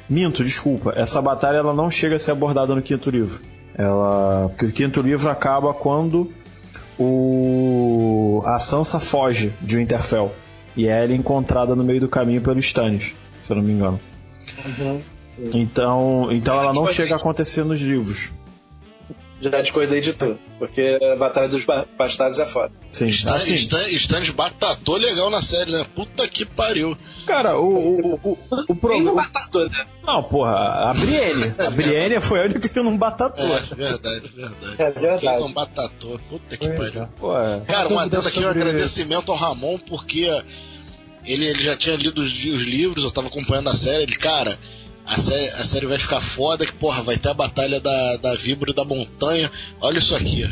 Minto, 0.10 0.44
desculpa. 0.44 0.94
Essa 0.96 1.22
batalha 1.22 1.58
ela 1.58 1.74
não 1.74 1.92
chega 1.92 2.16
a 2.16 2.20
ser 2.20 2.32
abordada 2.32 2.74
no 2.74 2.82
quinto 2.82 3.12
livro. 3.12 3.42
Ela, 3.76 4.50
porque 4.50 4.66
o 4.66 4.72
quinto 4.72 5.02
livro 5.02 5.30
acaba 5.30 5.72
quando 5.72 6.34
o 6.98 8.42
a 8.46 8.58
Sansa 8.58 9.00
foge 9.00 9.54
de 9.62 9.78
Winterfell 9.78 10.32
e 10.76 10.88
é 10.88 11.04
ela 11.04 11.14
é 11.14 11.16
encontrada 11.16 11.76
no 11.76 11.84
meio 11.84 12.02
do 12.02 12.10
caminho 12.10 12.42
pelo 12.42 12.60
Stannis, 12.60 13.16
se 13.40 13.52
eu 13.52 13.58
não 13.58 13.64
me 13.64 13.72
engano. 13.72 14.00
Uhum. 14.66 15.02
Então, 15.54 16.28
então 16.32 16.60
ela 16.60 16.74
não 16.74 16.88
chega 16.88 17.16
a 17.16 17.18
acontecer 17.18 17.64
nos 17.64 17.82
livros 17.82 18.32
já 19.42 19.62
discordei 19.62 20.02
de 20.02 20.14
tudo. 20.14 20.38
Porque 20.58 21.00
a 21.02 21.16
Batalha 21.16 21.48
dos 21.48 21.66
Bastardos 21.98 22.40
é 22.40 22.46
foda. 22.46 22.74
Sim. 22.92 23.08
Stan, 23.08 23.36
assim. 23.36 23.54
Stan, 23.54 23.88
Stan 23.92 24.22
batatou 24.34 24.98
legal 24.98 25.30
na 25.30 25.42
série, 25.42 25.72
né? 25.72 25.86
Puta 25.96 26.28
que 26.28 26.46
pariu. 26.46 26.98
Cara, 27.26 27.58
o. 27.58 27.70
O, 27.70 28.32
o, 28.32 28.38
o, 28.68 28.76
problema. 28.76 29.14
batatou, 29.14 29.70
né? 29.70 29.88
Não, 30.06 30.22
porra, 30.24 30.90
a 30.90 30.94
Brienne. 30.94 31.56
A 31.60 31.70
Brienne 31.70 32.20
foi 32.20 32.42
a 32.42 32.44
única 32.46 32.68
que 32.68 32.82
não 32.82 32.98
batatou. 32.98 33.46
É, 33.46 33.62
verdade, 33.76 34.28
verdade. 34.36 34.76
É 34.78 34.92
verdade. 34.92 35.20
Quem 35.20 35.40
não 35.40 35.52
batatou. 35.54 36.20
Puta 36.30 36.58
que 36.58 36.70
pois 36.70 36.92
pariu. 36.92 37.04
É. 37.04 37.10
Pô, 37.20 37.40
é. 37.40 37.62
Cara, 37.62 37.90
um 37.90 38.00
adendo 38.00 38.28
aqui, 38.28 38.40
um 38.40 38.50
agradecimento 38.50 39.32
ao 39.32 39.38
Ramon, 39.38 39.78
porque 39.78 40.26
ele, 41.26 41.46
ele 41.46 41.62
já 41.62 41.78
tinha 41.78 41.96
lido 41.96 42.20
os, 42.20 42.28
os 42.28 42.64
livros, 42.64 43.04
eu 43.06 43.12
tava 43.12 43.28
acompanhando 43.28 43.70
a 43.70 43.76
série. 43.76 44.04
Ele, 44.04 44.18
cara 44.18 44.60
a 45.10 45.18
série, 45.18 45.48
a 45.48 45.64
série 45.64 45.86
vai 45.88 45.98
ficar 45.98 46.22
foda, 46.22 46.68
que 46.68 46.74
porra, 46.74 47.02
vai 47.02 47.18
ter 47.18 47.30
a 47.30 47.34
batalha 47.34 47.80
da, 47.80 48.18
da 48.18 48.36
víbora 48.36 48.70
e 48.70 48.76
da 48.76 48.86
montanha. 48.86 49.50
Olha 49.82 49.98
isso 49.98 50.16
aqui. 50.16 50.48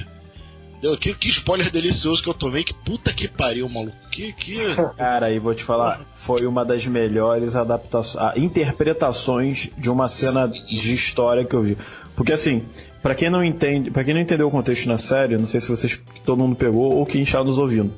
Deu, 0.81 0.97
que, 0.97 1.13
que 1.13 1.29
spoiler 1.29 1.71
delicioso 1.71 2.23
que 2.23 2.29
eu 2.29 2.33
tomei, 2.33 2.63
que 2.63 2.73
puta 2.73 3.13
que 3.13 3.27
pariu, 3.27 3.69
maluco. 3.69 3.95
Que, 4.11 4.33
que... 4.33 4.57
Cara, 4.97 5.31
e 5.31 5.37
vou 5.37 5.53
te 5.53 5.63
falar, 5.63 6.07
foi 6.09 6.47
uma 6.47 6.65
das 6.65 6.87
melhores 6.87 7.55
adaptações, 7.55 8.23
ah, 8.23 8.33
interpretações 8.35 9.69
de 9.77 9.91
uma 9.91 10.09
cena 10.09 10.47
de 10.47 10.93
história 10.93 11.45
que 11.45 11.55
eu 11.55 11.61
vi. 11.61 11.77
Porque 12.15 12.33
assim, 12.33 12.65
para 13.03 13.13
quem 13.13 13.29
não 13.29 13.43
entende, 13.43 13.91
para 13.91 14.03
quem 14.03 14.15
não 14.15 14.21
entendeu 14.21 14.47
o 14.47 14.51
contexto 14.51 14.87
na 14.87 14.97
série, 14.97 15.37
não 15.37 15.45
sei 15.45 15.61
se 15.61 15.69
vocês 15.69 16.01
todo 16.25 16.39
mundo 16.39 16.55
pegou 16.55 16.95
ou 16.95 17.05
quem 17.05 17.21
está 17.21 17.43
nos 17.43 17.59
ouvindo. 17.59 17.93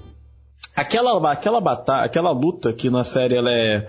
Aquela 0.76 1.32
aquela 1.32 1.62
batalha, 1.62 2.05
aquela 2.05 2.32
luta 2.32 2.74
que 2.74 2.89
na 2.89 3.05
série 3.05 3.36
ela 3.36 3.51
é 3.51 3.88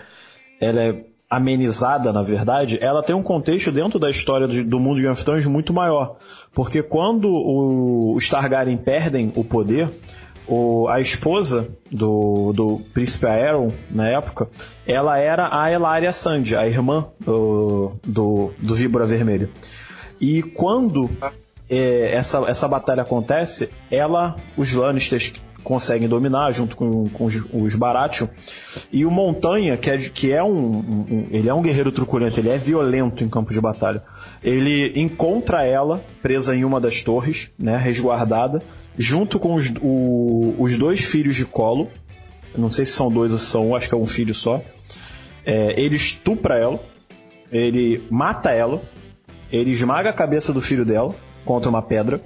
ela 0.61 0.81
é 0.81 1.10
amenizada, 1.31 2.13
na 2.13 2.23
verdade, 2.23 2.77
ela 2.83 3.05
tem 3.05 3.15
um 3.15 3.23
contexto 3.23 3.71
dentro 3.71 4.01
da 4.01 4.11
história 4.11 4.49
do 4.49 4.81
mundo 4.81 4.97
de 4.97 5.03
Game 5.03 5.13
of 5.13 5.25
Thrones 5.25 5.47
muito 5.47 5.73
maior. 5.73 6.17
Porque 6.53 6.83
quando 6.83 7.31
os 8.17 8.29
Targaryen 8.29 8.77
perdem 8.77 9.33
o 9.37 9.45
poder, 9.45 9.89
o, 10.49 10.89
a 10.89 11.01
esposa 11.01 11.69
do, 11.89 12.53
do 12.53 12.81
príncipe 12.93 13.27
Aeron, 13.27 13.71
na 13.89 14.09
época, 14.09 14.51
ela 14.85 15.17
era 15.19 15.49
a 15.57 15.71
Elaria 15.71 16.13
Sand, 16.13 16.57
a 16.59 16.67
irmã 16.67 17.07
do, 17.21 17.93
do, 18.03 18.53
do 18.59 18.75
Víbora 18.75 19.07
Vermelha. 19.07 19.49
E 20.21 20.43
quando 20.43 21.09
é, 21.69 22.11
essa, 22.13 22.39
essa 22.49 22.67
batalha 22.67 23.03
acontece, 23.03 23.71
ela, 23.89 24.35
os 24.57 24.75
Lannisters 24.75 25.33
conseguem 25.63 26.09
dominar 26.09 26.53
junto 26.53 26.77
com, 26.77 27.09
com 27.09 27.25
os, 27.25 27.45
os 27.53 27.75
Baratheon. 27.75 28.29
E 28.93 29.05
o 29.05 29.11
Montanha, 29.11 29.77
que 29.77 29.91
é, 29.91 29.99
que 29.99 30.33
é 30.33 30.43
um, 30.43 30.79
um, 30.79 31.27
Ele 31.31 31.49
é 31.49 31.55
um 31.55 31.63
guerreiro 31.63 31.93
truculento, 31.93 32.41
ele 32.41 32.51
é 32.51 32.59
violento 32.59 33.23
em 33.25 33.29
campo 33.29 33.53
de 33.53 33.61
batalha. 33.61 34.03
Ele 34.43 34.93
encontra 35.01 35.65
ela 35.65 36.03
presa 36.23 36.55
em 36.55 36.65
uma 36.65 36.81
das 36.81 37.03
torres, 37.03 37.51
né, 37.59 37.77
resguardada, 37.77 38.63
junto 38.99 39.39
com 39.39 39.55
os, 39.55 39.73
o, 39.81 40.55
os 40.59 40.77
dois 40.77 41.01
filhos 41.01 41.37
de 41.37 41.45
Colo. 41.45 41.89
Não 42.57 42.71
sei 42.71 42.85
se 42.85 42.93
são 42.93 43.11
dois 43.11 43.33
ou 43.33 43.39
são 43.39 43.71
um, 43.71 43.77
acho 43.77 43.89
que 43.89 43.95
é 43.95 43.99
um 43.99 44.07
filho 44.07 44.35
só. 44.35 44.61
É, 45.45 45.81
ele 45.81 45.97
estupra 45.97 46.57
ela, 46.57 46.81
ele 47.51 48.03
mata 48.11 48.51
ela, 48.51 48.83
ele 49.51 49.71
esmaga 49.71 50.11
a 50.11 50.13
cabeça 50.13 50.53
do 50.53 50.61
filho 50.61 50.85
dela 50.85 51.15
contra 51.45 51.71
uma 51.71 51.83
pedra 51.83 52.21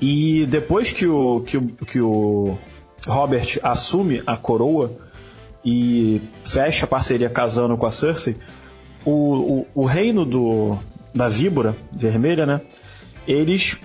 e 0.00 0.46
depois 0.46 0.92
que 0.92 1.06
o, 1.06 1.40
que, 1.40 1.56
o, 1.56 1.66
que 1.68 2.00
o 2.00 2.56
Robert 3.06 3.58
assume 3.62 4.22
a 4.26 4.36
coroa 4.36 4.96
e 5.64 6.22
fecha 6.44 6.84
a 6.84 6.88
parceria 6.88 7.28
casando 7.28 7.76
com 7.76 7.86
a 7.86 7.90
Cersei, 7.90 8.36
o, 9.04 9.12
o, 9.12 9.66
o 9.74 9.84
reino 9.84 10.24
do, 10.24 10.78
da 11.14 11.28
víbora 11.28 11.76
vermelha, 11.92 12.46
né? 12.46 12.60
Eles 13.26 13.76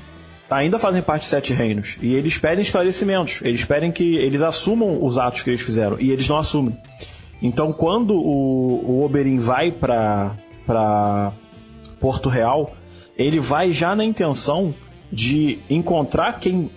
ainda 0.50 0.78
fazem 0.78 1.02
parte 1.02 1.24
de 1.24 1.30
sete 1.30 1.54
reinos 1.54 1.98
e 2.02 2.14
eles 2.14 2.38
pedem 2.38 2.62
esclarecimentos. 2.62 3.42
Eles 3.42 3.66
pedem 3.66 3.92
que 3.92 4.16
eles 4.16 4.42
assumam 4.42 5.04
os 5.04 5.18
atos 5.18 5.42
que 5.42 5.50
eles 5.50 5.62
fizeram 5.62 5.98
e 6.00 6.12
eles 6.12 6.28
não 6.28 6.38
assumem. 6.38 6.78
Então, 7.42 7.74
quando 7.74 8.14
o, 8.16 8.82
o 8.86 9.04
Oberyn 9.04 9.38
vai 9.40 9.72
para 9.72 11.34
Porto 12.00 12.30
Real, 12.30 12.74
ele 13.18 13.40
vai 13.40 13.74
já 13.74 13.96
na 13.96 14.04
intenção 14.06 14.74
de 15.14 15.60
encontrar 15.70 16.40
quem 16.40 16.72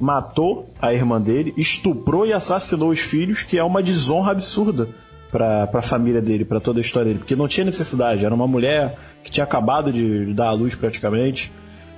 matou 0.00 0.68
a 0.82 0.92
irmã 0.92 1.20
dele, 1.20 1.54
estuprou 1.56 2.26
e 2.26 2.32
assassinou 2.32 2.90
os 2.90 2.98
filhos, 2.98 3.42
que 3.42 3.56
é 3.56 3.62
uma 3.62 3.82
desonra 3.82 4.32
absurda 4.32 4.88
para 5.30 5.70
a 5.72 5.82
família 5.82 6.20
dele, 6.20 6.44
para 6.44 6.60
toda 6.60 6.80
a 6.80 6.82
história 6.82 7.08
dele, 7.08 7.20
porque 7.20 7.36
não 7.36 7.46
tinha 7.46 7.64
necessidade, 7.64 8.24
era 8.24 8.34
uma 8.34 8.46
mulher 8.46 8.96
que 9.22 9.30
tinha 9.30 9.44
acabado 9.44 9.92
de 9.92 10.34
dar 10.34 10.48
à 10.48 10.52
luz 10.52 10.74
praticamente, 10.74 11.52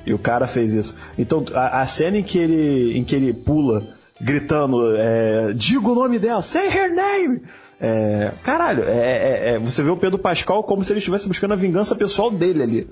e 0.04 0.12
o 0.12 0.18
cara 0.18 0.46
fez 0.46 0.74
isso. 0.74 0.94
Então, 1.16 1.44
a, 1.54 1.80
a 1.80 1.86
cena 1.86 2.18
em 2.18 2.22
que 2.22 2.38
ele, 2.38 2.98
em 2.98 3.04
que 3.04 3.14
ele 3.14 3.32
pula, 3.32 3.88
gritando, 4.20 4.94
é, 4.96 5.52
diga 5.54 5.88
o 5.88 5.94
nome 5.94 6.18
dela, 6.18 6.42
say 6.42 6.68
her 6.68 6.94
name! 6.94 7.42
É, 7.80 8.32
caralho, 8.42 8.82
é, 8.84 8.90
é, 8.90 9.50
é 9.50 9.58
você 9.58 9.82
vê 9.82 9.90
o 9.90 9.96
Pedro 9.96 10.18
Pascal 10.18 10.64
como 10.64 10.82
se 10.82 10.92
ele 10.92 10.98
estivesse 10.98 11.28
buscando 11.28 11.52
a 11.52 11.56
vingança 11.56 11.94
pessoal 11.94 12.30
dele 12.30 12.62
ali. 12.62 12.90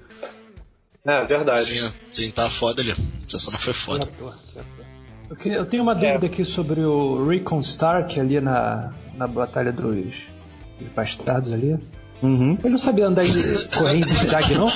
É, 1.07 1.24
verdade. 1.24 1.78
Sim, 1.78 1.92
sim, 2.11 2.30
tá 2.30 2.50
foda 2.50 2.82
ali. 2.82 2.94
Essa 3.24 3.38
cena 3.38 3.59
foi 3.59 3.72
foda. 3.72 4.09
Eu 5.44 5.64
tenho 5.66 5.82
uma 5.82 5.94
dúvida 5.94 6.26
é. 6.26 6.28
aqui 6.28 6.44
sobre 6.44 6.80
o 6.80 7.24
Recon 7.24 7.61
Stark 7.61 8.18
ali 8.18 8.40
na, 8.40 8.92
na 9.14 9.26
Batalha 9.26 9.72
dos, 9.72 10.26
dos 10.80 10.88
Bastardos 10.94 11.52
ali. 11.52 11.78
Uhum. 12.22 12.59
Ele 12.61 12.70
não 12.70 12.78
sabia 12.78 13.07
andar 13.07 13.24
em 13.24 13.32
correr 13.76 13.98
em 13.98 14.02
zigue-zague, 14.02 14.54
não? 14.54 14.70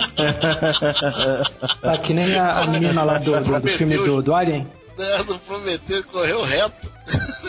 tá 1.80 1.98
que 1.98 2.12
nem 2.12 2.36
a, 2.36 2.60
a 2.60 2.66
menina 2.66 3.02
lá 3.02 3.18
do, 3.18 3.40
do, 3.40 3.60
do 3.60 3.68
filme 3.68 3.96
do, 3.96 4.22
do 4.22 4.34
Alien. 4.34 4.66
É, 4.98 5.22
do 5.24 5.38
Prometeu 5.38 6.04
correu 6.04 6.42
reto. 6.42 6.92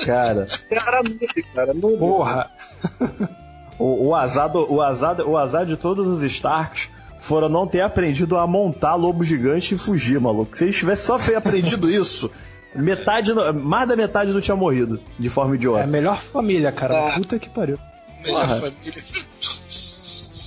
Cara. 0.05 0.47
Cara, 0.69 1.01
cara, 1.53 1.75
Porra. 1.75 2.49
O, 3.77 4.07
o, 4.07 4.15
azar 4.15 4.49
do, 4.49 4.71
o, 4.73 4.82
azar, 4.82 5.19
o 5.21 5.38
azar 5.38 5.65
de 5.65 5.75
todos 5.75 6.07
os 6.07 6.23
Starks 6.23 6.89
foram 7.22 7.47
não 7.47 7.67
ter 7.67 7.82
aprendido 7.82 8.36
a 8.36 8.47
montar 8.47 8.95
lobo 8.95 9.24
gigante 9.24 9.76
e 9.76 9.78
fugir, 9.78 10.19
maluco. 10.19 10.57
Se 10.57 10.63
eles 10.63 10.76
tivessem 10.76 11.05
só 11.05 11.38
aprendido 11.38 11.88
isso, 11.89 12.32
metade, 12.76 13.32
mais 13.53 13.88
da 13.88 13.95
metade 13.95 14.32
não 14.32 14.41
tinha 14.41 14.57
morrido 14.57 14.99
de 15.19 15.30
forma 15.30 15.55
idiota. 15.55 15.82
É 15.82 15.84
a 15.84 15.88
melhor 15.88 16.19
família, 16.19 16.72
cara. 16.72 16.95
É. 16.95 17.15
Puta 17.15 17.38
que 17.38 17.47
pariu. 17.47 17.78
Melhor 18.26 18.47
Porra. 18.47 18.55
família. 18.59 19.03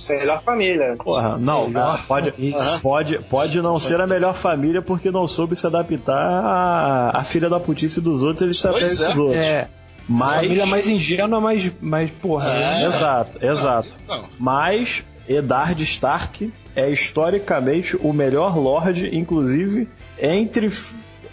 Melhor 0.07 0.43
família. 0.43 0.95
Porra, 1.03 1.37
não, 1.37 1.67
melhor 1.67 2.05
pode, 2.05 2.31
família. 2.31 2.79
pode, 2.79 3.19
pode 3.23 3.59
não 3.59 3.79
ser 3.79 3.99
a 3.99 4.05
melhor 4.05 4.35
família 4.35 4.79
porque 4.79 5.09
não 5.09 5.27
soube 5.27 5.55
se 5.55 5.65
adaptar 5.65 6.13
à, 6.13 7.17
à 7.17 7.23
filha 7.23 7.49
da 7.49 7.59
putice 7.59 7.99
dos 7.99 8.21
outros 8.21 8.47
e 8.49 8.51
estratégias 8.51 9.01
é. 9.01 9.07
dos 9.07 9.17
outros. 9.17 9.43
É. 9.43 9.67
Mas... 10.07 10.43
Família 10.43 10.65
mais 10.67 10.87
ingênua, 10.87 11.41
mais, 11.41 11.71
mais 11.81 12.11
porra. 12.11 12.51
É. 12.51 12.59
Né? 12.59 12.85
Exato, 12.85 13.43
exato. 13.43 13.97
Não. 14.07 14.25
Mas 14.39 15.03
Eddard 15.27 15.81
Stark 15.83 16.51
é 16.75 16.89
historicamente 16.89 17.97
o 17.97 18.11
melhor 18.13 18.57
Lorde, 18.57 19.15
inclusive 19.15 19.87
entre 20.19 20.71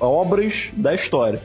obras 0.00 0.70
da 0.74 0.94
história. 0.94 1.42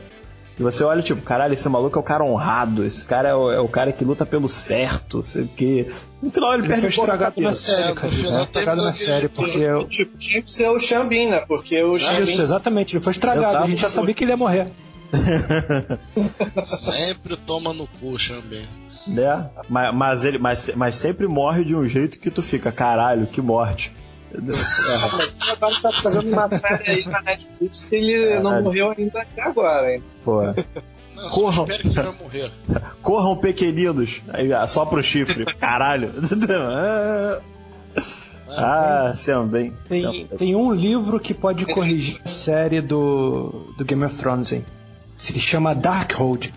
E 0.58 0.62
você 0.62 0.82
olha, 0.82 1.00
tipo, 1.00 1.22
caralho, 1.22 1.54
esse 1.54 1.68
maluco 1.68 1.96
é 1.96 2.00
o 2.00 2.04
cara 2.04 2.24
honrado, 2.24 2.84
esse 2.84 3.04
cara 3.04 3.28
é 3.28 3.34
o, 3.34 3.52
é 3.52 3.60
o 3.60 3.68
cara 3.68 3.92
que 3.92 4.04
luta 4.04 4.26
pelo 4.26 4.48
certo, 4.48 5.22
sei 5.22 5.48
que. 5.56 5.86
No 6.20 6.30
final 6.30 6.52
ele, 6.52 6.62
ele 6.62 6.68
perde 6.68 6.86
o 6.86 6.88
estragado 6.88 7.40
na 7.40 7.52
série, 7.52 7.92
é, 7.92 7.94
cara. 7.94 8.12
Ele 8.12 8.28
foi 8.28 8.40
estragado 8.40 8.82
na 8.82 8.92
série, 8.92 9.28
porque. 9.28 9.58
Eu... 9.58 9.86
Tipo, 9.86 10.18
tinha 10.18 10.42
que 10.42 10.50
ser 10.50 10.68
o 10.68 10.80
Xambin, 10.80 11.28
né? 11.28 11.44
Porque 11.46 11.80
o 11.80 11.96
Xambin. 11.96 12.22
Isso, 12.24 12.42
exatamente, 12.42 12.96
ele 12.96 13.04
foi 13.04 13.12
estragado, 13.12 13.46
Exato, 13.46 13.64
a 13.64 13.68
gente 13.68 13.82
já 13.82 13.88
sabia 13.88 14.12
que 14.12 14.24
ele 14.24 14.32
ia 14.32 14.36
morrer. 14.36 14.66
sempre 16.64 17.36
toma 17.36 17.72
no 17.72 17.86
cu, 17.86 18.18
Xambin. 18.18 18.66
Né? 19.08 19.50
Mas, 19.68 19.94
mas, 19.94 20.24
ele, 20.24 20.38
mas, 20.38 20.72
mas 20.76 20.96
sempre 20.96 21.26
morre 21.26 21.64
de 21.64 21.74
um 21.74 21.86
jeito 21.86 22.18
que 22.18 22.30
tu 22.30 22.42
fica, 22.42 22.70
caralho, 22.70 23.26
que 23.26 23.40
morte. 23.40 23.94
É. 24.32 25.52
Agora 25.52 25.74
tá 25.80 25.92
fazendo 25.92 26.32
uma 26.32 26.48
série 26.48 26.90
aí 26.90 27.06
na 27.06 27.22
Netflix 27.22 27.86
que 27.86 27.96
ele 27.96 28.14
é, 28.14 28.40
não 28.40 28.62
morreu 28.62 28.94
ainda 28.96 29.22
até 29.22 29.42
agora, 29.42 29.94
hein? 29.94 30.02
Pô. 30.22 30.42
Não, 30.42 31.30
Corram. 31.30 31.64
espero 31.64 31.82
que 31.82 31.88
ele 31.88 31.94
vai 31.94 32.18
morrer. 32.18 32.52
Corram 33.02 33.36
pequeninos. 33.36 34.22
Aí, 34.28 34.52
ah, 34.52 34.66
só 34.66 34.84
pro 34.84 35.02
chifre. 35.02 35.44
Caralho. 35.56 36.12
ah, 38.48 39.12
Sam, 39.14 39.48
bem. 39.48 39.72
Tem, 39.88 40.26
tem 40.26 40.54
um 40.54 40.72
livro 40.72 41.18
que 41.18 41.34
pode 41.34 41.66
corrigir 41.66 42.20
a 42.24 42.28
série 42.28 42.80
do, 42.80 43.72
do 43.76 43.84
Game 43.84 44.04
of 44.04 44.14
Thrones, 44.16 44.52
hein? 44.52 44.64
Se 45.16 45.38
chama 45.40 45.74
Darkhold. 45.74 46.54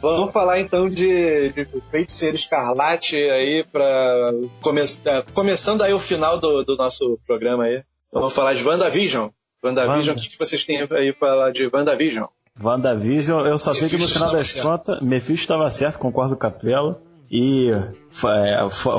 Vamos 0.00 0.32
falar 0.32 0.60
então 0.60 0.88
de, 0.88 1.50
de 1.50 1.66
Feiticeiro 1.90 2.36
Escarlate 2.36 3.16
aí 3.16 3.64
para 3.64 4.30
come, 4.60 4.82
é, 4.82 5.22
começando 5.32 5.82
aí 5.82 5.92
o 5.92 5.98
final 5.98 6.38
do, 6.38 6.62
do 6.62 6.76
nosso 6.76 7.18
programa 7.26 7.64
aí. 7.64 7.82
Vamos 8.12 8.32
falar 8.32 8.54
de 8.54 8.62
WandaVision. 8.66 9.28
WandaVision, 9.64 10.16
o 10.16 10.20
que, 10.20 10.28
que 10.28 10.38
vocês 10.38 10.64
têm 10.64 10.86
aí 10.90 11.12
para 11.12 11.28
falar 11.28 11.50
de 11.52 11.66
WandaVision? 11.72 12.26
WandaVision, 12.62 13.46
eu 13.46 13.58
só 13.58 13.74
sei 13.74 13.88
que 13.88 13.96
no 13.96 14.08
final 14.08 14.30
das 14.30 14.54
contas, 14.56 15.00
Mephisto 15.00 15.42
estava 15.42 15.70
certo, 15.70 15.98
concordo 15.98 16.36
com 16.36 16.46
a 16.46 16.50
Capela. 16.50 17.00
E 17.30 17.70
foi, 18.10 18.38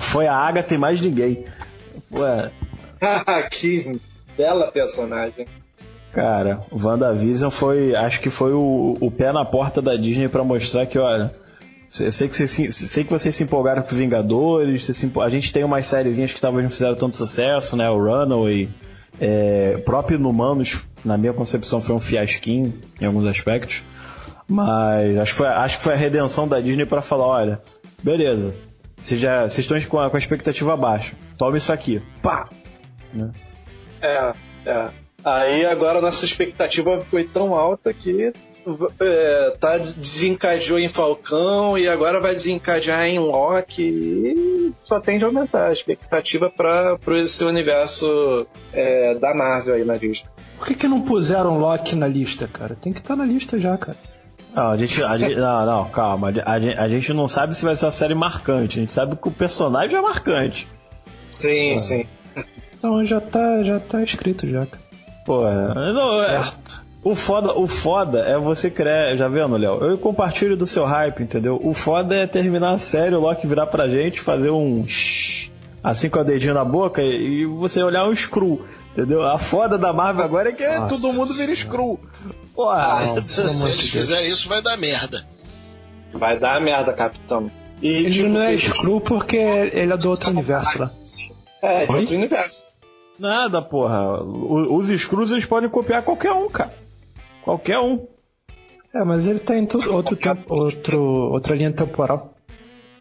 foi 0.01 0.27
a 0.27 0.35
Agatha 0.35 0.73
e 0.73 0.77
mais 0.77 0.99
ninguém. 0.99 1.45
Ué. 2.11 2.51
que 3.51 3.99
bela 4.35 4.71
personagem. 4.71 5.45
Cara, 6.15 6.61
WandaVision 6.71 7.51
foi. 7.51 7.93
Acho 7.93 8.21
que 8.21 8.29
foi 8.29 8.53
o, 8.53 8.95
o 9.01 9.11
pé 9.11 9.33
na 9.33 9.43
porta 9.43 9.81
da 9.81 9.97
Disney 9.97 10.29
para 10.29 10.45
mostrar 10.45 10.85
que, 10.85 10.97
olha. 10.97 11.35
Eu 11.99 12.11
sei 12.11 12.29
que, 12.29 12.35
vocês, 12.35 12.73
sei 12.73 13.03
que 13.03 13.11
vocês 13.11 13.35
se 13.35 13.43
empolgaram 13.43 13.81
com 13.81 13.93
Vingadores. 13.93 14.89
A 15.21 15.29
gente 15.29 15.51
tem 15.51 15.65
umas 15.65 15.85
sériezinhas 15.85 16.31
que 16.31 16.39
talvez 16.39 16.63
não 16.63 16.71
fizeram 16.71 16.95
tanto 16.95 17.17
sucesso, 17.17 17.75
né? 17.75 17.89
O 17.89 17.97
Runaway. 17.97 18.69
É, 19.19 19.77
próprio 19.85 20.17
Inumanos, 20.17 20.87
na 21.03 21.17
minha 21.17 21.33
concepção, 21.33 21.81
foi 21.81 21.95
um 21.95 21.99
fiasquinho 21.99 22.73
em 22.99 23.05
alguns 23.05 23.27
aspectos. 23.27 23.83
Mas 24.47 25.17
acho 25.17 25.31
que 25.33 25.37
foi, 25.37 25.47
acho 25.47 25.77
que 25.77 25.83
foi 25.83 25.93
a 25.93 25.97
redenção 25.97 26.47
da 26.47 26.61
Disney 26.61 26.85
para 26.85 27.01
falar: 27.01 27.27
olha, 27.27 27.61
beleza, 28.01 28.55
vocês 29.01 29.21
estão 29.57 29.79
com 29.81 29.99
a, 29.99 30.09
com 30.09 30.15
a 30.15 30.19
expectativa 30.19 30.77
baixa, 30.77 31.13
toma 31.37 31.57
isso 31.57 31.73
aqui. 31.73 32.01
Pá! 32.21 32.49
Né? 33.13 33.31
É, 34.01 34.33
é. 34.65 35.04
Aí 35.25 35.65
agora 35.65 35.97
a 35.97 36.01
nossa 36.01 36.23
expectativa 36.23 36.97
foi 36.99 37.23
tão 37.23 37.55
alta 37.55 37.91
que 37.91 38.31
é, 38.99 39.57
tá 39.59 39.77
desencadeou 39.77 40.77
em 40.77 40.87
Falcão 40.87 41.75
e 41.75 41.87
agora 41.87 42.19
vai 42.19 42.33
desencadear 42.33 43.05
em 43.05 43.17
Loki 43.17 43.83
e 43.83 44.73
só 44.83 44.99
tende 44.99 45.23
a 45.23 45.27
aumentar 45.27 45.69
a 45.69 45.71
expectativa 45.71 46.47
para 46.49 46.99
esse 47.23 47.43
universo 47.43 48.45
é, 48.71 49.15
da 49.15 49.33
Marvel 49.33 49.73
aí 49.73 49.83
na 49.83 49.95
lista. 49.95 50.29
Por 50.59 50.67
que, 50.67 50.75
que 50.75 50.87
não 50.87 51.01
puseram 51.01 51.57
Loki 51.57 51.95
na 51.95 52.07
lista, 52.07 52.47
cara? 52.47 52.75
Tem 52.75 52.93
que 52.93 52.99
estar 52.99 53.15
tá 53.15 53.23
na 53.23 53.25
lista 53.25 53.57
já, 53.57 53.75
cara. 53.77 53.97
Não, 54.53 54.71
a 54.71 54.77
gente, 54.77 55.03
a 55.03 55.17
gente, 55.17 55.35
não, 55.35 55.65
não, 55.65 55.89
calma. 55.89 56.31
A 56.45 56.59
gente, 56.59 56.77
a 56.77 56.87
gente 56.87 57.13
não 57.13 57.27
sabe 57.27 57.55
se 57.55 57.65
vai 57.65 57.75
ser 57.75 57.85
uma 57.85 57.91
série 57.91 58.15
marcante. 58.15 58.77
A 58.77 58.81
gente 58.81 58.93
sabe 58.93 59.15
que 59.15 59.27
o 59.27 59.31
personagem 59.31 59.97
é 59.97 60.01
marcante. 60.01 60.67
Sim, 61.27 61.73
ah. 61.73 61.77
sim. 61.77 62.05
Então 62.77 63.03
já 63.03 63.19
tá, 63.19 63.63
já 63.63 63.79
tá 63.79 64.01
escrito 64.01 64.47
já, 64.47 64.65
cara. 64.65 64.84
Pô, 65.25 65.47
é, 65.47 65.91
não, 65.91 66.23
é, 66.23 66.51
o 67.05 67.13
foda, 67.13 67.53
o 67.53 67.67
foda 67.67 68.19
é 68.19 68.37
você 68.37 68.69
criar. 68.69 69.15
Já 69.15 69.27
vendo, 69.27 69.57
Léo? 69.57 69.83
Eu 69.83 69.97
compartilho 69.97 70.57
do 70.57 70.65
seu 70.65 70.85
hype, 70.85 71.21
entendeu? 71.21 71.59
O 71.63 71.73
foda 71.73 72.15
é 72.15 72.25
terminar 72.25 72.71
a 72.71 72.77
série, 72.79 73.13
o 73.13 73.19
Loki 73.19 73.45
virar 73.45 73.67
pra 73.67 73.87
gente, 73.87 74.19
fazer 74.19 74.49
um. 74.49 74.85
Assim 75.83 76.09
com 76.09 76.17
a 76.17 76.23
dedinho 76.23 76.55
na 76.55 76.65
boca 76.65 77.03
e 77.03 77.45
você 77.45 77.83
olhar 77.83 78.05
um 78.05 78.15
screw, 78.15 78.65
entendeu? 78.91 79.23
A 79.23 79.37
foda 79.37 79.77
da 79.77 79.93
Marvel 79.93 80.25
agora 80.25 80.49
é 80.49 80.51
que 80.51 80.65
Nossa, 80.65 80.95
todo 80.95 81.13
mundo 81.13 81.31
vira 81.33 81.53
screw. 81.53 81.99
Porra, 82.55 83.05
não, 83.13 83.27
se 83.27 83.69
eles 83.69 83.89
fizerem 83.89 84.27
isso, 84.27 84.49
vai 84.49 84.63
dar 84.63 84.75
merda. 84.77 85.27
Vai 86.11 86.39
dar 86.39 86.59
merda, 86.59 86.91
capitão. 86.91 87.51
E, 87.83 87.87
ele 87.87 88.09
tipo, 88.09 88.29
não 88.29 88.41
é 88.41 88.57
screw 88.57 88.99
porque 88.99 89.37
ele 89.37 89.93
é 89.93 89.97
do 89.97 90.09
outro 90.09 90.31
universo 90.31 90.79
lá. 90.79 90.91
É, 91.61 91.85
de 91.85 91.93
Oi? 91.93 91.99
outro 91.99 92.15
universo. 92.15 92.67
Nada, 93.19 93.61
porra. 93.61 94.21
Os 94.23 94.89
Screws 94.89 95.31
eles 95.31 95.45
podem 95.45 95.69
copiar 95.69 96.03
qualquer 96.03 96.31
um, 96.31 96.49
cara. 96.49 96.73
Qualquer 97.43 97.79
um. 97.79 98.05
É, 98.93 99.03
mas 99.03 99.27
ele 99.27 99.39
tá 99.39 99.57
em 99.57 99.65
tudo, 99.65 99.93
outro 99.93 100.15
tempo, 100.15 100.53
outro, 100.53 100.99
outra 100.99 101.55
linha 101.55 101.71
temporal. 101.71 102.33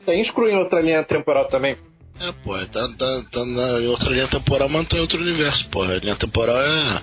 Tem 0.05 0.23
Screw 0.23 0.49
em 0.49 0.57
outra 0.57 0.81
linha 0.81 1.03
temporal 1.05 1.49
também. 1.49 1.77
É, 2.21 2.33
pô, 2.45 2.57
tá, 2.67 2.89
tá, 2.97 3.23
tá 3.31 3.45
na 3.45 3.91
outra 3.91 4.11
linha 4.13 4.29
temporal, 4.29 4.69
mas 4.69 4.87
tá 4.87 4.97
em 4.97 5.01
outro 5.01 5.21
universo, 5.21 5.69
pô. 5.69 5.83
A 5.83 5.97
linha 5.97 6.15
temporal 6.17 6.57
é. 6.57 7.03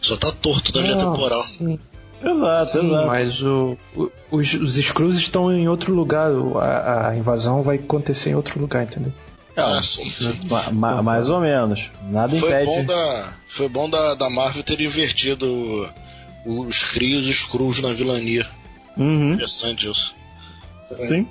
Só 0.00 0.16
tá 0.16 0.30
torto 0.32 0.72
da 0.72 0.80
linha 0.80 0.96
temporal. 0.96 1.42
Sim. 1.42 1.78
Exato, 2.22 2.72
sim, 2.72 2.86
exato. 2.86 3.06
Mas 3.06 3.42
o, 3.42 3.76
o, 3.94 4.10
os, 4.30 4.54
os 4.54 4.74
Screws 4.76 5.16
estão 5.16 5.52
em 5.52 5.68
outro 5.68 5.94
lugar. 5.94 6.30
A, 6.56 7.08
a 7.10 7.16
invasão 7.16 7.60
vai 7.60 7.76
acontecer 7.76 8.30
em 8.30 8.34
outro 8.34 8.60
lugar, 8.60 8.84
entendeu? 8.84 9.12
Ah, 9.56 9.82
sim, 9.82 10.04
sim. 10.10 10.38
Ma 10.72 11.02
mais 11.02 11.30
ou 11.30 11.40
menos. 11.40 11.90
Nada 12.02 12.36
foi 12.36 12.50
impede. 12.50 12.66
Bom 12.66 12.84
da, 12.84 13.32
foi 13.48 13.68
bom 13.68 13.88
da, 13.88 14.14
da 14.14 14.28
Marvel 14.28 14.62
ter 14.62 14.80
invertido 14.80 15.88
os 16.44 16.84
crios 16.84 17.26
e 17.26 17.30
os 17.30 17.42
crus 17.42 17.80
na 17.80 17.92
vilania. 17.92 18.46
Uhum. 18.96 19.32
Interessante 19.32 19.90
isso. 19.90 20.14
Sim. 20.98 21.26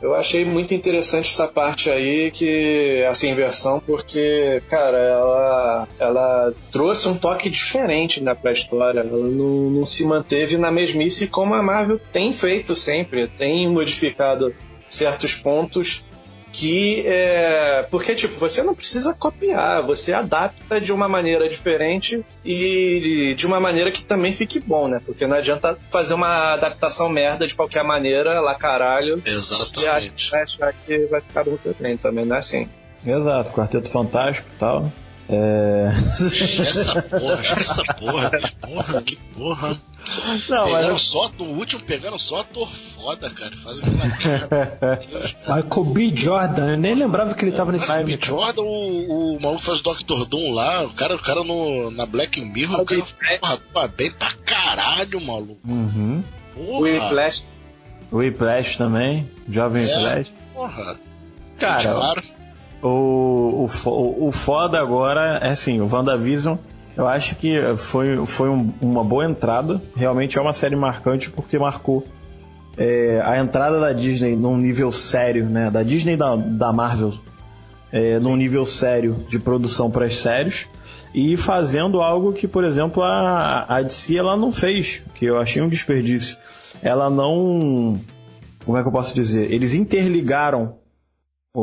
Eu 0.00 0.14
achei 0.14 0.44
muito 0.44 0.72
interessante 0.72 1.28
essa 1.28 1.48
parte 1.48 1.90
aí, 1.90 2.30
que 2.30 3.02
essa 3.02 3.26
inversão, 3.26 3.80
porque, 3.80 4.62
cara, 4.68 4.96
ela, 4.96 5.88
ela 5.98 6.54
trouxe 6.70 7.08
um 7.08 7.16
toque 7.16 7.50
diferente 7.50 8.22
né, 8.22 8.32
pra 8.32 8.52
história. 8.52 9.00
Ela 9.00 9.28
não, 9.28 9.70
não 9.70 9.84
se 9.84 10.04
manteve 10.04 10.56
na 10.56 10.70
mesmice 10.70 11.26
como 11.26 11.54
a 11.54 11.62
Marvel 11.62 11.98
tem 12.12 12.32
feito 12.32 12.76
sempre. 12.76 13.26
Tem 13.26 13.68
modificado 13.68 14.54
certos 14.86 15.34
pontos 15.34 16.04
que 16.52 17.04
é, 17.06 17.86
porque 17.90 18.14
tipo 18.14 18.34
você 18.34 18.62
não 18.62 18.74
precisa 18.74 19.14
copiar 19.14 19.82
você 19.82 20.12
adapta 20.12 20.80
de 20.80 20.92
uma 20.92 21.08
maneira 21.08 21.48
diferente 21.48 22.24
e 22.44 23.34
de 23.36 23.46
uma 23.46 23.60
maneira 23.60 23.90
que 23.90 24.02
também 24.02 24.32
fique 24.32 24.60
bom 24.60 24.88
né? 24.88 25.00
Porque 25.04 25.26
não 25.26 25.36
adianta 25.36 25.78
fazer 25.90 26.14
uma 26.14 26.54
adaptação 26.54 27.08
merda 27.08 27.46
de 27.46 27.54
qualquer 27.54 27.84
maneira 27.84 28.40
lá 28.40 28.54
caralho 28.54 29.22
exatamente. 29.24 30.30
e 30.32 30.36
achar 30.36 30.72
que 30.72 31.06
vai 31.06 31.20
ficar 31.20 31.44
bom 31.44 31.56
também 31.56 31.96
também 31.96 32.24
não 32.24 32.36
é 32.36 32.38
assim. 32.38 32.68
Exato 33.06 33.52
quarteto 33.52 33.88
fantástico 33.88 34.48
e 34.54 34.58
tal 34.58 34.92
É... 35.28 35.90
Essa 36.66 37.02
porra, 37.02 37.60
essa 37.60 37.84
porra, 37.84 38.30
que 38.30 38.54
porra, 38.54 39.02
que 39.02 39.16
porra. 39.16 39.80
Não, 40.48 40.64
pegaram 40.66 40.92
mas... 40.92 41.02
só, 41.02 41.30
no 41.38 41.44
último 41.44 41.82
pegaram 41.82 42.18
só 42.18 42.40
ator 42.40 42.66
foda, 42.66 43.28
cara. 43.30 43.54
Fazem 43.56 43.84
Michael 45.46 45.84
B. 45.92 46.12
Jordan, 46.16 46.70
eu 46.70 46.78
nem 46.78 46.94
lembrava 46.94 47.34
que 47.34 47.44
ele 47.44 47.52
tava 47.52 47.72
nesse 47.72 47.86
filme. 47.86 48.04
Michael 48.04 48.18
B. 48.18 48.26
Jordan, 48.26 48.62
o, 48.62 49.36
o 49.36 49.40
maluco 49.40 49.62
faz 49.62 49.80
o 49.80 49.82
Dr. 49.82 50.24
Doom 50.24 50.54
lá, 50.54 50.84
o 50.84 50.94
cara, 50.94 51.14
o 51.14 51.18
cara 51.18 51.44
no, 51.44 51.90
na 51.90 52.06
Black 52.06 52.40
Mirror, 52.40 52.80
o 52.80 52.84
cara 52.86 53.04
porra, 53.40 53.58
porra, 53.72 53.88
bem 53.88 54.10
pra 54.10 54.32
caralho, 54.46 55.20
maluco. 55.20 55.60
Uhum. 55.68 56.24
Porra. 56.54 56.80
Whiplash. 56.80 57.46
Whiplash 58.10 58.78
também, 58.78 59.30
Jovem 59.46 59.84
é, 59.84 59.94
Whiplash. 59.94 60.32
Porra. 60.54 60.98
Cara, 61.58 61.82
claro. 61.82 62.37
O, 62.82 63.66
o, 63.66 64.28
o 64.28 64.32
foda 64.32 64.80
agora 64.80 65.38
é 65.42 65.50
assim, 65.50 65.80
o 65.80 65.92
WandaVision, 65.92 66.56
eu 66.96 67.06
acho 67.06 67.36
que 67.36 67.56
foi, 67.76 68.24
foi 68.26 68.48
um, 68.48 68.72
uma 68.80 69.04
boa 69.04 69.24
entrada. 69.24 69.80
Realmente 69.96 70.38
é 70.38 70.40
uma 70.40 70.52
série 70.52 70.76
marcante 70.76 71.30
porque 71.30 71.58
marcou 71.58 72.04
é, 72.76 73.20
a 73.24 73.38
entrada 73.38 73.80
da 73.80 73.92
Disney 73.92 74.36
num 74.36 74.56
nível 74.56 74.92
sério, 74.92 75.46
né? 75.46 75.70
Da 75.70 75.82
Disney 75.82 76.16
da, 76.16 76.36
da 76.36 76.72
Marvel 76.72 77.12
é, 77.92 78.18
num 78.18 78.36
nível 78.36 78.66
sério 78.66 79.24
de 79.28 79.38
produção 79.38 79.90
para 79.90 80.06
as 80.06 80.16
séries 80.16 80.66
e 81.14 81.36
fazendo 81.36 82.00
algo 82.00 82.32
que, 82.32 82.46
por 82.46 82.64
exemplo, 82.64 83.02
a, 83.02 83.64
a 83.68 83.82
DC 83.82 84.16
ela 84.16 84.36
não 84.36 84.52
fez, 84.52 85.02
que 85.14 85.24
eu 85.24 85.38
achei 85.38 85.62
um 85.62 85.68
desperdício. 85.68 86.36
Ela 86.82 87.08
não. 87.08 87.98
Como 88.64 88.76
é 88.76 88.82
que 88.82 88.88
eu 88.88 88.92
posso 88.92 89.14
dizer? 89.14 89.50
Eles 89.50 89.74
interligaram 89.74 90.76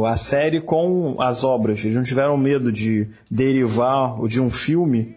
a 0.05 0.17
série 0.17 0.59
com 0.59 1.17
as 1.19 1.43
obras. 1.43 1.83
Eles 1.83 1.95
não 1.95 2.03
tiveram 2.03 2.37
medo 2.37 2.71
de 2.71 3.07
derivar 3.29 4.19
de 4.27 4.41
um 4.41 4.49
filme 4.49 5.15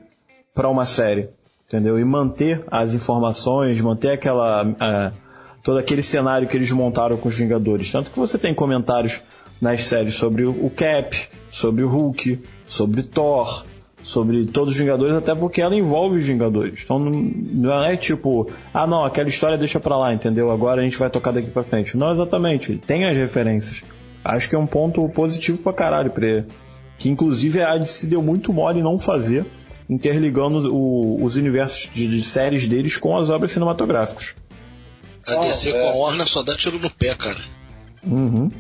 para 0.55 0.69
uma 0.69 0.85
série, 0.85 1.31
entendeu? 1.66 1.99
E 1.99 2.05
manter 2.05 2.64
as 2.71 2.93
informações, 2.93 3.81
manter 3.81 4.11
aquela 4.11 4.64
uh, 4.64 5.16
todo 5.62 5.79
aquele 5.79 6.03
cenário 6.03 6.47
que 6.47 6.57
eles 6.57 6.71
montaram 6.71 7.16
com 7.16 7.29
os 7.29 7.37
Vingadores. 7.37 7.91
Tanto 7.91 8.11
que 8.11 8.19
você 8.19 8.39
tem 8.39 8.55
comentários 8.55 9.21
nas 9.61 9.85
séries 9.87 10.14
sobre 10.14 10.45
o 10.45 10.71
Cap, 10.71 11.29
sobre 11.51 11.83
o 11.83 11.89
Hulk, 11.89 12.41
sobre 12.66 13.03
Thor, 13.03 13.64
sobre 14.01 14.45
todos 14.47 14.75
os 14.75 14.79
Vingadores, 14.79 15.16
até 15.16 15.35
porque 15.35 15.61
ela 15.61 15.75
envolve 15.75 16.19
os 16.19 16.27
Vingadores. 16.27 16.83
Então 16.85 16.99
não 16.99 17.85
é 17.85 17.97
tipo, 17.97 18.49
ah 18.73 18.87
não, 18.87 19.05
aquela 19.05 19.29
história 19.29 19.59
deixa 19.59 19.81
pra 19.81 19.97
lá, 19.97 20.12
entendeu? 20.12 20.51
Agora 20.51 20.81
a 20.81 20.85
gente 20.85 20.97
vai 20.97 21.11
tocar 21.11 21.33
daqui 21.33 21.51
pra 21.51 21.64
frente. 21.64 21.97
Não 21.97 22.11
exatamente, 22.11 22.77
tem 22.87 23.07
as 23.07 23.16
referências. 23.16 23.83
Acho 24.25 24.49
que 24.49 24.55
é 24.55 24.59
um 24.59 24.66
ponto 24.66 25.09
positivo 25.09 25.62
pra 25.62 25.73
caralho 25.73 26.11
pra 26.11 26.27
ele. 26.27 26.47
Que 26.99 27.09
inclusive 27.09 27.62
a 27.62 27.85
se 27.85 28.07
deu 28.07 28.23
muito 28.23 28.53
mole 28.53 28.81
em 28.81 28.83
não 28.83 28.99
fazer, 28.99 29.47
interligando 29.89 30.75
o, 30.75 31.23
os 31.23 31.37
universos 31.37 31.91
de, 31.93 32.07
de, 32.09 32.25
séries 32.25 32.66
deles 32.66 32.97
com 32.97 33.16
as 33.16 33.31
obras 33.31 33.53
cinematográficas. 33.53 34.35
A 35.27 35.37
DC 35.37 35.73
com 35.73 35.89
a 35.89 35.95
Warner 35.95 36.27
só 36.27 36.43
dá 36.43 36.57
tiro 36.57 36.79
no 36.79 36.91
pé, 36.91 37.14
cara. 37.14 37.41
Uhum. 38.05 38.51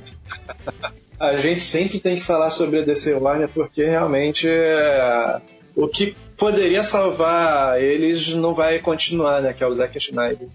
a 1.18 1.36
gente 1.36 1.60
sempre 1.60 1.98
tem 1.98 2.16
que 2.16 2.24
falar 2.24 2.50
sobre 2.50 2.80
a 2.80 2.84
DC 2.84 3.14
Warner 3.14 3.48
porque 3.48 3.84
realmente 3.84 4.48
é, 4.48 5.40
o 5.74 5.88
que 5.88 6.16
poderia 6.36 6.82
salvar 6.82 7.80
eles 7.82 8.28
não 8.34 8.54
vai 8.54 8.78
continuar, 8.78 9.42
né? 9.42 9.52
Que 9.52 9.64
é 9.64 9.66
o 9.66 9.74
Zack 9.74 9.98
Snyder. 9.98 10.48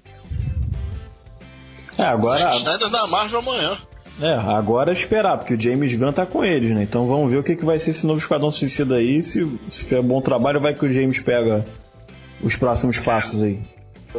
É, 1.97 2.03
agora. 2.03 2.39
Zack 2.39 2.57
Snyder 2.57 2.89
da 2.89 3.07
Marvel 3.07 3.39
amanhã. 3.39 3.77
É, 4.21 4.33
agora 4.33 4.91
é 4.91 4.93
esperar, 4.93 5.37
porque 5.37 5.55
o 5.55 5.59
James 5.59 5.95
Gunn 5.95 6.11
tá 6.11 6.25
com 6.25 6.43
eles, 6.45 6.71
né? 6.71 6.83
Então 6.83 7.07
vamos 7.07 7.31
ver 7.31 7.37
o 7.37 7.43
que, 7.43 7.55
que 7.55 7.65
vai 7.65 7.79
ser 7.79 7.91
esse 7.91 8.05
novo 8.05 8.19
Esquadrão 8.19 8.51
Suicida 8.51 8.95
aí. 8.95 9.23
Se, 9.23 9.45
se 9.69 9.79
fizer 9.79 10.01
bom 10.01 10.21
trabalho, 10.21 10.61
vai 10.61 10.73
que 10.73 10.85
o 10.85 10.91
James 10.91 11.19
pega 11.19 11.65
os 12.41 12.55
próximos 12.55 12.99
passos 12.99 13.41
aí. 13.41 13.59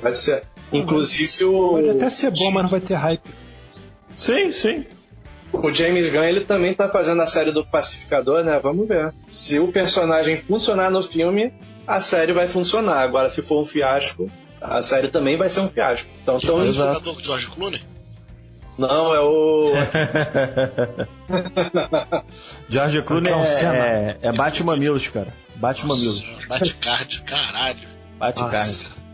Vai 0.01 0.15
ser. 0.15 0.43
Inclusive 0.73 1.45
o. 1.45 1.71
Pode 1.71 1.91
até 1.91 2.11
ser 2.11 2.31
bom, 2.33 2.51
mas 2.51 2.63
não 2.65 2.71
vai 2.71 2.81
ter 2.81 2.95
hype. 2.95 3.23
Sim, 4.17 4.51
sim. 4.51 4.85
O 5.53 5.73
James 5.73 6.11
Gunn 6.11 6.25
ele 6.25 6.41
também 6.41 6.75
tá 6.75 6.89
fazendo 6.89 7.23
a 7.23 7.27
série 7.29 7.53
do 7.53 7.65
Pacificador, 7.65 8.43
né? 8.43 8.59
Vamos 8.61 8.89
ver. 8.89 9.15
Se 9.29 9.61
o 9.61 9.71
personagem 9.71 10.37
funcionar 10.37 10.91
no 10.91 11.01
filme, 11.03 11.53
a 11.87 12.01
série 12.01 12.33
vai 12.33 12.49
funcionar. 12.49 12.99
Agora, 12.99 13.31
se 13.31 13.41
for 13.41 13.61
um 13.61 13.65
fiasco, 13.65 14.29
a 14.61 14.83
série 14.83 15.09
também 15.09 15.37
vai 15.37 15.49
ser 15.49 15.61
um 15.61 15.69
fiasco. 15.69 16.09
Então, 16.21 16.39
que 16.39 16.47
tão... 16.47 16.57
Pacificador 16.57 17.15
com 17.15 17.21
George 17.21 17.47
Clooney? 17.49 17.94
Não, 18.77 19.15
é 19.15 19.21
o. 19.21 19.71
George 22.69 23.03
Clooney 23.03 23.33
é, 23.33 24.19
é, 24.23 24.29
é 24.29 24.33
Batman 24.33 24.77
Mills, 24.77 25.11
cara. 25.11 25.33
Batman 25.57 25.97
Mills. 25.97 26.25
Bate 26.49 26.75
card, 26.75 27.23
caralho. 27.23 27.89
Bate 28.19 28.43
card. 28.43 29.05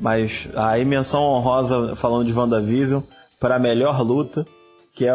Mas 0.00 0.48
a 0.54 0.76
menção 0.84 1.22
honrosa 1.22 1.94
falando 1.94 2.26
de 2.26 2.32
WandaVision 2.32 3.02
para 3.38 3.56
a 3.56 3.58
melhor 3.58 4.02
luta, 4.02 4.46
que 4.94 5.06
é. 5.06 5.12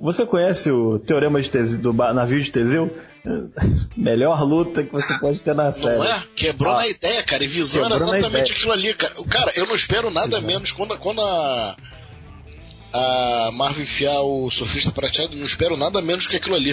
Você 0.00 0.24
conhece 0.24 0.70
o 0.70 0.98
Teorema 0.98 1.40
de 1.40 1.50
Teseu, 1.50 1.80
do 1.80 1.92
navio 1.92 2.40
de 2.40 2.50
Teseu? 2.50 2.90
Melhor 3.96 4.42
luta 4.42 4.82
que 4.82 4.92
você 4.92 5.18
pode 5.18 5.42
ter 5.42 5.54
na 5.54 5.72
série. 5.72 5.98
Não 5.98 6.04
é? 6.04 6.22
Quebrou 6.34 6.72
ah, 6.72 6.78
na 6.78 6.88
ideia, 6.88 7.22
cara. 7.22 7.44
E 7.44 7.46
visando 7.46 7.94
exatamente 7.94 8.52
aquilo 8.52 8.72
ali, 8.72 8.94
cara. 8.94 9.14
Cara, 9.28 9.52
eu 9.56 9.66
não 9.66 9.74
espero 9.74 10.10
nada 10.10 10.36
Exato. 10.36 10.46
menos 10.46 10.72
quando, 10.72 10.98
quando 10.98 11.20
a. 11.20 11.76
A 12.90 13.50
Marvel 13.52 13.82
enfiar 13.82 14.22
o 14.22 14.50
surfista 14.50 14.90
prateado, 14.90 15.36
não 15.36 15.44
espero 15.44 15.76
nada 15.76 16.00
menos 16.00 16.26
que 16.26 16.36
aquilo 16.36 16.54
ali. 16.54 16.70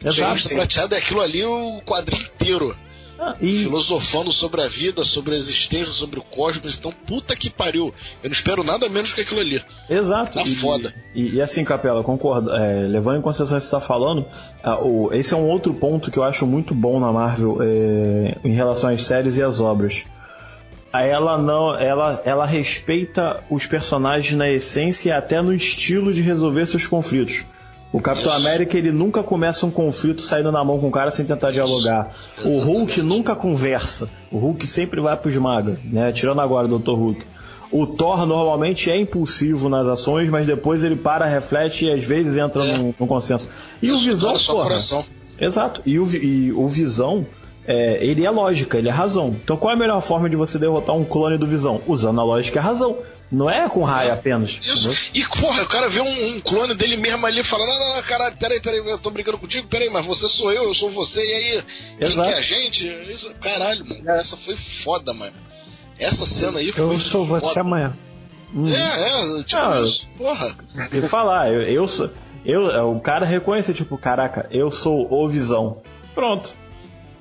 Exato. 0.00 0.06
O 0.06 0.12
surfista 0.12 0.54
prateado 0.54 0.94
é 0.94 0.98
aquilo 0.98 1.20
ali 1.20 1.44
o 1.44 1.82
quadrinho 1.84 2.22
inteiro. 2.22 2.76
Ah, 3.18 3.36
e... 3.40 3.64
Filosofando 3.64 4.32
sobre 4.32 4.62
a 4.62 4.68
vida, 4.68 5.04
sobre 5.04 5.34
a 5.34 5.36
existência, 5.36 5.92
sobre 5.92 6.18
o 6.18 6.22
cosmos. 6.22 6.76
Então, 6.78 6.92
puta 7.06 7.36
que 7.36 7.48
pariu. 7.48 7.94
Eu 8.22 8.28
não 8.28 8.32
espero 8.32 8.64
nada 8.64 8.88
menos 8.88 9.12
que 9.12 9.20
aquilo 9.20 9.40
ali. 9.40 9.62
Exato. 9.88 10.34
Tá 10.34 10.42
e, 10.42 10.54
foda. 10.54 10.94
E, 11.14 11.36
e, 11.36 11.42
assim, 11.42 11.64
Capela, 11.64 12.02
concordo. 12.02 12.52
É, 12.54 12.86
levando 12.86 13.18
em 13.18 13.22
consideração 13.22 13.56
o 13.56 13.60
que 13.60 13.66
você 13.66 13.76
está 13.76 13.80
falando, 13.80 14.26
o, 14.82 15.12
esse 15.12 15.32
é 15.32 15.36
um 15.36 15.48
outro 15.48 15.72
ponto 15.74 16.10
que 16.10 16.18
eu 16.18 16.24
acho 16.24 16.46
muito 16.46 16.74
bom 16.74 16.98
na 16.98 17.12
Marvel 17.12 17.58
é, 17.60 18.38
em 18.44 18.54
relação 18.54 18.90
às 18.90 19.04
séries 19.04 19.36
e 19.36 19.42
às 19.42 19.60
obras. 19.60 20.04
Ela 20.92 21.36
não, 21.36 21.74
ela, 21.76 22.22
ela 22.24 22.46
respeita 22.46 23.42
os 23.50 23.66
personagens 23.66 24.32
na 24.34 24.48
essência 24.48 25.08
e 25.08 25.12
até 25.12 25.42
no 25.42 25.52
estilo 25.52 26.12
de 26.12 26.20
resolver 26.20 26.66
seus 26.66 26.86
conflitos. 26.86 27.44
O 27.94 28.00
Capitão 28.00 28.32
América 28.32 28.76
ele 28.76 28.90
nunca 28.90 29.22
começa 29.22 29.64
um 29.64 29.70
conflito 29.70 30.20
saindo 30.20 30.50
na 30.50 30.64
mão 30.64 30.80
com 30.80 30.88
o 30.88 30.90
cara 30.90 31.12
sem 31.12 31.24
tentar 31.24 31.52
dialogar. 31.52 32.10
O 32.44 32.58
Hulk 32.58 33.00
nunca 33.00 33.36
conversa. 33.36 34.10
O 34.32 34.38
Hulk 34.38 34.66
sempre 34.66 35.00
vai 35.00 35.16
pro 35.16 35.30
esmaga, 35.30 35.78
né? 35.84 36.10
Tirando 36.10 36.40
agora 36.40 36.66
o 36.66 36.76
Dr. 36.76 36.90
Hulk. 36.90 37.24
O 37.70 37.86
Thor 37.86 38.26
normalmente 38.26 38.90
é 38.90 38.96
impulsivo 38.96 39.68
nas 39.68 39.86
ações, 39.86 40.28
mas 40.28 40.44
depois 40.44 40.82
ele 40.82 40.96
para, 40.96 41.24
reflete 41.24 41.84
e 41.84 41.92
às 41.92 42.04
vezes 42.04 42.36
entra 42.36 42.64
é. 42.64 42.78
no, 42.78 42.92
no, 42.98 43.06
consenso. 43.06 43.48
E 43.80 43.92
o 43.92 43.96
Visão, 43.96 44.36
porra, 44.38 44.76
Exato. 45.38 45.80
E 45.86 45.96
o, 45.96 46.16
e 46.16 46.52
o 46.52 46.66
Visão, 46.66 47.24
é, 47.66 47.98
ele 48.04 48.24
é 48.24 48.30
lógica, 48.30 48.78
ele 48.78 48.88
é 48.88 48.92
razão. 48.92 49.36
Então 49.42 49.56
qual 49.56 49.72
é 49.72 49.74
a 49.74 49.78
melhor 49.78 50.00
forma 50.00 50.28
de 50.28 50.36
você 50.36 50.58
derrotar 50.58 50.94
um 50.94 51.04
clone 51.04 51.38
do 51.38 51.46
Visão? 51.46 51.82
Usando 51.86 52.20
a 52.20 52.24
lógica 52.24 52.58
e 52.58 52.60
a 52.60 52.62
razão. 52.62 52.98
Não 53.32 53.50
é 53.50 53.68
com 53.68 53.82
raio 53.82 54.12
apenas. 54.12 54.60
Isso. 54.62 54.90
Entendeu? 54.90 54.96
E, 55.14 55.40
porra, 55.40 55.62
o 55.62 55.66
cara 55.66 55.88
vê 55.88 56.00
um, 56.00 56.36
um, 56.36 56.40
clone 56.40 56.74
dele 56.74 56.96
mesmo 56.96 57.26
ali 57.26 57.42
falando: 57.42 57.68
não, 57.68 57.80
não, 57.80 57.96
não, 57.96 58.02
caralho, 58.02 58.36
peraí, 58.36 58.60
peraí, 58.60 58.78
eu 58.78 58.98
tô 58.98 59.10
brincando 59.10 59.38
contigo, 59.38 59.66
peraí, 59.66 59.90
mas 59.90 60.06
você 60.06 60.28
sou 60.28 60.52
eu, 60.52 60.64
eu 60.64 60.74
sou 60.74 60.90
você, 60.90 61.20
e 61.20 61.34
aí? 61.34 61.64
Exato. 61.98 61.98
Quem 61.98 62.22
que 62.22 62.34
é 62.34 62.38
a 62.38 62.40
gente? 62.40 62.88
Isso, 63.10 63.34
caralho, 63.36 63.84
mano. 63.86 64.08
É. 64.08 64.20
Essa 64.20 64.36
foi 64.36 64.54
foda, 64.54 65.12
mano. 65.12 65.34
Essa 65.98 66.26
cena 66.26 66.58
aí 66.58 66.70
foi. 66.70 66.84
Eu 66.84 66.98
sou 66.98 67.26
foda. 67.26 67.40
você 67.40 67.58
amanhã. 67.58 67.96
Hum. 68.54 68.68
É, 68.68 68.78
é, 68.78 69.42
tipo 69.42 69.62
não, 69.62 69.84
isso, 69.84 70.08
porra. 70.16 70.56
E 70.92 71.02
falar, 71.02 71.52
eu, 71.52 71.62
eu 71.62 71.88
sou. 71.88 72.10
Eu, 72.44 72.90
o 72.90 73.00
cara 73.00 73.24
reconhece, 73.24 73.72
tipo, 73.72 73.96
caraca, 73.96 74.46
eu 74.50 74.70
sou 74.70 75.10
o 75.10 75.26
Visão. 75.26 75.82
Pronto. 76.14 76.54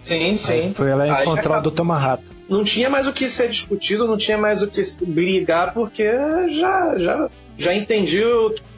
Sim, 0.04 0.38
sim. 0.38 0.54
Aí 0.54 0.74
foi 0.74 0.92
ela 0.92 1.22
encontrar 1.22 1.66
o 1.66 1.72
Dr. 1.72 1.84
Manhattan 1.84 2.34
não 2.50 2.64
tinha 2.64 2.90
mais 2.90 3.08
o 3.08 3.14
que 3.14 3.30
ser 3.30 3.50
discutido, 3.50 4.08
não 4.08 4.18
tinha 4.18 4.38
mais 4.38 4.62
o 4.62 4.68
que 4.68 4.82
brigar, 5.06 5.74
porque 5.74 6.04
já, 6.50 6.98
já, 6.98 7.30
já 7.58 7.76
entendi 7.76 8.22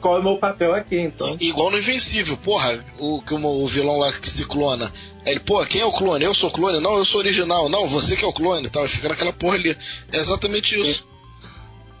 qual 0.00 0.16
é 0.16 0.20
o 0.20 0.24
meu 0.24 0.38
papel 0.38 0.72
aqui, 0.72 0.98
então. 0.98 1.36
Igual 1.40 1.70
no 1.70 1.78
Invencível, 1.78 2.36
porra, 2.36 2.78
o, 2.98 3.18
o, 3.18 3.64
o 3.64 3.66
vilão 3.66 3.98
lá 3.98 4.12
que 4.12 4.28
se 4.28 4.44
clona. 4.44 4.90
Aí 5.24 5.32
ele, 5.32 5.40
pô, 5.40 5.64
quem 5.66 5.80
é 5.80 5.84
o 5.84 5.92
clone? 5.92 6.24
Eu 6.24 6.34
sou 6.34 6.50
clone? 6.50 6.80
Não, 6.80 6.96
eu 6.96 7.04
sou 7.04 7.20
original. 7.20 7.68
Não, 7.68 7.86
você 7.86 8.16
que 8.16 8.24
é 8.24 8.28
o 8.28 8.32
clone 8.32 8.66
e 8.66 8.70
tal. 8.70 8.88
Fica 8.88 9.08
naquela 9.08 9.32
porra 9.32 9.56
ali. 9.56 9.76
É 10.12 10.18
exatamente 10.18 10.80
isso. 10.80 11.06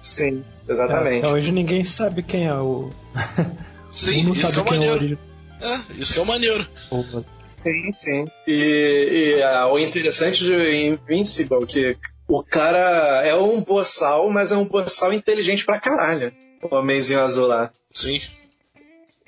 Sim, 0.00 0.44
exatamente. 0.68 1.24
É, 1.24 1.28
hoje 1.28 1.50
ninguém 1.50 1.82
sabe 1.82 2.22
quem 2.22 2.46
é 2.46 2.54
o. 2.54 2.90
Sim, 3.90 4.30
isso 4.32 4.52
que 4.52 4.58
é 4.58 4.62
o 4.62 4.66
é 4.66 4.70
maneiro. 4.70 5.18
É, 5.60 5.80
isso 6.00 6.14
que 6.14 6.20
é 6.20 6.22
o 6.22 6.26
maneiro. 6.26 6.66
Sim, 7.66 7.92
sim. 7.92 8.26
E, 8.46 9.40
e 9.40 9.42
uh, 9.42 9.72
o 9.72 9.78
interessante 9.78 10.44
de 10.44 10.86
Invincible, 10.86 11.66
que 11.66 11.96
o 12.28 12.40
cara 12.40 13.26
é 13.26 13.34
um 13.34 13.60
boçal, 13.60 14.30
mas 14.30 14.52
é 14.52 14.56
um 14.56 14.66
boçal 14.66 15.12
inteligente 15.12 15.64
pra 15.64 15.80
caralho. 15.80 16.32
O 16.62 16.76
homenzinho 16.76 17.20
azul 17.20 17.48
lá. 17.48 17.72
Sim. 17.92 18.20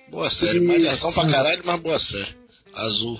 Boa 0.08 0.30
série. 0.30 0.60
Malhação 0.60 1.12
pra 1.12 1.28
caralho, 1.28 1.62
mas 1.64 1.80
boa 1.80 1.98
série. 1.98 2.36
Azul. 2.72 3.18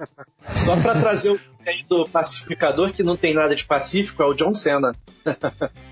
Só 0.64 0.76
pra 0.80 0.98
trazer 0.98 1.30
o 1.30 1.40
do 1.88 2.08
pacificador 2.08 2.92
que 2.92 3.02
não 3.02 3.16
tem 3.16 3.34
nada 3.34 3.54
de 3.54 3.64
pacífico 3.64 4.22
é 4.22 4.26
o 4.26 4.34
John 4.34 4.54
Cena. 4.54 4.94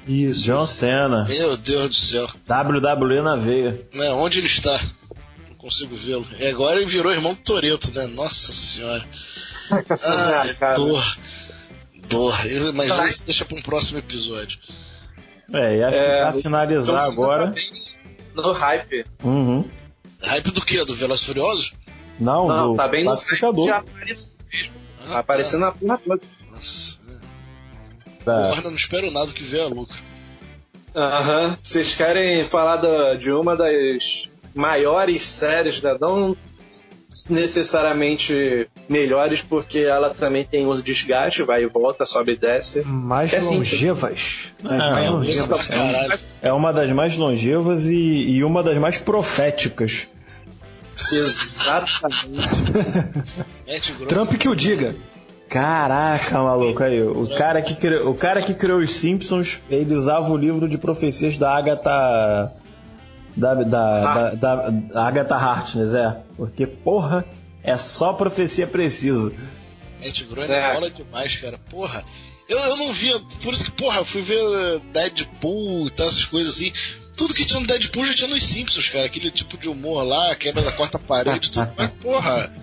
Isso. 0.07 0.43
John 0.43 0.67
Cena. 0.67 1.27
Meu 1.29 1.57
Deus 1.57 1.89
do 1.89 1.95
céu. 1.95 2.29
WWE 2.49 3.23
na 3.23 3.37
veia. 3.37 3.87
É, 3.95 4.11
onde 4.11 4.39
ele 4.39 4.47
está? 4.47 4.81
Consigo 5.63 5.95
vê-lo. 5.95 6.27
E 6.41 6.47
agora 6.49 6.81
ele 6.81 6.91
virou 6.91 7.13
irmão 7.13 7.35
do 7.35 7.41
Toreto, 7.41 7.95
né? 7.95 8.07
Nossa 8.09 8.51
senhora. 8.51 9.07
Ah, 10.03 10.75
dor. 10.75 11.17
Dor. 12.09 12.35
Mas 12.75 12.89
tá. 12.89 13.07
isso 13.07 13.25
deixa 13.25 13.45
pra 13.45 13.57
um 13.57 13.63
próximo 13.63 14.01
episódio. 14.01 14.59
É, 15.53 15.77
e 15.77 15.85
acho 15.85 15.97
é, 15.97 16.01
que 16.01 16.33
pra 16.33 16.43
finalizar 16.43 17.05
agora. 17.05 17.55
Tá 18.35 18.43
no 18.43 18.53
hype. 18.53 19.07
Uhum. 19.23 19.71
Hype 20.21 20.51
do 20.51 20.65
que? 20.65 20.85
Do 20.85 20.97
Velozes 20.97 21.25
Furiosos? 21.25 21.75
Não, 22.19 22.49
não 22.49 22.71
do 22.73 22.77
tá 22.77 22.89
bem 22.89 23.05
pacificador. 23.05 23.67
Já 23.67 23.79
apareceu 23.79 24.37
mesmo. 24.53 24.75
Ah, 25.01 25.09
tá 25.11 25.19
aparecendo 25.21 25.61
tá. 25.61 25.75
na 25.81 25.99
porra 25.99 26.19
toda. 26.19 26.33
Nossa. 26.51 26.99
É. 27.07 28.49
Porra, 28.49 28.63
não 28.63 28.75
espero 28.75 29.11
nada 29.13 29.33
que 29.33 29.45
venha 29.45 29.69
lucro. 29.69 29.97
Aham. 30.95 31.57
Vocês 31.63 31.95
querem 31.95 32.45
falar 32.45 32.79
da, 32.79 33.15
de 33.15 33.31
uma 33.31 33.57
das 33.57 34.29
maiores 34.55 35.23
séries, 35.23 35.81
né? 35.83 35.97
não 36.01 36.37
necessariamente 37.29 38.69
melhores, 38.89 39.43
porque 39.43 39.81
ela 39.81 40.11
também 40.11 40.45
tem 40.45 40.67
uns 40.67 40.83
desgastes, 40.83 41.47
vai 41.47 41.63
e 41.63 41.67
volta, 41.67 42.07
sobe 42.07 42.33
e 42.33 42.37
desce. 42.37 42.83
Mais 42.83 43.33
é 43.33 43.41
longevas. 43.41 44.45
É, 44.69 45.05
é, 45.05 45.11
longeva. 45.11 45.57
é, 46.41 46.53
uma 46.53 46.73
das 46.73 46.91
mais 46.91 47.17
longevas 47.17 47.87
e, 47.87 48.31
e 48.31 48.45
uma 48.45 48.63
das 48.63 48.79
mais 48.79 48.99
proféticas. 48.99 50.09
Exatamente. 51.13 52.49
Trump 54.09 54.33
que 54.35 54.49
o 54.49 54.55
diga. 54.55 54.95
Caraca, 55.49 56.39
maluco, 56.43 56.83
aí. 56.83 57.03
O 57.03 57.29
cara, 57.37 57.61
que 57.61 57.75
criou, 57.75 58.11
o 58.11 58.15
cara 58.15 58.41
que 58.41 58.55
criou 58.55 58.79
os 58.79 58.95
Simpsons, 58.95 59.61
ele 59.69 59.95
usava 59.95 60.33
o 60.33 60.37
livro 60.37 60.67
de 60.67 60.79
profecias 60.79 61.37
da 61.37 61.55
Agatha. 61.55 62.53
Da, 63.37 63.55
da, 63.55 64.31
da, 64.35 64.71
da 64.71 65.07
Agatha 65.07 65.35
Harkness, 65.35 65.95
é. 65.95 66.21
Porque, 66.37 66.67
porra, 66.67 67.25
é 67.63 67.77
só 67.77 68.13
profecia 68.13 68.67
precisa. 68.67 69.33
Gente, 70.01 70.25
Grone 70.25 70.53
é 70.53 70.75
bola 70.75 70.91
demais, 70.91 71.37
cara. 71.37 71.59
Porra. 71.71 72.05
Eu, 72.49 72.59
eu 72.59 72.77
não 72.77 72.93
via. 72.93 73.19
Por 73.43 73.55
isso 73.55 73.65
que, 73.65 73.71
porra, 73.71 73.99
eu 73.99 74.05
fui 74.05 74.21
ver 74.21 74.81
Deadpool 74.93 75.87
e 75.87 75.91
tal, 75.91 76.09
essas 76.09 76.25
coisas 76.25 76.55
assim. 76.55 76.73
Tudo 77.17 77.35
que 77.35 77.45
tinha 77.45 77.61
no 77.61 77.67
Deadpool 77.67 78.05
já 78.05 78.15
tinha 78.15 78.29
nos 78.29 78.45
Simpsons, 78.45 78.89
cara. 78.89 79.07
Aquele 79.07 79.31
tipo 79.31 79.57
de 79.57 79.69
humor 79.69 80.03
lá, 80.03 80.35
quebra 80.35 80.63
da 80.63 80.73
quarta 80.73 80.99
parede, 80.99 81.53
tudo. 81.53 81.73
Mas, 81.79 81.91
porra. 82.03 82.55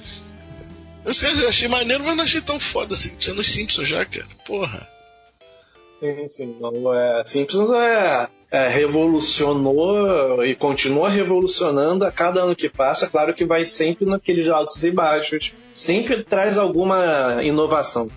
Eu, 1.06 1.14
sei, 1.14 1.32
eu 1.32 1.50
achei 1.50 1.68
maneiro, 1.68 2.04
mas 2.04 2.16
não 2.16 2.26
achei 2.26 2.42
tão 2.42 2.60
foda 2.60 2.94
assim. 2.94 3.16
Tinha 3.16 3.34
nos 3.34 3.48
Simpsons 3.48 3.88
já, 3.88 4.06
cara. 4.06 4.28
Porra. 4.46 4.88
Sim, 6.00 6.30
sim. 6.30 6.58
Não, 6.60 6.94
é, 6.94 7.24
Simpsons 7.24 7.72
é, 7.72 8.28
é, 8.52 8.68
revolucionou 8.68 10.44
e 10.44 10.56
continua 10.56 11.10
revolucionando 11.10 12.06
a 12.06 12.12
cada 12.12 12.42
ano 12.42 12.56
que 12.56 12.70
passa. 12.70 13.08
Claro 13.08 13.34
que 13.34 13.46
vai 13.46 13.66
sempre 13.66 14.06
naqueles 14.06 14.48
altos 14.48 14.84
e 14.84 14.92
baixos. 14.92 15.54
Sempre 15.74 16.24
traz 16.24 16.58
alguma 16.58 17.40
inovação. 17.44 18.10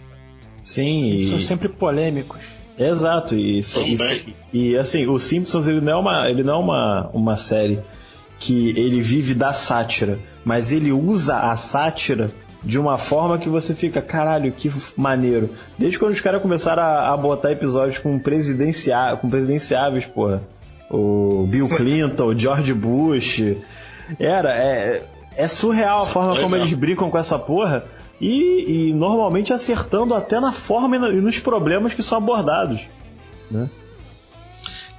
Sim. 0.60 1.28
São 1.28 1.40
sempre 1.40 1.68
polêmicos. 1.68 2.40
Exato, 2.78 3.34
e, 3.34 3.60
e, 3.60 4.36
e, 4.52 4.76
assim, 4.78 5.06
o 5.06 5.18
Simpsons 5.18 5.68
ele 5.68 5.82
não 5.82 5.92
é, 5.92 5.96
uma, 5.96 6.30
ele 6.30 6.42
não 6.42 6.54
é 6.54 6.58
uma, 6.58 7.10
uma 7.12 7.36
série 7.36 7.78
que 8.38 8.70
ele 8.70 9.00
vive 9.00 9.34
da 9.34 9.52
sátira, 9.52 10.18
mas 10.42 10.72
ele 10.72 10.90
usa 10.90 11.50
a 11.50 11.54
sátira 11.54 12.32
de 12.64 12.78
uma 12.78 12.96
forma 12.96 13.38
que 13.38 13.48
você 13.48 13.74
fica, 13.74 14.00
caralho, 14.00 14.52
que 14.52 14.70
maneiro. 14.96 15.50
Desde 15.76 15.98
quando 15.98 16.12
os 16.12 16.20
caras 16.20 16.40
começaram 16.40 16.82
a, 16.82 17.10
a, 17.10 17.16
botar 17.16 17.50
episódios 17.50 17.98
com, 17.98 18.18
presidencia, 18.18 19.16
com 19.20 19.28
presidenciáveis, 19.28 20.06
porra. 20.06 20.42
O 20.90 21.46
Bill 21.48 21.68
Clinton, 21.68 22.26
o 22.26 22.38
George 22.38 22.72
Bush. 22.74 23.56
Era, 24.18 24.54
é, 24.54 25.04
é 25.36 25.48
surreal 25.48 26.02
a 26.02 26.06
forma 26.06 26.40
como 26.40 26.54
eles 26.54 26.72
brincam 26.74 27.10
com 27.10 27.18
essa 27.18 27.38
porra 27.38 27.84
e, 28.20 28.90
e 28.90 28.94
normalmente 28.94 29.52
acertando 29.52 30.14
até 30.14 30.38
na 30.38 30.52
forma 30.52 30.96
e 30.96 31.20
nos 31.20 31.38
problemas 31.38 31.94
que 31.94 32.02
são 32.02 32.18
abordados. 32.18 32.82
Né? 33.50 33.68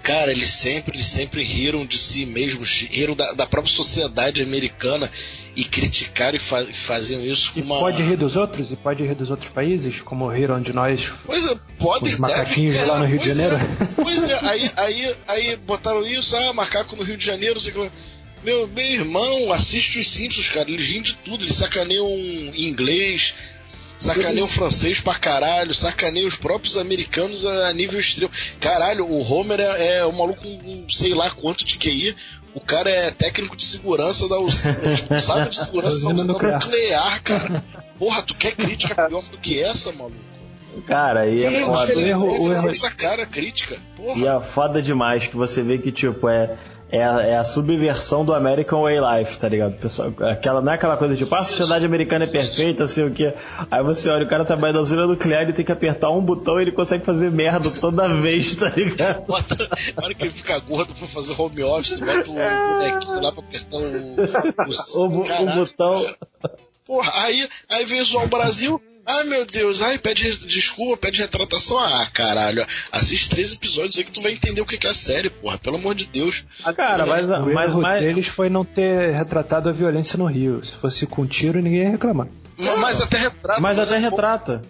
Cara, 0.04 0.32
eles 0.32 0.49
sempre, 0.49 0.97
eles 0.97 1.08
sempre 1.08 1.41
riram 1.41 1.86
de 1.86 1.97
si 1.97 2.26
mesmos, 2.26 2.88
riram 2.91 3.16
da, 3.16 3.32
da 3.32 3.47
própria 3.47 3.74
sociedade 3.74 4.43
americana 4.43 5.10
e 5.56 5.64
criticaram 5.64 6.36
e 6.36 6.39
fa 6.39 6.62
faziam 6.66 7.22
isso 7.22 7.54
com 7.54 7.60
e 7.60 7.64
uma. 7.64 7.80
Pode 7.80 8.04
rir 8.04 8.18
dos 8.18 8.36
outros? 8.36 8.74
E 8.74 8.76
pode 8.76 9.01
rir 9.01 9.16
dos 9.16 9.32
outros 9.32 9.49
países, 9.49 10.01
como 10.01 10.28
riram 10.28 10.62
de 10.62 10.74
nós. 10.74 11.10
Pois 11.26 11.47
é, 11.47 11.58
podem. 11.80 12.12
Os 12.12 12.20
macaquinhos 12.20 12.76
deve, 12.76 12.88
lá 12.89 12.99
no 12.99 13.06
Rio 13.06 13.18
de 13.18 13.30
Janeiro. 13.30 13.56
É, 13.56 14.04
pois 14.04 14.24
é, 14.26 14.39
aí, 14.45 14.72
aí, 14.76 15.16
aí 15.26 15.56
botaram 15.56 16.06
isso, 16.06 16.36
ah, 16.36 16.51
macaco 16.51 16.97
no 16.97 17.04
Rio 17.04 17.16
de 17.16 17.26
Janeiro, 17.26 17.58
sei 17.62 17.74
lá. 17.74 17.89
Meu, 18.43 18.68
meu 18.68 18.86
irmão 18.86 19.54
assiste 19.54 19.99
os 19.99 20.12
Simpsons, 20.12 20.49
cara. 20.49 20.70
Eles 20.70 20.86
riem 20.86 21.01
de 21.01 21.16
tudo. 21.16 21.45
Eles 21.45 21.56
sacaneiam 21.56 22.06
inglês, 22.56 23.36
sacaneiam 24.04 24.47
francês 24.47 24.99
pra 24.99 25.16
caralho, 25.16 25.74
sacaneiam 25.74 26.28
os 26.28 26.36
próprios 26.36 26.78
americanos 26.78 27.45
a 27.45 27.74
nível 27.74 27.99
extremo. 27.99 28.32
Caralho, 28.60 29.06
o 29.06 29.22
Homer 29.22 29.60
é, 29.60 29.97
é 29.97 30.06
um 30.06 30.12
maluco 30.12 30.41
com 30.41 30.86
sei 30.89 31.14
lá 31.14 31.30
quanto 31.30 31.66
de 31.66 31.78
QI. 31.78 32.16
O 32.54 32.60
cara 32.60 32.89
é 32.89 33.10
técnico 33.10 33.56
de 33.56 33.66
segurança 33.66 34.30
da 34.30 34.39
usina, 34.39 34.76
sabe 35.20 35.49
de 35.49 35.58
segurança 35.58 36.01
da 36.01 36.10
usina 36.10 36.34
nuclear, 36.34 37.24
cara. 37.24 37.64
Porra, 37.97 38.22
tu 38.22 38.36
quer 38.36 38.51
crítica 38.51 39.08
pior 39.08 39.24
do 39.24 39.38
que 39.38 39.62
essa, 39.62 39.91
maluco? 39.91 40.34
Cara, 40.86 41.22
aí 41.22 41.43
é 41.45 41.66
foda. 41.66 41.95
O 41.95 42.01
erro, 42.01 42.41
o 42.41 42.54
erro. 42.54 42.70
Essa 42.70 42.89
cara 42.89 43.26
crítica, 43.26 43.78
porra. 43.95 44.20
E 44.20 44.28
é 44.28 44.41
foda 44.41 44.82
demais 44.82 45.28
que 45.28 45.36
você 45.36 45.62
vê 45.62 45.78
que, 45.78 45.91
tipo, 45.91 46.28
é 46.28 46.58
é 46.94 47.04
a, 47.04 47.22
é 47.22 47.38
a 47.38 47.44
subversão 47.44 48.24
do 48.24 48.36
American 48.36 48.84
Way 48.84 49.00
Life, 49.00 49.39
tá 49.39 49.50
ligado? 49.50 49.76
Pessoal, 49.78 50.14
aquela, 50.20 50.62
não 50.62 50.72
é 50.72 50.76
aquela 50.76 50.96
coisa 50.96 51.16
tipo, 51.16 51.34
ah, 51.34 51.39
a 51.39 51.44
sociedade 51.44 51.84
americana 51.84 52.26
é 52.26 52.28
perfeita, 52.28 52.88
sei 52.88 53.06
o 53.06 53.12
quê. 53.12 53.34
Aí 53.72 53.82
você 53.82 54.12
olha, 54.12 54.26
o 54.26 54.30
cara 54.30 54.46
trabalha 54.46 54.74
na 54.74 54.82
usina 54.82 55.08
nuclear, 55.08 55.41
ele 55.41 55.54
tem 55.54 55.66
que 55.66 55.72
apertar 55.72 56.12
um 56.12 56.22
botão 56.22 56.60
e 56.60 56.62
ele 56.62 56.72
consegue 56.72 57.04
fazer 57.04 57.32
merda 57.32 57.72
toda 57.72 58.08
vez, 58.08 58.54
tá 58.54 58.70
ligado? 58.70 59.26
Bota, 59.26 59.58
na 59.98 60.04
hora 60.04 60.14
que 60.14 60.24
ele 60.24 60.32
fica 60.32 60.60
gordo 60.60 60.94
pra 60.94 61.08
fazer 61.08 61.34
home 61.36 61.64
office, 61.64 62.00
bota 62.00 62.30
o 62.30 62.34
bonequinho 62.36 63.22
lá 63.22 63.32
pra 63.32 63.44
apertar 63.44 63.78
o, 63.78 65.02
o, 65.02 65.08
o, 65.18 65.22
o 65.22 65.56
botão. 65.56 66.16
Porra, 66.86 67.12
aí, 67.24 67.50
aí 67.70 67.86
vem 67.86 68.04
o 68.04 68.28
Brasil, 68.28 68.80
Ai 69.06 69.24
meu 69.26 69.45
Deus, 69.45 69.82
ai, 69.82 69.97
pede 69.97 70.30
desculpa, 70.47 70.95
pede 70.97 71.22
retratação. 71.22 71.78
Ah, 71.78 72.08
caralho, 72.14 72.66
assiste 72.91 73.30
três 73.30 73.54
episódios 73.54 73.97
aí 73.97 74.04
que 74.04 74.12
tu 74.12 74.22
vai 74.22 74.32
entender 74.32 74.62
o 74.62 74.66
que 74.66 74.88
é 74.88 74.89
a 74.89 74.93
série, 74.93 75.30
porra, 75.30 75.58
pelo 75.58 75.76
amor 75.76 75.93
de 75.93 76.06
Deus. 76.06 76.45
Ah, 76.64 76.74
cara, 76.74 77.06
mas, 77.06 77.26
o 77.26 77.54
mas, 77.54 77.70
erro 77.70 77.82
mas... 77.82 78.01
deles 78.01 78.28
foi 78.28 78.49
não 78.49 78.64
ter 78.64 79.12
retratado 79.12 79.68
a 79.68 79.72
violência 79.74 80.18
no 80.18 80.26
Rio. 80.26 80.64
Se 80.64 80.72
fosse 80.72 81.06
com 81.06 81.28
tiro, 81.28 81.60
ninguém 81.62 81.84
ia 81.84 81.91
reclamar. 81.91 82.28
Mas, 82.58 82.80
mas 82.80 83.01
até 83.01 83.18
retrata. 83.18 83.62
Mas, 83.62 83.78
mas 83.78 83.91
até 83.91 83.99
é 83.99 84.10
retrata. 84.10 84.62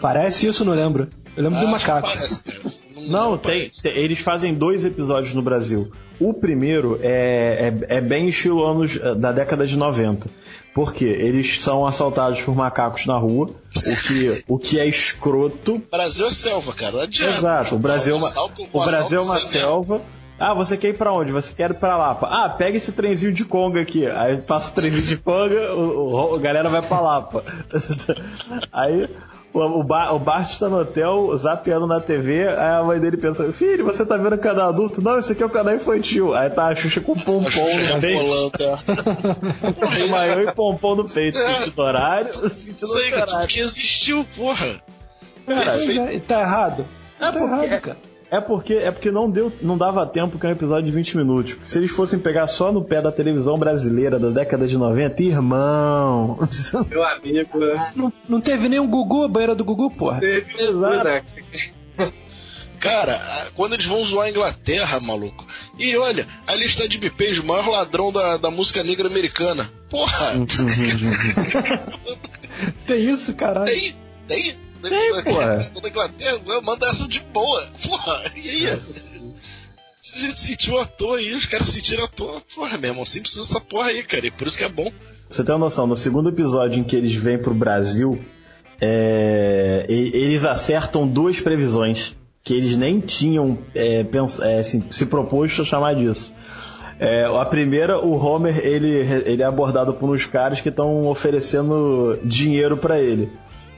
Parece 0.00 0.46
isso, 0.46 0.64
não 0.64 0.72
lembro. 0.72 1.08
Eu 1.36 1.42
lembro 1.42 1.58
ah, 1.58 1.62
do 1.62 1.68
macaco. 1.68 2.08
Parece, 2.08 2.40
Não, 3.08 3.32
não 3.32 3.38
tem, 3.38 3.68
tem, 3.68 3.92
eles 3.96 4.20
fazem 4.20 4.54
dois 4.54 4.84
episódios 4.84 5.34
no 5.34 5.42
Brasil. 5.42 5.90
O 6.18 6.32
primeiro 6.32 6.98
é, 7.02 7.72
é, 7.88 7.96
é 7.96 8.00
bem 8.00 8.28
estilo 8.28 8.64
anos 8.64 8.96
eh, 8.96 9.14
da 9.14 9.32
década 9.32 9.66
de 9.66 9.76
90. 9.76 10.28
Porque 10.74 11.04
eles 11.04 11.62
são 11.62 11.86
assaltados 11.86 12.42
por 12.42 12.54
macacos 12.54 13.06
na 13.06 13.16
rua, 13.16 13.46
o 13.46 13.96
que, 13.96 14.44
o 14.48 14.58
que 14.58 14.80
é 14.80 14.86
escroto. 14.86 15.80
Brasil 15.88 16.26
é 16.26 16.32
selva, 16.32 16.72
cara. 16.72 16.92
Não 16.92 17.00
adianta. 17.02 17.38
Exato, 17.38 17.74
o 17.76 17.78
Brasil, 17.78 18.16
é 18.16 18.18
uma, 18.18 18.26
assalto, 18.26 18.68
o 18.72 18.84
Brasil 18.84 19.20
é 19.20 19.22
uma 19.22 19.40
selva. 19.40 20.02
Ah, 20.36 20.52
você 20.52 20.76
quer 20.76 20.88
ir 20.88 20.98
pra 20.98 21.12
onde? 21.12 21.30
Você 21.30 21.54
quer 21.54 21.70
ir 21.70 21.74
pra 21.74 21.96
Lapa. 21.96 22.26
Ah, 22.26 22.48
pega 22.48 22.76
esse 22.76 22.90
trenzinho 22.90 23.32
de 23.32 23.44
conga 23.44 23.80
aqui. 23.80 24.04
Aí 24.04 24.38
passa 24.38 24.70
o 24.70 24.74
trenzinho 24.74 25.04
de 25.04 25.16
conga, 25.16 25.74
o, 25.74 26.12
o, 26.12 26.34
a 26.34 26.38
galera 26.38 26.68
vai 26.68 26.82
pra 26.82 27.00
Lapa. 27.00 27.44
Aí 28.72 29.08
o, 29.54 29.82
Bar, 29.84 30.12
o 30.12 30.18
Bart 30.18 30.50
está 30.50 30.68
no 30.68 30.80
hotel, 30.80 31.30
zapeando 31.36 31.86
na 31.86 32.00
TV, 32.00 32.48
aí 32.48 32.74
a 32.74 32.82
mãe 32.82 32.98
dele 32.98 33.16
pensa, 33.16 33.52
filho, 33.52 33.84
você 33.84 34.04
tá 34.04 34.16
vendo 34.16 34.34
o 34.34 34.38
canal 34.38 34.70
adulto? 34.70 35.00
Não, 35.00 35.16
esse 35.16 35.32
aqui 35.32 35.44
é 35.44 35.46
o 35.46 35.50
canal 35.50 35.74
infantil. 35.74 36.34
Aí 36.34 36.50
tá 36.50 36.66
a 36.66 36.74
Xuxa 36.74 37.00
com 37.00 37.14
pompom 37.14 37.40
no 37.44 38.00
peito. 38.00 38.52
Tem 39.94 40.08
maior 40.08 40.42
e 40.42 40.52
pompom 40.52 40.96
no 40.96 41.08
peito, 41.08 41.38
é. 41.38 41.52
sentido 41.54 41.78
horário, 41.80 42.34
sentido 42.34 42.84
Isso 42.84 42.98
aí, 42.98 43.46
que 43.46 43.60
existiu, 43.60 44.26
porra. 44.36 44.82
Cara, 45.46 45.72
tá 46.26 46.40
errado. 46.40 46.86
É 47.20 47.24
tá 47.24 47.32
porque, 47.32 47.44
errado, 47.44 47.80
cara. 47.80 48.13
É 48.34 48.40
porque, 48.40 48.74
é 48.74 48.90
porque 48.90 49.12
não, 49.12 49.30
deu, 49.30 49.52
não 49.62 49.78
dava 49.78 50.04
tempo 50.04 50.40
que 50.40 50.44
é 50.44 50.48
um 50.48 50.52
episódio 50.52 50.86
de 50.86 50.90
20 50.90 51.18
minutos. 51.18 51.56
Se 51.62 51.78
eles 51.78 51.92
fossem 51.92 52.18
pegar 52.18 52.48
só 52.48 52.72
no 52.72 52.82
pé 52.82 53.00
da 53.00 53.12
televisão 53.12 53.56
brasileira 53.56 54.18
da 54.18 54.30
década 54.30 54.66
de 54.66 54.76
90, 54.76 55.22
irmão. 55.22 56.40
Meu 56.90 57.04
amigo. 57.04 57.60
Né? 57.60 57.92
Não, 57.94 58.12
não 58.28 58.40
teve 58.40 58.68
nem 58.68 58.80
o 58.80 58.88
Gugu, 58.88 59.22
a 59.22 59.28
banheira 59.28 59.54
do 59.54 59.64
Gugu, 59.64 59.88
porra. 59.92 60.18
Teve, 60.18 60.52
exato. 60.52 61.24
Cara, 62.80 63.22
quando 63.54 63.74
eles 63.74 63.86
vão 63.86 64.04
zoar 64.04 64.26
a 64.26 64.30
Inglaterra, 64.30 64.98
maluco. 64.98 65.46
E 65.78 65.96
olha, 65.96 66.26
a 66.44 66.56
lista 66.56 66.88
de 66.88 66.98
BPs, 66.98 67.38
o 67.38 67.46
maior 67.46 67.68
ladrão 67.68 68.10
da, 68.10 68.36
da 68.36 68.50
música 68.50 68.82
negra 68.82 69.06
americana. 69.06 69.70
Porra! 69.88 70.32
tem 72.84 73.10
isso, 73.10 73.32
caralho? 73.34 73.66
Tem, 73.66 73.94
tem. 74.26 74.63
Tem, 74.88 75.24
porra. 75.24 75.60
Toda 75.72 75.88
Inglaterra 75.88 76.40
manda 76.62 76.86
essa 76.88 77.08
de 77.08 77.20
boa. 77.20 77.66
Porra, 77.86 78.22
e 78.36 78.48
aí? 78.48 78.68
A 78.68 80.18
gente 80.18 80.38
sentiu 80.38 80.78
à 80.78 80.84
toa 80.84 81.18
aí, 81.18 81.34
os 81.34 81.46
caras 81.46 81.68
sentiram 81.68 82.04
à 82.04 82.08
toa. 82.08 82.42
Porra, 82.54 82.78
meu 82.78 82.90
irmão, 82.90 83.04
sempre 83.04 83.22
precisa 83.22 83.42
dessa 83.42 83.60
porra 83.60 83.88
aí, 83.88 84.02
cara. 84.02 84.26
E 84.26 84.30
por 84.30 84.46
isso 84.46 84.58
que 84.58 84.64
é 84.64 84.68
bom. 84.68 84.90
Você 85.28 85.42
tem 85.42 85.54
uma 85.54 85.64
noção, 85.64 85.86
no 85.86 85.96
segundo 85.96 86.28
episódio 86.28 86.80
em 86.80 86.84
que 86.84 86.94
eles 86.94 87.14
vêm 87.14 87.38
pro 87.38 87.54
Brasil, 87.54 88.24
é, 88.80 89.84
eles 89.88 90.44
acertam 90.44 91.08
duas 91.08 91.40
previsões 91.40 92.16
que 92.42 92.52
eles 92.54 92.76
nem 92.76 93.00
tinham 93.00 93.58
é, 93.74 94.04
pens, 94.04 94.38
é, 94.38 94.60
assim, 94.60 94.84
se 94.90 95.06
proposto 95.06 95.62
a 95.62 95.64
chamar 95.64 95.94
disso. 95.94 96.34
É, 97.00 97.24
a 97.24 97.44
primeira, 97.44 97.98
o 97.98 98.12
Homer, 98.12 98.58
ele, 98.64 98.88
ele 99.26 99.42
é 99.42 99.46
abordado 99.46 99.94
por 99.94 100.08
uns 100.10 100.26
caras 100.26 100.60
que 100.60 100.68
estão 100.68 101.06
oferecendo 101.06 102.18
dinheiro 102.22 102.76
para 102.76 103.00
ele. 103.00 103.32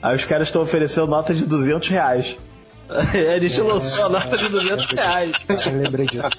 Aí 0.07 0.14
os 0.14 0.24
caras 0.24 0.46
estão 0.46 0.62
oferecendo 0.62 1.09
nota 1.09 1.34
de 1.34 1.44
200 1.44 1.88
reais. 1.88 2.38
A 2.88 3.38
gente 3.40 3.61
lançou 3.61 4.04
a 4.04 4.09
nota 4.09 4.38
de 4.38 4.48
200 4.48 4.86
reais. 4.92 5.32
Eu 5.66 5.82
lembrei 5.82 6.07
disso. 6.07 6.30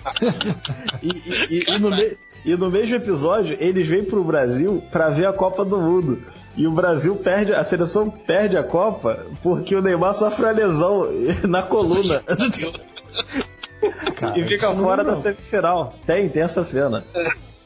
E, 1.04 1.10
e, 1.54 1.66
e, 1.68 1.78
no 1.78 1.90
me... 1.90 2.18
e, 2.46 2.56
no 2.56 2.72
mesmo 2.72 2.96
episódio, 2.96 3.58
eles 3.60 3.86
vêm 3.86 4.06
pro 4.06 4.24
Brasil 4.24 4.82
para 4.90 5.10
ver 5.10 5.26
a 5.26 5.34
Copa 5.34 5.66
do 5.66 5.78
Mundo. 5.82 6.24
E 6.56 6.66
o 6.66 6.72
Brasil 6.72 7.18
perde, 7.18 7.54
a 7.54 7.64
seleção 7.66 8.10
perde 8.10 8.56
a 8.56 8.64
Copa 8.64 9.26
porque 9.44 9.76
o 9.76 9.82
Neymar 9.82 10.14
sofre 10.14 10.46
uma 10.46 10.52
lesão 10.52 11.10
na 11.50 11.62
coluna. 11.62 12.24
Cara, 14.16 14.40
e 14.40 14.46
fica 14.46 14.74
fora 14.74 15.04
da 15.04 15.18
semifinal. 15.18 15.94
Tem, 16.06 16.30
tem 16.30 16.42
essa 16.42 16.64
cena. 16.64 17.04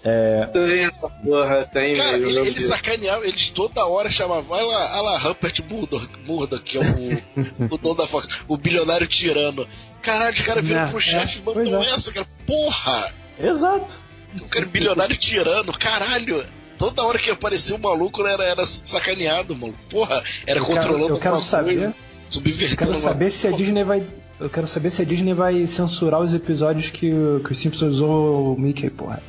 É... 0.03 0.45
Tem 0.47 0.83
essa 0.83 1.09
porra, 1.09 1.69
tem. 1.71 1.95
Cara, 1.95 2.17
ele, 2.17 2.39
ele 2.39 2.59
sacaneava, 2.59 3.25
eles 3.27 3.51
toda 3.51 3.85
hora 3.85 4.09
chamavam, 4.09 4.57
olha 4.57 4.65
lá, 4.65 4.93
olha 4.93 5.01
lá 5.01 5.17
Rupert 5.19 5.63
Murdoch, 5.69 6.09
Murdoch, 6.25 6.63
que 6.63 6.77
é 6.77 6.81
o, 6.81 7.75
o 7.75 7.77
dono 7.77 7.95
da 7.95 8.07
Fox, 8.07 8.39
o 8.47 8.57
bilionário 8.57 9.05
tirano. 9.05 9.67
Caralho, 10.01 10.33
os 10.33 10.41
caras 10.41 10.65
viram 10.65 10.89
pro 10.89 10.97
é, 10.97 11.01
chefe 11.01 11.39
e 11.39 11.41
mandam 11.43 11.83
é. 11.83 11.89
essa, 11.89 12.11
cara. 12.11 12.27
Porra! 12.47 13.13
Exato. 13.39 14.01
O 14.41 14.45
cara 14.45 14.65
bilionário 14.65 15.15
tirano, 15.15 15.71
caralho! 15.73 16.43
Toda 16.79 17.03
hora 17.03 17.19
que 17.19 17.29
aparecia 17.29 17.75
um 17.75 17.79
maluco 17.79 18.25
era, 18.25 18.43
era 18.43 18.65
sacaneado, 18.65 19.55
mano. 19.55 19.75
Porra, 19.87 20.23
era 20.47 20.59
eu 20.59 20.65
controlando 20.65 21.03
quero, 21.03 21.15
eu 21.15 21.19
quero 21.19 21.39
saber, 21.39 21.73
coisa, 21.75 21.95
subvertendo. 22.27 22.73
Eu 22.73 22.87
quero 22.87 22.99
saber 22.99 23.31
se 23.31 23.47
a 23.47 23.51
Disney 23.51 23.83
vai 23.83 24.07
eu 24.39 24.49
quero 24.49 24.67
saber 24.67 24.89
se 24.89 25.03
a 25.03 25.05
Disney 25.05 25.35
vai 25.35 25.67
censurar 25.67 26.19
os 26.19 26.33
episódios 26.33 26.89
que, 26.89 27.11
que 27.11 27.51
o 27.51 27.53
Simpsons 27.53 27.93
usou 27.93 28.55
o 28.55 28.59
Mickey, 28.59 28.89
porra. 28.89 29.21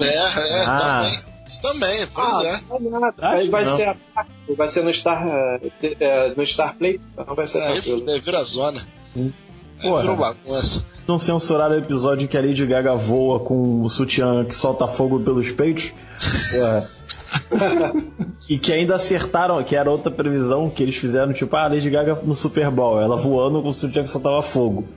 É, 0.00 0.04
é, 0.04 0.64
ah. 0.66 1.02
também. 1.02 1.36
Isso 1.46 1.62
também, 1.62 2.06
pois 2.12 2.34
ah, 2.34 2.44
é. 2.44 2.60
Não, 2.80 3.12
Aí 3.18 3.48
vai 3.48 3.64
não. 3.64 3.76
ser 3.76 3.96
vai 4.56 4.68
ser 4.68 4.82
no 4.82 4.92
Star 4.92 5.22
é, 5.24 6.34
no 6.36 6.44
Star 6.44 6.76
Play, 6.76 7.00
não 7.16 7.36
vai 7.36 7.46
ser 7.46 7.60
é, 7.60 7.78
é, 7.78 8.18
vira 8.18 8.42
zona. 8.42 8.84
Hum. 9.16 9.30
É, 9.78 9.88
não 11.06 11.18
censuraram 11.18 11.74
o 11.74 11.78
episódio 11.78 12.24
em 12.24 12.26
que 12.26 12.36
a 12.36 12.40
Lady 12.40 12.64
Gaga 12.64 12.94
voa 12.94 13.38
com 13.40 13.82
o 13.82 13.90
sutiã 13.90 14.42
que 14.44 14.54
solta 14.54 14.86
fogo 14.88 15.20
pelos 15.20 15.50
peitos? 15.50 15.92
e 18.48 18.58
que 18.58 18.72
ainda 18.72 18.94
acertaram, 18.94 19.62
que 19.62 19.76
era 19.76 19.90
outra 19.90 20.10
previsão 20.10 20.70
que 20.70 20.82
eles 20.82 20.96
fizeram, 20.96 21.34
tipo, 21.34 21.54
ah, 21.54 21.64
a 21.64 21.68
Lady 21.68 21.90
Gaga 21.90 22.18
no 22.22 22.34
Super 22.34 22.70
Bowl, 22.70 22.98
ela 23.00 23.16
voando 23.16 23.62
com 23.62 23.68
o 23.68 23.74
sutiã 23.74 24.02
que 24.02 24.08
soltava 24.08 24.40
fogo. 24.42 24.88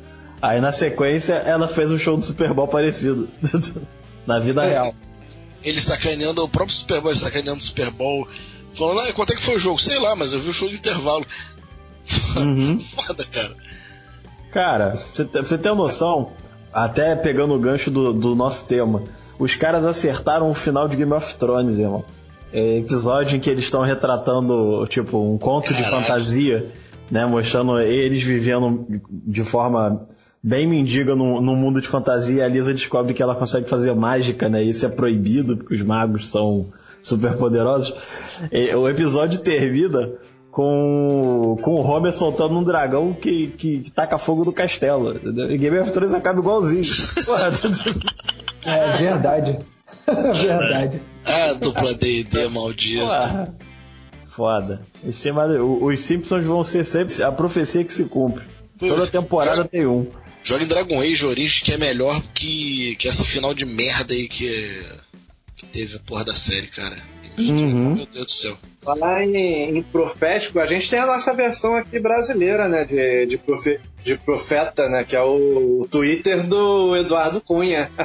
Aí 0.42 0.62
na 0.62 0.72
sequência 0.72 1.34
ela 1.34 1.68
fez 1.68 1.92
um 1.92 2.00
show 2.00 2.16
do 2.16 2.24
Super 2.24 2.54
Bowl 2.54 2.68
parecido. 2.68 3.28
na 4.30 4.40
vida 4.40 4.64
é. 4.64 4.70
real. 4.70 4.94
Ele 5.64 5.82
sacaneando 5.82 6.44
o 6.44 6.48
próprio 6.48 6.76
Super 6.76 7.02
Bowl, 7.02 7.16
sacaneando 7.16 7.60
o 7.60 7.64
Super 7.64 7.90
Bowl. 7.90 8.28
Falando, 8.74 9.00
ah, 9.02 9.14
quanto 9.14 9.34
é 9.34 9.36
que 9.36 9.42
foi 9.42 9.56
o 9.56 9.60
jogo? 9.60 9.80
Sei 9.80 10.00
lá, 10.00 10.16
mas 10.16 10.34
eu 10.34 10.40
vi 10.40 10.50
o 10.50 10.54
show 10.54 10.70
de 10.70 10.76
intervalo. 10.76 11.26
Uhum. 12.38 12.80
Foda, 12.96 13.26
cara. 13.26 13.56
Cara, 14.52 14.98
pra 15.32 15.42
você 15.42 15.58
ter 15.58 15.74
noção, 15.74 16.32
até 16.72 17.16
pegando 17.16 17.56
o 17.56 17.60
gancho 17.60 17.90
do, 17.90 18.14
do 18.14 18.36
nosso 18.36 18.68
tema, 18.68 19.04
os 19.40 19.56
caras 19.56 19.86
acertaram 19.86 20.50
o 20.50 20.54
final 20.54 20.88
de 20.88 20.96
Game 20.96 21.12
of 21.12 21.36
Thrones, 21.36 21.80
irmão. 21.80 22.06
É, 22.54 22.78
episódio 22.78 23.36
em 23.36 23.40
que 23.40 23.50
eles 23.50 23.66
estão 23.66 23.82
retratando, 23.82 24.86
tipo, 24.88 25.18
um 25.18 25.38
conto 25.38 25.74
Caralho. 25.74 25.86
de 25.86 25.92
fantasia, 25.92 26.72
né? 27.12 27.26
Mostrando 27.26 27.80
eles 27.80 28.24
vivendo 28.24 29.02
de 29.12 29.44
forma 29.44 30.08
bem 30.42 30.68
mendiga 30.68 31.16
num, 31.16 31.42
num 31.42 31.56
mundo 31.56 31.82
de 31.82 31.88
fantasia. 31.88 32.46
A 32.46 32.48
Lisa 32.48 32.74
descobre 32.74 33.14
que 33.14 33.22
ela 33.22 33.36
consegue 33.36 33.70
fazer 33.70 33.94
mágica, 33.94 34.50
né? 34.50 34.64
Isso 34.64 34.86
é 34.86 34.90
proibido, 34.90 35.58
porque 35.58 35.76
os 35.76 35.82
magos 35.82 36.30
são 36.30 36.68
super 37.02 37.36
poderosos. 37.36 37.94
E, 38.52 38.74
o 38.74 38.88
episódio 38.88 39.40
termina 39.40 40.12
com, 40.52 41.58
com 41.62 41.76
o 41.76 41.82
Homer 41.82 42.14
soltando 42.14 42.58
um 42.58 42.64
dragão 42.64 43.14
que, 43.14 43.48
que, 43.48 43.80
que 43.80 43.92
taca 43.92 44.18
fogo 44.18 44.46
no 44.46 44.54
castelo. 44.54 45.16
E 45.50 45.58
Game 45.58 45.80
of 45.80 45.92
Thrones 45.92 46.14
acaba 46.14 46.40
igualzinho. 46.40 46.82
é 48.66 48.98
verdade. 48.98 49.60
verdade. 50.08 51.02
Ah, 51.26 51.54
dupla 51.54 51.94
D&D 51.94 52.50
maldita. 52.50 53.54
Foda. 54.28 54.82
Os, 55.06 56.02
Simpsons 56.02 56.46
vão 56.46 56.64
ser 56.64 56.84
sempre 56.84 57.22
a 57.24 57.32
profecia 57.32 57.84
que 57.84 57.92
se 57.92 58.06
cumpre. 58.06 58.46
Toda 58.80 59.06
temporada 59.06 59.66
tem 59.66 59.86
um. 59.86 60.08
Joga 60.44 60.64
em 60.64 60.68
Dragon 60.68 61.02
Age 61.02 61.26
Origins 61.26 61.64
que 61.64 61.74
é 61.74 61.78
melhor 61.78 62.22
que, 62.34 62.96
que 62.96 63.08
essa 63.08 63.24
final 63.24 63.54
de 63.54 63.66
merda 63.66 64.14
aí 64.14 64.28
que, 64.28 64.86
que 65.56 65.66
teve 65.66 65.98
a 65.98 66.00
porra 66.00 66.26
da 66.26 66.36
série, 66.36 66.68
cara. 66.68 66.98
Uhum. 67.38 67.96
Meu 67.96 68.06
Deus 68.06 68.26
do 68.26 68.32
céu. 68.32 68.58
Falar 68.82 69.24
em, 69.24 69.78
em, 69.78 69.84
profético, 69.84 70.60
a 70.60 70.66
gente 70.66 70.90
tem 70.90 71.00
a 71.00 71.06
nossa 71.06 71.34
versão 71.34 71.76
aqui 71.76 72.00
brasileira, 72.00 72.68
né? 72.68 72.86
De, 72.86 73.26
de, 73.28 73.38
profe, 73.38 73.80
de 74.04 74.18
profeta, 74.18 74.90
né? 74.90 75.04
Que 75.04 75.16
é 75.16 75.22
o, 75.22 75.82
o 75.82 75.88
Twitter 75.90 76.46
do 76.48 76.96
Eduardo 76.98 77.40
Cunha. 77.42 77.90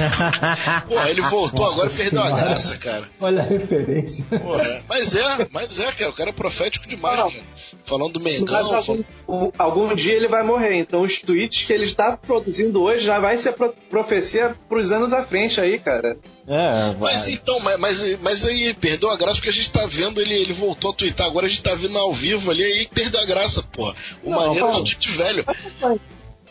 Porra, 0.88 1.10
ele 1.10 1.20
voltou 1.22 1.66
nossa 1.66 1.74
agora 1.74 1.90
e 1.92 1.96
perdeu 1.96 2.22
a 2.22 2.30
graça, 2.30 2.78
cara. 2.78 3.08
Olha 3.20 3.42
a 3.42 3.46
referência. 3.46 4.24
Porra, 4.24 4.82
mas 4.88 5.14
é, 5.14 5.48
mas 5.50 5.78
é, 5.78 5.92
cara. 5.92 6.10
O 6.10 6.14
cara 6.14 6.30
é 6.30 6.32
profético 6.32 6.88
demais, 6.88 7.18
Não. 7.18 7.30
cara. 7.30 7.44
Falando 7.90 8.12
do 8.12 8.20
Mengão. 8.20 8.46
Mas 8.54 8.72
algum, 8.72 9.50
algum, 9.58 9.96
dia 9.96 10.14
ele 10.14 10.28
vai 10.28 10.44
morrer. 10.44 10.76
Então 10.76 11.02
os 11.02 11.20
tweets 11.20 11.66
que 11.66 11.72
ele 11.72 11.84
está 11.84 12.16
produzindo 12.16 12.80
hoje 12.80 13.04
já 13.04 13.18
vai 13.18 13.36
ser 13.36 13.56
profecia 13.90 14.54
pros 14.68 14.92
anos 14.92 15.12
à 15.12 15.24
frente 15.24 15.60
aí, 15.60 15.76
cara. 15.76 16.16
É, 16.46 16.94
mas 17.00 17.26
então, 17.26 17.58
mas, 17.58 17.78
mas, 17.78 18.20
mas, 18.20 18.46
aí 18.46 18.72
perdeu 18.74 19.10
a 19.10 19.16
graça 19.16 19.36
porque 19.36 19.48
a 19.48 19.52
gente 19.52 19.72
tá 19.72 19.86
vendo 19.86 20.20
ele, 20.20 20.34
ele 20.34 20.52
voltou 20.52 20.92
a 20.92 20.94
twittar, 20.94 21.26
agora 21.26 21.46
a 21.46 21.48
gente 21.48 21.62
tá 21.62 21.74
vendo 21.74 21.98
ao 21.98 22.12
vivo 22.12 22.52
ali 22.52 22.62
aí 22.62 22.86
perdeu 22.86 23.20
a 23.20 23.26
graça, 23.26 23.62
porra. 23.62 23.92
O 24.22 24.30
não, 24.30 24.38
maneiro 24.38 24.68
é 24.68 24.82
de 24.82 25.08
velho. 25.08 25.44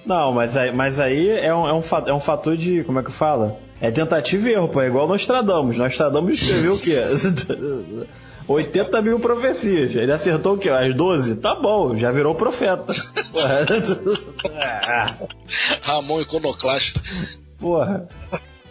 Não, 0.06 0.34
mas 0.34 0.58
aí, 0.58 0.74
mas 0.74 1.00
aí 1.00 1.30
é, 1.30 1.56
um, 1.56 1.68
é, 1.68 1.74
um, 1.74 1.82
é 2.08 2.14
um 2.14 2.20
fator 2.20 2.58
de. 2.58 2.84
Como 2.84 3.00
é 3.00 3.04
que 3.04 3.12
fala? 3.12 3.58
É 3.80 3.90
tentativa 3.90 4.50
e 4.50 4.54
erro, 4.54 4.68
pô. 4.68 4.82
É 4.82 4.88
igual 4.88 5.08
nós 5.08 5.26
tradamos. 5.26 5.78
Nós 5.78 5.96
tradamos 5.96 6.42
escreveu 6.42 6.74
o 6.74 6.80
quê? 6.80 6.98
80 8.50 9.02
mil 9.04 9.20
profecias. 9.20 9.96
Ele 9.96 10.12
acertou 10.12 10.56
o 10.56 10.58
quê? 10.58 10.70
As 10.70 10.96
12? 10.96 11.36
Tá 11.36 11.54
bom, 11.54 11.96
já 11.96 12.12
virou 12.12 12.34
profeta. 12.34 12.92
Ramon 15.84 16.22
Iconoclasta. 16.22 17.00
Porra. 17.60 18.10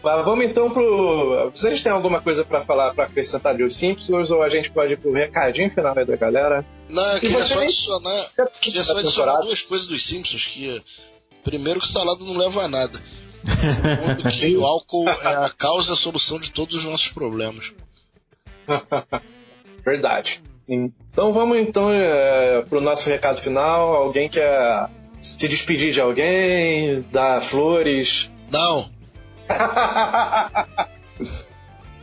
Mas 0.03 0.25
vamos 0.25 0.45
então 0.45 0.71
pro. 0.71 1.51
Vocês 1.55 1.81
têm 1.83 1.93
alguma 1.93 2.21
coisa 2.21 2.45
para 2.45 2.61
falar, 2.61 2.93
para 2.93 3.05
acrescentar 3.05 3.57
de 3.57 3.63
Os 3.63 3.77
Simpsons 3.77 4.31
ou 4.31 4.43
a 4.43 4.49
gente 4.49 4.71
pode 4.73 4.95
ir 4.95 4.97
pro 4.97 5.13
recadinho 5.13 5.71
final 5.71 5.97
aí 5.97 6.05
da 6.05 6.17
galera? 6.17 6.67
Não, 6.89 7.15
eu 7.15 7.21
queria 7.21 7.45
só 7.45 7.61
adicionar, 7.61 8.31
queria 8.61 8.83
só 8.83 8.99
adicionar 8.99 9.41
duas 9.41 9.63
coisas 9.63 9.87
dos 9.87 10.05
Simpsons 10.05 10.47
que. 10.47 10.83
Primeiro 11.45 11.81
que 11.81 11.89
salada 11.89 12.23
não 12.25 12.37
leva 12.37 12.63
a 12.63 12.69
nada. 12.69 13.01
Segundo 13.45 14.25
que 14.31 14.57
o 14.57 14.67
álcool 14.67 15.09
é 15.09 15.47
a 15.47 15.51
causa 15.57 15.91
e 15.91 15.95
a 15.95 15.97
solução 15.97 16.41
de 16.41 16.51
todos 16.51 16.75
os 16.75 16.85
nossos 16.85 17.09
problemas. 17.09 17.73
Verdade. 19.89 20.43
Então 20.69 21.33
vamos 21.33 21.57
então 21.57 21.91
é, 21.91 22.63
pro 22.69 22.79
nosso 22.79 23.09
recado 23.09 23.41
final. 23.41 23.95
Alguém 23.95 24.29
quer 24.29 24.87
se 25.19 25.49
despedir 25.49 25.93
de 25.93 26.01
alguém, 26.01 27.03
dar 27.11 27.41
flores? 27.41 28.31
Não. 28.51 28.91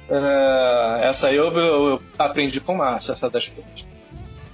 é, 0.09 0.99
essa 1.03 1.27
aí 1.27 1.35
eu, 1.35 1.55
eu, 1.55 1.89
eu, 1.89 2.01
aprendi 2.17 2.59
com 2.59 2.73
o 2.73 2.77
Márcio, 2.79 3.11
essa 3.13 3.29
das 3.29 3.45
flores. 3.45 3.85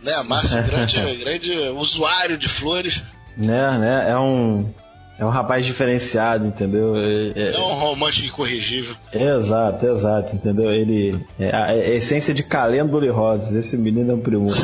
Né, 0.02 0.22
Márcio, 0.24 0.62
grande, 0.64 1.00
grande 1.24 1.54
usuário 1.78 2.38
de 2.38 2.50
flores. 2.50 3.02
Né, 3.38 3.78
né, 3.78 4.12
é 4.12 4.18
um 4.18 4.74
é 5.22 5.26
um 5.26 5.30
rapaz 5.30 5.63
diferenciado, 5.63 6.47
entendeu? 6.47 6.95
É, 6.95 7.34
é, 7.36 7.53
é 7.53 7.59
um 7.59 7.76
romântico 7.76 8.26
incorrigível. 8.26 8.95
Exato, 9.13 9.86
exato, 9.86 10.36
entendeu? 10.36 10.72
Ele 10.72 11.24
é 11.39 11.55
a, 11.55 11.76
é 11.76 11.91
a 11.91 11.95
essência 11.95 12.34
de 12.34 12.41
calêndula 12.41 13.05
e 13.05 13.09
rosas. 13.09 13.53
Esse 13.53 13.78
menino 13.78 14.13
é 14.13 14.15
um 14.15 14.19
primo. 14.19 14.47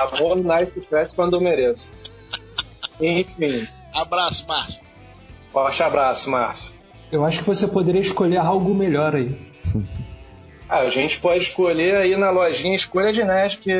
Amor 0.00 0.36
nice 0.42 0.80
fest 0.80 1.14
quando 1.14 1.36
eu 1.36 1.40
mereço. 1.40 1.92
Enfim. 3.00 3.68
Abraço, 3.94 4.44
Márcio. 4.48 4.80
Forte 5.52 5.82
abraço, 5.84 6.28
Márcio. 6.28 6.74
Eu 7.12 7.24
acho 7.24 7.38
que 7.38 7.46
você 7.46 7.68
poderia 7.68 8.00
escolher 8.00 8.38
algo 8.38 8.74
melhor 8.74 9.14
aí. 9.14 9.38
Ah, 10.70 10.82
a 10.82 10.88
gente 10.88 11.18
pode 11.18 11.42
escolher 11.42 11.96
aí 11.96 12.16
na 12.16 12.30
lojinha 12.30 12.76
Escolha 12.76 13.12
de 13.12 13.24
Nerd, 13.24 13.56
que 13.56 13.72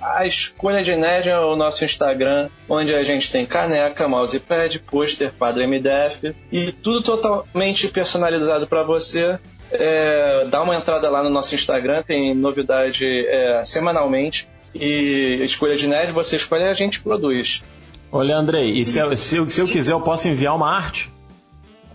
a 0.00 0.26
Escolha 0.26 0.82
de 0.82 0.96
Nerd 0.96 1.28
é 1.28 1.38
o 1.38 1.54
nosso 1.54 1.84
Instagram, 1.84 2.48
onde 2.66 2.94
a 2.94 3.04
gente 3.04 3.30
tem 3.30 3.44
caneca, 3.44 4.08
mousepad, 4.08 4.78
pôster, 4.78 5.30
quadro 5.38 5.62
MDF 5.68 6.34
e 6.50 6.72
tudo 6.72 7.02
totalmente 7.02 7.86
personalizado 7.88 8.66
para 8.66 8.82
você. 8.82 9.38
É, 9.70 10.46
dá 10.50 10.62
uma 10.62 10.74
entrada 10.74 11.10
lá 11.10 11.22
no 11.22 11.28
nosso 11.28 11.54
Instagram, 11.54 12.02
tem 12.02 12.34
novidade 12.34 13.04
é, 13.04 13.62
semanalmente. 13.62 14.48
E 14.74 15.38
Escolha 15.44 15.76
de 15.76 15.86
Nerd, 15.86 16.12
você 16.12 16.36
escolhe 16.36 16.64
a 16.64 16.72
gente 16.72 17.02
produz. 17.02 17.62
Olha, 18.10 18.38
Andrei, 18.38 18.70
e 18.70 18.86
se, 18.86 18.98
se, 19.18 19.50
se 19.50 19.60
eu 19.60 19.68
quiser, 19.68 19.92
eu 19.92 20.00
posso 20.00 20.28
enviar 20.28 20.56
uma 20.56 20.74
arte? 20.74 21.12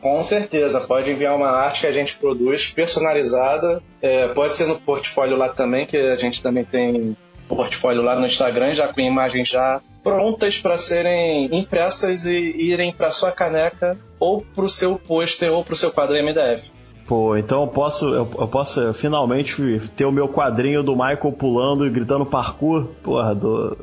Com 0.02 0.24
certeza, 0.24 0.80
pode 0.82 1.10
enviar 1.12 1.36
uma 1.36 1.50
arte 1.50 1.82
que 1.82 1.88
a 1.88 1.92
gente 1.92 2.16
produz 2.18 2.72
personalizada. 2.72 3.82
É, 4.02 4.28
pode 4.30 4.54
ser 4.54 4.68
no 4.68 4.80
portfólio 4.80 5.38
lá 5.38 5.50
também, 5.50 5.86
que 5.86 5.98
a 5.98 6.16
gente 6.16 6.42
também 6.42 6.64
tem 6.64 7.16
portfólio 7.48 8.02
lá 8.02 8.16
no 8.20 8.26
Instagram, 8.26 8.74
já 8.74 8.88
com 8.92 9.02
imagens 9.02 9.48
já 9.48 9.82
prontas 10.04 10.58
para 10.58 10.78
serem 10.78 11.50
impressas 11.52 12.26
e 12.26 12.54
irem 12.58 12.94
para 12.94 13.12
sua 13.12 13.32
caneca 13.32 13.98
ou 14.20 14.42
para 14.42 14.66
o 14.66 14.70
seu 14.70 14.98
pôster 14.98 15.52
ou 15.52 15.64
para 15.64 15.74
o 15.74 15.78
seu 15.78 15.92
quadro 15.92 16.16
MDF. 16.16 16.72
Pô, 17.08 17.38
então 17.38 17.62
eu 17.62 17.68
posso, 17.68 18.06
eu, 18.06 18.30
eu, 18.38 18.48
posso 18.48 18.94
finalmente 18.94 19.80
ter 19.96 20.06
o 20.06 20.12
meu 20.12 20.28
quadrinho 20.28 20.84
do 20.84 20.92
Michael 20.92 21.32
pulando 21.38 21.86
e 21.86 21.90
gritando 21.90 22.26
parkour, 22.26 22.88
porra, 23.02 23.34
do 23.34 23.78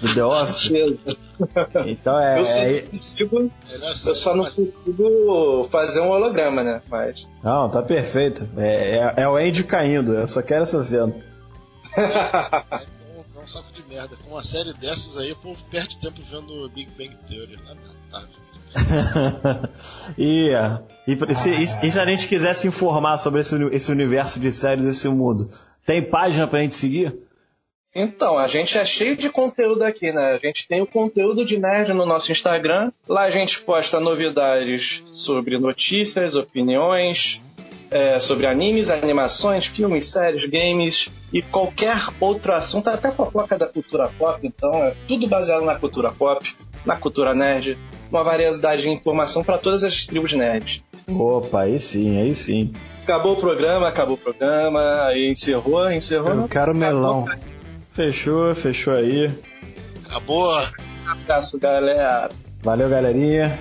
do 0.00 0.14
The 0.14 0.24
Office. 0.24 0.72
então 1.86 2.18
é. 2.18 2.40
Eu 2.40 2.44
só, 2.44 2.52
é... 2.52 2.80
Consigo, 2.82 3.52
eu 3.80 4.14
só 4.14 4.36
não 4.36 4.44
consigo 4.44 5.64
fazer 5.70 6.00
um 6.00 6.10
holograma, 6.10 6.62
né? 6.62 6.82
Mas. 6.88 7.28
Não, 7.42 7.70
tá 7.70 7.82
perfeito. 7.82 8.48
É, 8.56 9.12
é, 9.16 9.22
é 9.22 9.28
o 9.28 9.36
Andy 9.36 9.64
caindo, 9.64 10.14
eu 10.14 10.28
só 10.28 10.42
quero 10.42 10.62
essa 10.62 10.82
cena. 10.82 11.14
É, 11.96 12.02
é, 12.02 12.82
é, 13.16 13.42
um 13.42 13.46
saco 13.46 13.72
de 13.72 13.82
merda. 13.88 14.16
Com 14.16 14.30
uma 14.30 14.44
série 14.44 14.72
dessas 14.74 15.16
aí, 15.18 15.32
o 15.32 15.36
povo 15.36 15.62
perde 15.70 15.98
tempo 15.98 16.20
vendo 16.30 16.68
Big 16.70 16.90
Bang 16.92 17.16
Theory. 17.28 17.56
Lamentável. 17.56 18.48
e, 20.18 20.50
e, 21.06 21.34
se, 21.34 21.50
e, 21.50 21.62
e, 21.62 21.90
se 21.90 21.98
a 21.98 22.04
gente 22.04 22.28
quisesse 22.28 22.68
informar 22.68 23.16
sobre 23.16 23.40
esse, 23.40 23.56
esse 23.72 23.90
universo 23.90 24.38
de 24.38 24.52
séries, 24.52 24.84
esse 24.84 25.08
mundo, 25.08 25.50
tem 25.86 26.02
página 26.02 26.46
pra 26.46 26.60
gente 26.60 26.74
seguir? 26.74 27.27
Então, 28.00 28.38
a 28.38 28.46
gente 28.46 28.78
é 28.78 28.84
cheio 28.84 29.16
de 29.16 29.28
conteúdo 29.28 29.82
aqui, 29.82 30.12
né? 30.12 30.32
A 30.32 30.36
gente 30.36 30.68
tem 30.68 30.80
o 30.80 30.86
conteúdo 30.86 31.44
de 31.44 31.58
nerd 31.58 31.92
no 31.92 32.06
nosso 32.06 32.30
Instagram. 32.30 32.92
Lá 33.08 33.22
a 33.22 33.30
gente 33.30 33.60
posta 33.62 33.98
novidades 33.98 35.02
sobre 35.08 35.58
notícias, 35.58 36.36
opiniões, 36.36 37.42
é, 37.90 38.20
sobre 38.20 38.46
animes, 38.46 38.88
animações, 38.88 39.66
filmes, 39.66 40.06
séries, 40.06 40.44
games 40.44 41.08
e 41.32 41.42
qualquer 41.42 41.96
outro 42.20 42.52
assunto, 42.52 42.88
até 42.88 43.10
fofoca 43.10 43.58
da 43.58 43.66
cultura 43.66 44.08
pop. 44.16 44.46
Então, 44.46 44.72
é 44.74 44.94
tudo 45.08 45.26
baseado 45.26 45.64
na 45.64 45.74
cultura 45.74 46.12
pop, 46.12 46.54
na 46.86 46.94
cultura 46.94 47.34
nerd, 47.34 47.76
uma 48.12 48.22
variedade 48.22 48.82
de 48.82 48.90
informação 48.90 49.42
para 49.42 49.58
todas 49.58 49.82
as 49.82 50.06
tribos 50.06 50.32
nerds. 50.32 50.84
Opa, 51.08 51.62
aí 51.62 51.80
sim, 51.80 52.20
aí 52.20 52.32
sim. 52.32 52.72
Acabou 53.02 53.32
o 53.32 53.40
programa, 53.40 53.88
acabou 53.88 54.14
o 54.14 54.18
programa, 54.18 55.06
aí 55.06 55.32
encerrou, 55.32 55.90
encerrou. 55.90 56.42
Eu 56.42 56.48
quero 56.48 56.76
melão. 56.76 57.24
Acabou, 57.24 57.57
Fechou, 57.98 58.54
fechou 58.54 58.94
aí. 58.94 59.28
Acabou. 60.04 60.56
Um 60.56 61.10
abraço, 61.10 61.58
galera. 61.58 62.30
Valeu, 62.62 62.88
galerinha. 62.88 63.58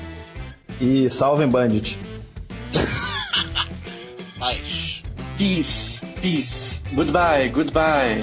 E 0.80 1.10
salvem 1.10 1.48
Bandit. 1.48 1.98
Paz. 4.38 5.02
Peace, 5.40 6.06
peace. 6.22 6.84
Goodbye, 6.94 7.50
goodbye. 7.50 8.20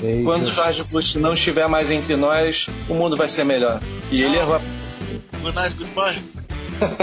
Eita. 0.00 0.22
Quando 0.22 0.52
Jorge 0.52 0.84
Bush 0.84 1.16
não 1.16 1.34
estiver 1.34 1.68
mais 1.68 1.90
entre 1.90 2.14
nós, 2.14 2.68
o 2.88 2.94
mundo 2.94 3.16
vai 3.16 3.28
ser 3.28 3.42
melhor. 3.42 3.80
E 4.12 4.22
ele 4.22 4.36
errou 4.36 4.54
a 4.54 4.60
Good 5.42 5.56
night, 5.56 5.76
goodbye. 5.76 6.22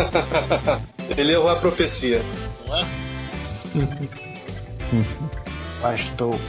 ele 1.17 1.33
errou 1.33 1.49
a 1.49 1.57
profecia. 1.57 2.21
Não 2.65 2.77
é? 2.77 2.85
Pastor. 5.81 6.39